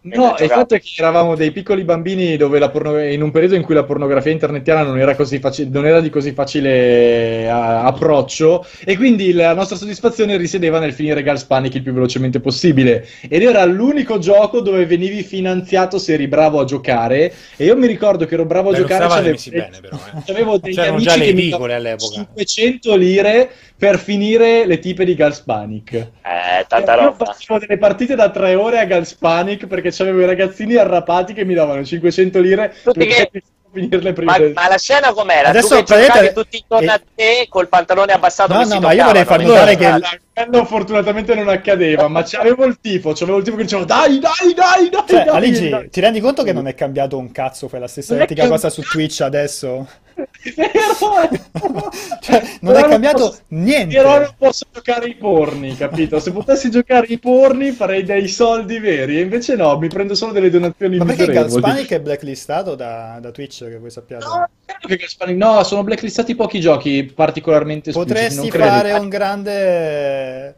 No, 0.00 0.34
il 0.38 0.48
fatto 0.48 0.74
è 0.74 0.80
che 0.80 0.92
eravamo 0.96 1.34
dei 1.34 1.52
piccoli 1.52 1.84
bambini 1.84 2.38
dove 2.38 2.58
la 2.58 2.70
porno- 2.70 2.98
in 2.98 3.20
un 3.20 3.30
periodo 3.30 3.54
in 3.54 3.60
cui 3.62 3.74
la 3.74 3.84
pornografia 3.84 4.30
internetiana 4.32 4.82
non 4.82 4.98
era, 4.98 5.14
così 5.14 5.38
faci- 5.40 5.68
non 5.68 5.84
era 5.84 6.00
di 6.00 6.08
così 6.08 6.32
facile 6.32 7.46
a- 7.46 7.84
approccio 7.84 8.64
e 8.82 8.96
quindi 8.96 9.32
la 9.34 9.52
nostra 9.52 9.76
soddisfazione 9.76 10.38
risiedeva 10.38 10.78
nel 10.78 10.94
finire 10.94 11.22
Gals 11.22 11.44
Panic 11.44 11.74
il 11.74 11.82
più 11.82 11.92
velocemente 11.92 12.40
possibile 12.40 13.06
ed 13.28 13.42
era 13.42 13.62
l'unico 13.66 14.16
gioco 14.18 14.60
dove 14.60 14.86
venivi 14.86 15.22
finanziato 15.22 15.98
se 15.98 16.14
eri 16.14 16.28
bravo 16.28 16.60
a 16.60 16.64
giocare 16.64 17.30
e 17.56 17.64
io 17.66 17.76
mi 17.76 17.86
ricordo 17.86 18.24
che 18.24 18.34
ero 18.34 18.46
bravo 18.46 18.70
a 18.70 18.72
Beh, 18.72 18.78
giocare 18.78 19.06
c'avevo, 19.06 19.36
bene, 19.50 19.80
però, 19.82 19.96
eh. 19.96 20.22
c'avevo 20.24 20.56
degli 20.58 20.74
C'erano 20.74 20.94
amici 20.94 21.08
già 21.08 21.16
le 21.16 21.24
che 21.26 21.32
mi 21.34 21.50
all'epoca. 21.74 22.14
500 22.14 22.96
lire 22.96 23.50
per 23.76 23.98
finire 23.98 24.64
le 24.66 24.78
tipe 24.78 25.04
di 25.04 25.14
Gals 25.14 25.40
Panic 25.40 25.92
Eh, 25.94 26.64
tanta 26.68 26.94
io 26.94 27.00
roba. 27.00 27.33
Facevo 27.34 27.58
delle 27.58 27.78
partite 27.78 28.14
da 28.14 28.30
tre 28.30 28.54
ore 28.54 28.78
a 28.78 28.84
Gals 28.84 29.14
Panic 29.14 29.66
perché 29.66 29.90
c'avevo 29.90 30.20
i 30.20 30.26
ragazzini 30.26 30.76
arrapati 30.76 31.32
che 31.34 31.44
mi 31.44 31.54
davano 31.54 31.84
500 31.84 32.40
lire 32.40 32.74
perché 32.82 33.30
finirle 33.74 34.12
prima 34.12 34.38
Ma, 34.38 34.50
ma 34.54 34.68
la 34.68 34.78
scena 34.78 35.12
com'era? 35.12 35.48
Adesso 35.48 35.82
tu 35.82 35.94
giocavi 35.94 36.32
tutti 36.32 36.56
intorno 36.58 36.86
eh, 36.90 36.94
a 36.94 37.00
te 37.14 37.46
col 37.48 37.68
pantalone 37.68 38.12
abbassato 38.12 38.52
No, 38.52 38.60
che 38.60 38.64
no, 38.66 38.74
si 38.74 38.78
ma 38.80 38.92
io 38.92 39.04
vorrei 39.04 39.24
far 39.24 39.38
toccavano. 39.42 39.52
notare 39.58 39.76
che- 39.76 39.86
Allora, 39.86 40.18
quello 40.48 40.64
fortunatamente 40.64 41.34
non 41.34 41.48
accadeva, 41.48 42.06
ma 42.08 42.22
c'avevo 42.22 42.64
il 42.66 42.78
tifo, 42.80 43.12
c'avevo 43.14 43.38
il 43.38 43.42
tipo 43.44 43.56
che 43.56 43.62
diceva 43.64 43.84
dai, 43.84 44.20
dai, 44.20 44.54
dai, 44.54 44.88
dai, 44.90 45.04
Cioè, 45.08 45.24
dai, 45.24 45.28
Aligi, 45.36 45.68
dai. 45.70 45.90
ti 45.90 46.00
rendi 46.00 46.20
conto 46.20 46.44
che 46.44 46.52
non 46.52 46.68
è 46.68 46.74
cambiato 46.74 47.18
un 47.18 47.32
cazzo? 47.32 47.66
Fai 47.66 47.80
la 47.80 47.88
stessa 47.88 48.14
identica 48.14 48.46
cosa 48.46 48.70
su 48.70 48.80
Twitch 48.82 49.20
adesso? 49.22 49.88
Cioè, 52.20 52.42
non 52.60 52.72
Però 52.74 52.86
è 52.86 52.88
cambiato 52.88 53.18
posso- 53.28 53.40
niente. 53.48 53.96
Però 53.96 54.18
non 54.18 54.34
posso 54.36 54.64
giocare 54.72 55.08
i 55.08 55.14
porni, 55.14 55.76
capito? 55.76 56.18
Se 56.20 56.32
potessi 56.32 56.70
giocare 56.70 57.06
i 57.08 57.18
porni 57.18 57.72
farei 57.72 58.02
dei 58.02 58.28
soldi 58.28 58.78
veri, 58.78 59.18
e 59.18 59.22
invece 59.22 59.56
no, 59.56 59.78
mi 59.78 59.88
prendo 59.88 60.14
solo 60.14 60.32
delle 60.32 60.50
donazioni 60.50 60.96
Ma 60.98 61.04
perché. 61.04 61.32
Galspanic 61.32 61.90
è 61.90 62.00
blacklistato 62.00 62.74
da, 62.74 63.18
da 63.20 63.30
Twitch, 63.30 63.68
che 63.68 63.78
voi 63.78 63.90
sappiate? 63.90 64.24
No, 64.24 64.48
Gaspani- 64.96 65.36
no, 65.36 65.62
sono 65.64 65.82
blacklistati 65.82 66.34
pochi 66.34 66.60
giochi 66.60 67.04
particolarmente 67.14 67.92
Potresti 67.92 68.40
non 68.40 68.48
credo. 68.48 68.64
fare 68.66 68.92
un 68.92 69.08
grande 69.08 70.56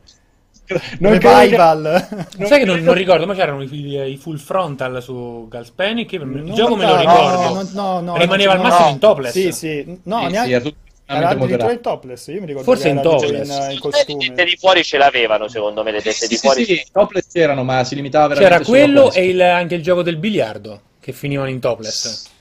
Non 0.99 1.13
revival. 1.19 2.09
Non 2.37 2.49
Sai 2.49 2.59
che 2.61 2.65
non, 2.65 2.81
non 2.83 2.95
ricordo, 2.95 3.27
ma 3.27 3.35
c'erano 3.35 3.63
i, 3.63 4.11
i 4.13 4.17
full 4.17 4.37
frontal 4.39 5.03
su 5.03 5.47
Galspanic. 5.49 6.13
Il 6.13 6.27
Non 6.27 6.55
gioco 6.55 6.77
me 6.77 6.87
lo 6.87 6.97
ricordo. 6.97 7.53
no, 7.53 7.69
no, 7.73 8.01
no, 8.01 8.17
Rimaneva 8.17 8.55
no, 8.55 8.61
al 8.63 8.67
massimo 8.67 8.87
no. 8.87 8.93
in 8.93 8.99
topless. 8.99 9.33
Sì, 9.33 9.53
sì. 9.53 10.01
No, 10.05 10.25
Sì, 10.25 10.31
neanche... 10.31 10.61
sì, 10.61 10.75
era 11.09 11.29
addirittura 11.29 11.73
in 11.73 11.81
topless. 11.81 12.27
Io 12.29 12.41
mi 12.41 12.47
ricordo 12.47 12.65
Forse 12.65 12.83
che 12.85 12.89
in 12.91 13.01
topless. 13.03 13.49
in, 13.49 13.55
in 13.55 13.59
Le 13.59 13.67
tette 13.67 13.79
costume. 13.79 14.45
di 14.45 14.57
fuori 14.59 14.83
ce 14.85 14.99
l'avevano, 14.99 15.49
secondo 15.49 15.83
me, 15.85 15.93
le 15.93 15.99
tette 16.03 16.13
Sì, 16.17 16.27
di 16.29 16.35
sì, 16.35 16.41
fuori. 16.47 16.65
sì, 16.65 16.77
sì, 16.77 16.87
topless 16.93 17.27
c'erano, 17.33 17.63
ma 17.63 17.85
si 17.85 17.95
limitava 17.95 18.27
veramente 18.29 18.65
C'era 18.65 18.69
quello 18.69 19.13
e 19.13 19.27
il- 19.29 19.41
anche 19.43 19.75
il 19.77 19.83
gioco 19.83 20.03
del 20.03 20.17
biliardo 20.17 20.81
che 21.01 21.13
finivano 21.13 21.49
in 21.49 21.61
topless. 21.61 22.35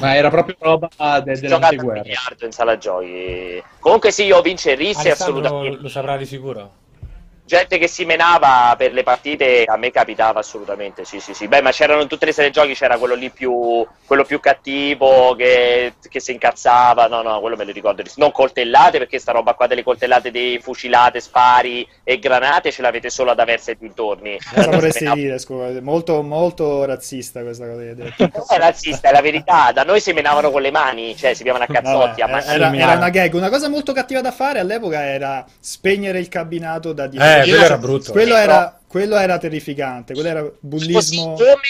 Ma 0.00 0.16
era 0.16 0.28
proprio 0.30 0.56
roba 0.58 0.88
de- 1.22 1.38
dell'anteguerra. 1.38 2.00
biliardo 2.02 2.44
in 2.44 2.50
sala 2.52 2.76
giochi. 2.76 3.62
Comunque 3.78 4.10
sì, 4.10 4.24
io 4.24 4.40
vince 4.42 4.74
Risse 4.74 5.00
Alessandro 5.08 5.38
assolutamente. 5.40 5.82
lo 5.82 5.88
saprà 5.88 6.16
di 6.16 6.26
sicuro. 6.26 6.72
Gente 7.50 7.78
che 7.78 7.88
si 7.88 8.04
menava 8.04 8.76
per 8.78 8.92
le 8.92 9.02
partite 9.02 9.64
a 9.66 9.76
me 9.76 9.90
capitava 9.90 10.38
assolutamente, 10.38 11.04
sì, 11.04 11.18
sì, 11.18 11.34
sì. 11.34 11.48
Beh, 11.48 11.62
ma 11.62 11.72
c'erano 11.72 12.00
in 12.00 12.06
tutte 12.06 12.26
le 12.26 12.30
serie 12.30 12.52
giochi, 12.52 12.74
c'era 12.74 12.96
quello 12.96 13.16
lì 13.16 13.28
più, 13.30 13.84
quello 14.06 14.22
più 14.22 14.38
cattivo 14.38 15.34
che, 15.34 15.94
che 16.08 16.20
si 16.20 16.30
incazzava. 16.30 17.08
No, 17.08 17.22
no, 17.22 17.40
quello 17.40 17.56
me 17.56 17.64
lo 17.64 17.72
ricordo. 17.72 18.04
Non 18.14 18.30
coltellate, 18.30 18.98
perché 18.98 19.18
sta 19.18 19.32
roba 19.32 19.54
qua 19.54 19.66
delle 19.66 19.82
coltellate 19.82 20.30
di 20.30 20.60
fucilate, 20.62 21.18
spari 21.18 21.84
e 22.04 22.20
granate 22.20 22.70
ce 22.70 22.82
l'avete 22.82 23.10
solo 23.10 23.32
ad 23.32 23.40
Aversa 23.40 23.72
e 23.72 23.76
dintorni. 23.80 24.38
Cosa 24.54 24.70
vorresti 24.70 25.02
Menava- 25.02 25.20
dire, 25.20 25.38
scusa? 25.40 25.80
Molto, 25.80 26.22
molto 26.22 26.84
razzista 26.84 27.42
questa 27.42 27.66
cosa 27.66 27.80
che 27.80 27.88
hai 27.88 27.94
detto. 27.96 28.30
Non 28.32 28.44
è 28.48 28.58
razzista, 28.58 29.08
è 29.08 29.12
la 29.12 29.22
verità. 29.22 29.72
Da 29.72 29.82
noi 29.82 30.00
si 30.00 30.12
menavano 30.12 30.52
con 30.52 30.62
le 30.62 30.70
mani, 30.70 31.16
cioè 31.16 31.34
si 31.34 31.42
piavano 31.42 31.64
a 31.64 31.66
cazzotti. 31.66 32.20
Vabbè, 32.20 32.32
a 32.32 32.54
era, 32.54 32.72
era 32.72 32.92
una 32.92 33.10
gag. 33.10 33.34
Una 33.34 33.48
cosa 33.48 33.68
molto 33.68 33.92
cattiva 33.92 34.20
da 34.20 34.30
fare 34.30 34.60
all'epoca 34.60 35.02
era 35.02 35.44
spegnere 35.58 36.20
il 36.20 36.28
cabinato 36.28 36.92
da 36.92 37.08
dietro. 37.08 37.28
Eh, 37.28 37.39
Io 37.44 37.50
quello 37.50 37.64
era 37.64 37.78
brutto. 37.78 38.12
Quello 38.12 38.34
Sì, 38.34 38.40
era, 38.40 38.80
quello 38.86 39.16
era 39.16 39.38
terrificante. 39.38 40.12
Quello 40.14 40.28
era 40.28 40.40
Così 40.42 40.56
bullismo. 40.60 41.32
come, 41.34 41.60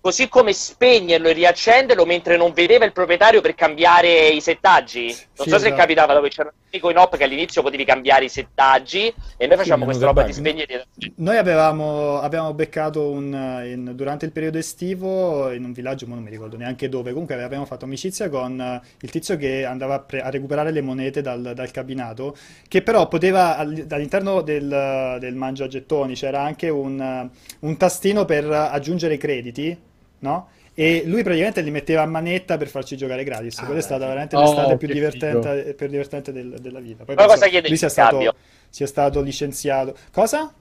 così 0.00 0.28
come 0.28 0.52
spegnerlo 0.52 1.28
e 1.28 1.32
riaccenderlo 1.32 2.04
mentre 2.06 2.36
non 2.36 2.52
vedeva 2.52 2.84
il 2.84 2.92
proprietario 2.92 3.40
per 3.40 3.54
cambiare 3.54 4.28
i 4.28 4.40
settaggi. 4.40 5.14
Non 5.36 5.46
Sì, 5.46 5.50
so 5.50 5.58
se 5.58 5.66
esatto. 5.66 5.80
capitava 5.80 6.14
dove 6.14 6.28
c'era 6.28 6.48
un 6.48 6.54
unico 6.70 6.90
in 6.90 6.96
op 6.98 7.16
che 7.16 7.24
all'inizio 7.24 7.62
potevi 7.62 7.84
cambiare 7.84 8.24
i 8.24 8.28
settaggi 8.28 9.12
e 9.36 9.46
noi 9.46 9.56
facciamo 9.56 9.80
Sì, 9.80 9.84
questa 9.84 10.06
roba 10.06 10.22
bene. 10.22 10.32
di 10.32 10.32
spegnere 10.32 10.66
e. 10.98 11.12
Noi 11.16 11.36
avevamo, 11.36 12.18
abbiamo 12.20 12.54
beccato 12.54 13.10
un, 13.10 13.32
in- 13.66 13.92
durante 13.94 14.24
il 14.24 14.32
periodo 14.32 14.56
estivo 14.58 15.50
in 15.52 15.64
un 15.64 15.72
villaggio, 15.72 16.06
ma 16.06 16.14
non 16.14 16.24
mi 16.24 16.30
ricordo 16.30 16.56
neanche 16.56 16.88
dove. 16.88 17.10
Comunque 17.12 17.34
avevamo 17.34 17.66
fatto 17.66 17.84
amicizia 17.84 18.28
con 18.30 18.58
eh, 18.60 18.80
il 19.00 19.10
tizio 19.10 19.36
che 19.36 19.64
andava 19.66 19.94
a, 19.94 20.00
pre- 20.00 20.22
a 20.22 20.30
recuperare 20.30 20.70
le 20.72 20.80
monete 20.80 21.20
dal, 21.20 21.52
dal 21.54 21.70
cabinato, 21.70 22.34
che 22.68 22.82
però 22.82 23.08
poteva 23.08 23.56
all- 23.58 23.86
all'interno 23.90 24.40
del, 24.42 25.16
del 25.20 25.34
mangiagettoni 25.34 26.14
c'era 26.14 26.42
anche 26.42 26.68
un, 26.70 27.00
eh, 27.00 27.30
un 27.60 27.76
tastino 27.76 28.24
per 28.24 28.50
aggiungere 28.50 29.16
crediti, 29.18 29.76
no? 30.20 30.48
E 30.78 31.04
lui 31.06 31.22
praticamente 31.22 31.62
li 31.62 31.70
metteva 31.70 32.02
a 32.02 32.06
manetta 32.06 32.58
per 32.58 32.68
farci 32.68 32.98
giocare 32.98 33.24
gratis. 33.24 33.58
Ah, 33.58 33.64
Quella 33.64 33.80
è 33.80 33.82
stata 33.82 34.06
veramente 34.06 34.36
Oh, 34.36 34.40
l'estate 34.42 34.76
più 34.76 34.88
divertente, 34.88 35.72
più 35.74 35.88
divertente 35.88 36.32
del- 36.32 36.58
della 36.60 36.80
vita. 36.80 37.04
Poi 37.04 37.14
penso 37.16 37.30
cosa 37.32 37.46
chiede 37.46 37.68
lui 37.68 37.78
sia 37.78 37.86
in 37.86 37.92
stato, 37.92 38.34
sia 38.68 38.86
stato 38.86 39.20
licenziato. 39.22 39.96
Cosa? 40.12 40.52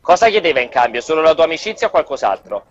Cosa 0.00 0.28
chiedeva 0.30 0.60
in 0.60 0.70
cambio? 0.70 1.02
Solo 1.02 1.20
la 1.20 1.34
tua 1.34 1.44
amicizia 1.44 1.88
o 1.88 1.90
qualcos'altro? 1.90 2.64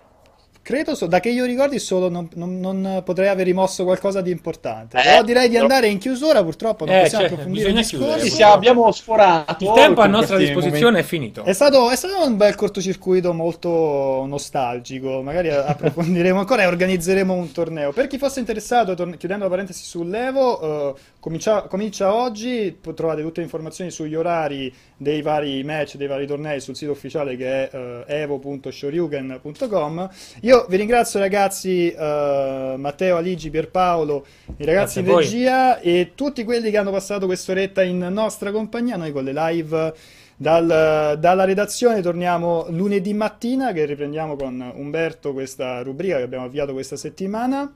Credo, 0.64 0.93
so- 0.93 1.07
da 1.07 1.20
che 1.20 1.30
io 1.30 1.43
ricordi, 1.45 1.80
solo 1.80 2.07
non, 2.07 2.30
non- 2.36 2.59
non 2.59 3.01
potrei 3.03 3.30
aver 3.30 3.45
rimosso 3.45 3.84
qualcosa 3.84 4.22
di 4.22 4.30
importante. 4.30 4.97
Eh, 4.99 5.01
Però 5.03 5.24
direi 5.24 5.49
di 5.49 5.57
andare 5.57 5.88
in 5.88 5.97
chiusura, 5.97 6.43
purtroppo 6.43 6.86
non 6.86 6.95
Eh, 6.95 7.01
possiamo 7.01 7.24
cioè, 7.24 7.34
approfondire 7.34 7.70
il 7.70 7.76
discorso. 7.76 8.26
Sì, 8.28 8.43
abbiamo 8.43 8.91
sforato. 8.91 9.64
Il 9.64 9.72
tempo 9.74 10.01
a 10.01 10.05
nostra 10.05 10.38
disposizione 10.38 10.99
è 10.99 11.03
finito. 11.03 11.43
È 11.43 11.53
stato, 11.53 11.89
è 11.89 11.95
stato 11.95 12.24
un 12.26 12.38
bel 12.38 12.53
cortocircuito 12.53 13.34
molto 13.34 14.24
nostalgico. 14.28 15.22
Magari 15.24 15.49
approfondiremo 15.49 16.39
ancora 16.39 16.62
e 16.62 16.66
organizzeremo 16.68 17.34
un 17.34 17.51
torneo. 17.51 17.91
Per 17.91 18.05
chi 18.07 18.18
fosse 18.20 18.39
interessato, 18.39 18.93
torn- 18.93 19.18
chiudendo 19.18 19.45
la 19.45 19.49
parentesi 19.49 19.84
sull'Evo, 19.84 20.93
eh, 20.95 20.99
comincia, 21.22 21.61
comincia 21.61 22.13
oggi. 22.13 22.80
Trovate 22.82 23.22
tutte 23.22 23.39
le 23.39 23.45
informazioni 23.45 23.91
sugli 23.91 24.15
orari 24.15 24.74
dei 24.97 25.22
vari 25.22 25.63
match, 25.63 25.95
dei 25.95 26.07
vari 26.07 26.28
tornei 26.28 26.59
sul 26.59 26.76
sito 26.76 26.91
ufficiale 26.91 27.38
che 27.38 27.69
è 27.69 28.03
eh, 28.05 28.22
evo.shoryuken.com. 28.22 30.09
Io 30.41 30.65
vi 30.67 30.76
ringrazio, 30.76 31.19
ragazzi, 31.19 31.89
eh, 31.89 32.74
Matteo, 32.78 33.15
Aligi, 33.15 33.49
Pierpaolo, 33.49 34.26
i 34.57 34.65
ragazzi 34.65 35.01
Grazie 35.01 35.01
in 35.01 35.17
regia 35.17 35.80
e 35.80 36.11
tutti 36.15 36.43
quelli 36.43 36.69
che 36.69 36.78
hanno 36.78 36.91
passato 36.91 37.28
quest'oretta 37.28 37.82
in 37.84 37.99
nostra 38.11 38.51
compagnia. 38.51 38.97
Noi 38.97 39.13
con 39.13 39.24
le 39.24 39.34
live. 39.34 39.93
Dal- 40.41 41.19
dalla 41.19 41.43
redazione 41.43 42.01
torniamo 42.01 42.65
lunedì 42.69 43.13
mattina 43.13 43.74
che 43.74 43.86
riprendiamo 43.86 44.36
con 44.36 44.72
Umberto 44.74 45.34
questa 45.34 45.84
rubrica 45.84 46.17
che 46.17 46.24
abbiamo 46.24 46.45
avviato 46.45 46.74
questa 46.74 46.95
settimana. 46.95 47.72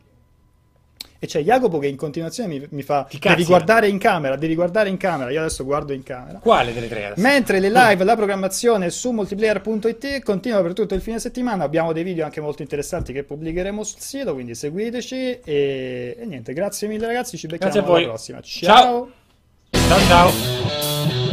E 1.18 1.28
c'è 1.28 1.42
Jacopo 1.42 1.80
che 1.80 1.88
in 1.88 1.96
continuazione 1.96 2.50
mi, 2.50 2.68
mi 2.70 2.82
fa: 2.82 3.06
Ti 3.10 3.20
Devi 3.20 3.46
guardare 3.46 3.88
in 3.88 3.98
camera, 3.98 4.36
devi 4.36 4.56
guardare 4.56 4.90
in 4.90 4.98
camera. 4.98 5.32
Io 5.32 5.40
adesso 5.40 5.64
guardo 5.64 5.94
in 5.94 6.04
camera. 6.04 6.40
Quale 6.40 6.74
delle 6.74 6.88
tre? 6.88 7.06
adesso? 7.06 7.22
Mentre 7.22 7.60
le 7.60 7.70
live, 7.70 8.04
la 8.04 8.16
programmazione 8.16 8.90
su 8.90 9.12
multiplayer.it 9.12 10.22
continua 10.24 10.62
per 10.62 10.74
tutto 10.74 10.94
il 10.94 11.02
fine 11.02 11.20
settimana. 11.20 11.64
Abbiamo 11.64 11.94
dei 11.94 12.04
video 12.04 12.26
anche 12.26 12.42
molto 12.42 12.62
interessanti 12.62 13.14
che 13.14 13.24
pubblicheremo 13.24 13.84
sul 13.84 14.00
sito, 14.00 14.34
quindi 14.34 14.56
seguiteci. 14.56 15.40
E, 15.44 16.18
e 16.20 16.26
niente, 16.26 16.54
grazie 16.54 16.88
mille 16.88 17.08
ragazzi, 17.08 17.38
ci 17.38 17.48
becchiamo 17.48 17.94
alla 17.94 18.08
prossima. 18.08 18.42
Ciao. 18.42 19.10
Ciao 19.72 20.00
ciao. 20.08 21.25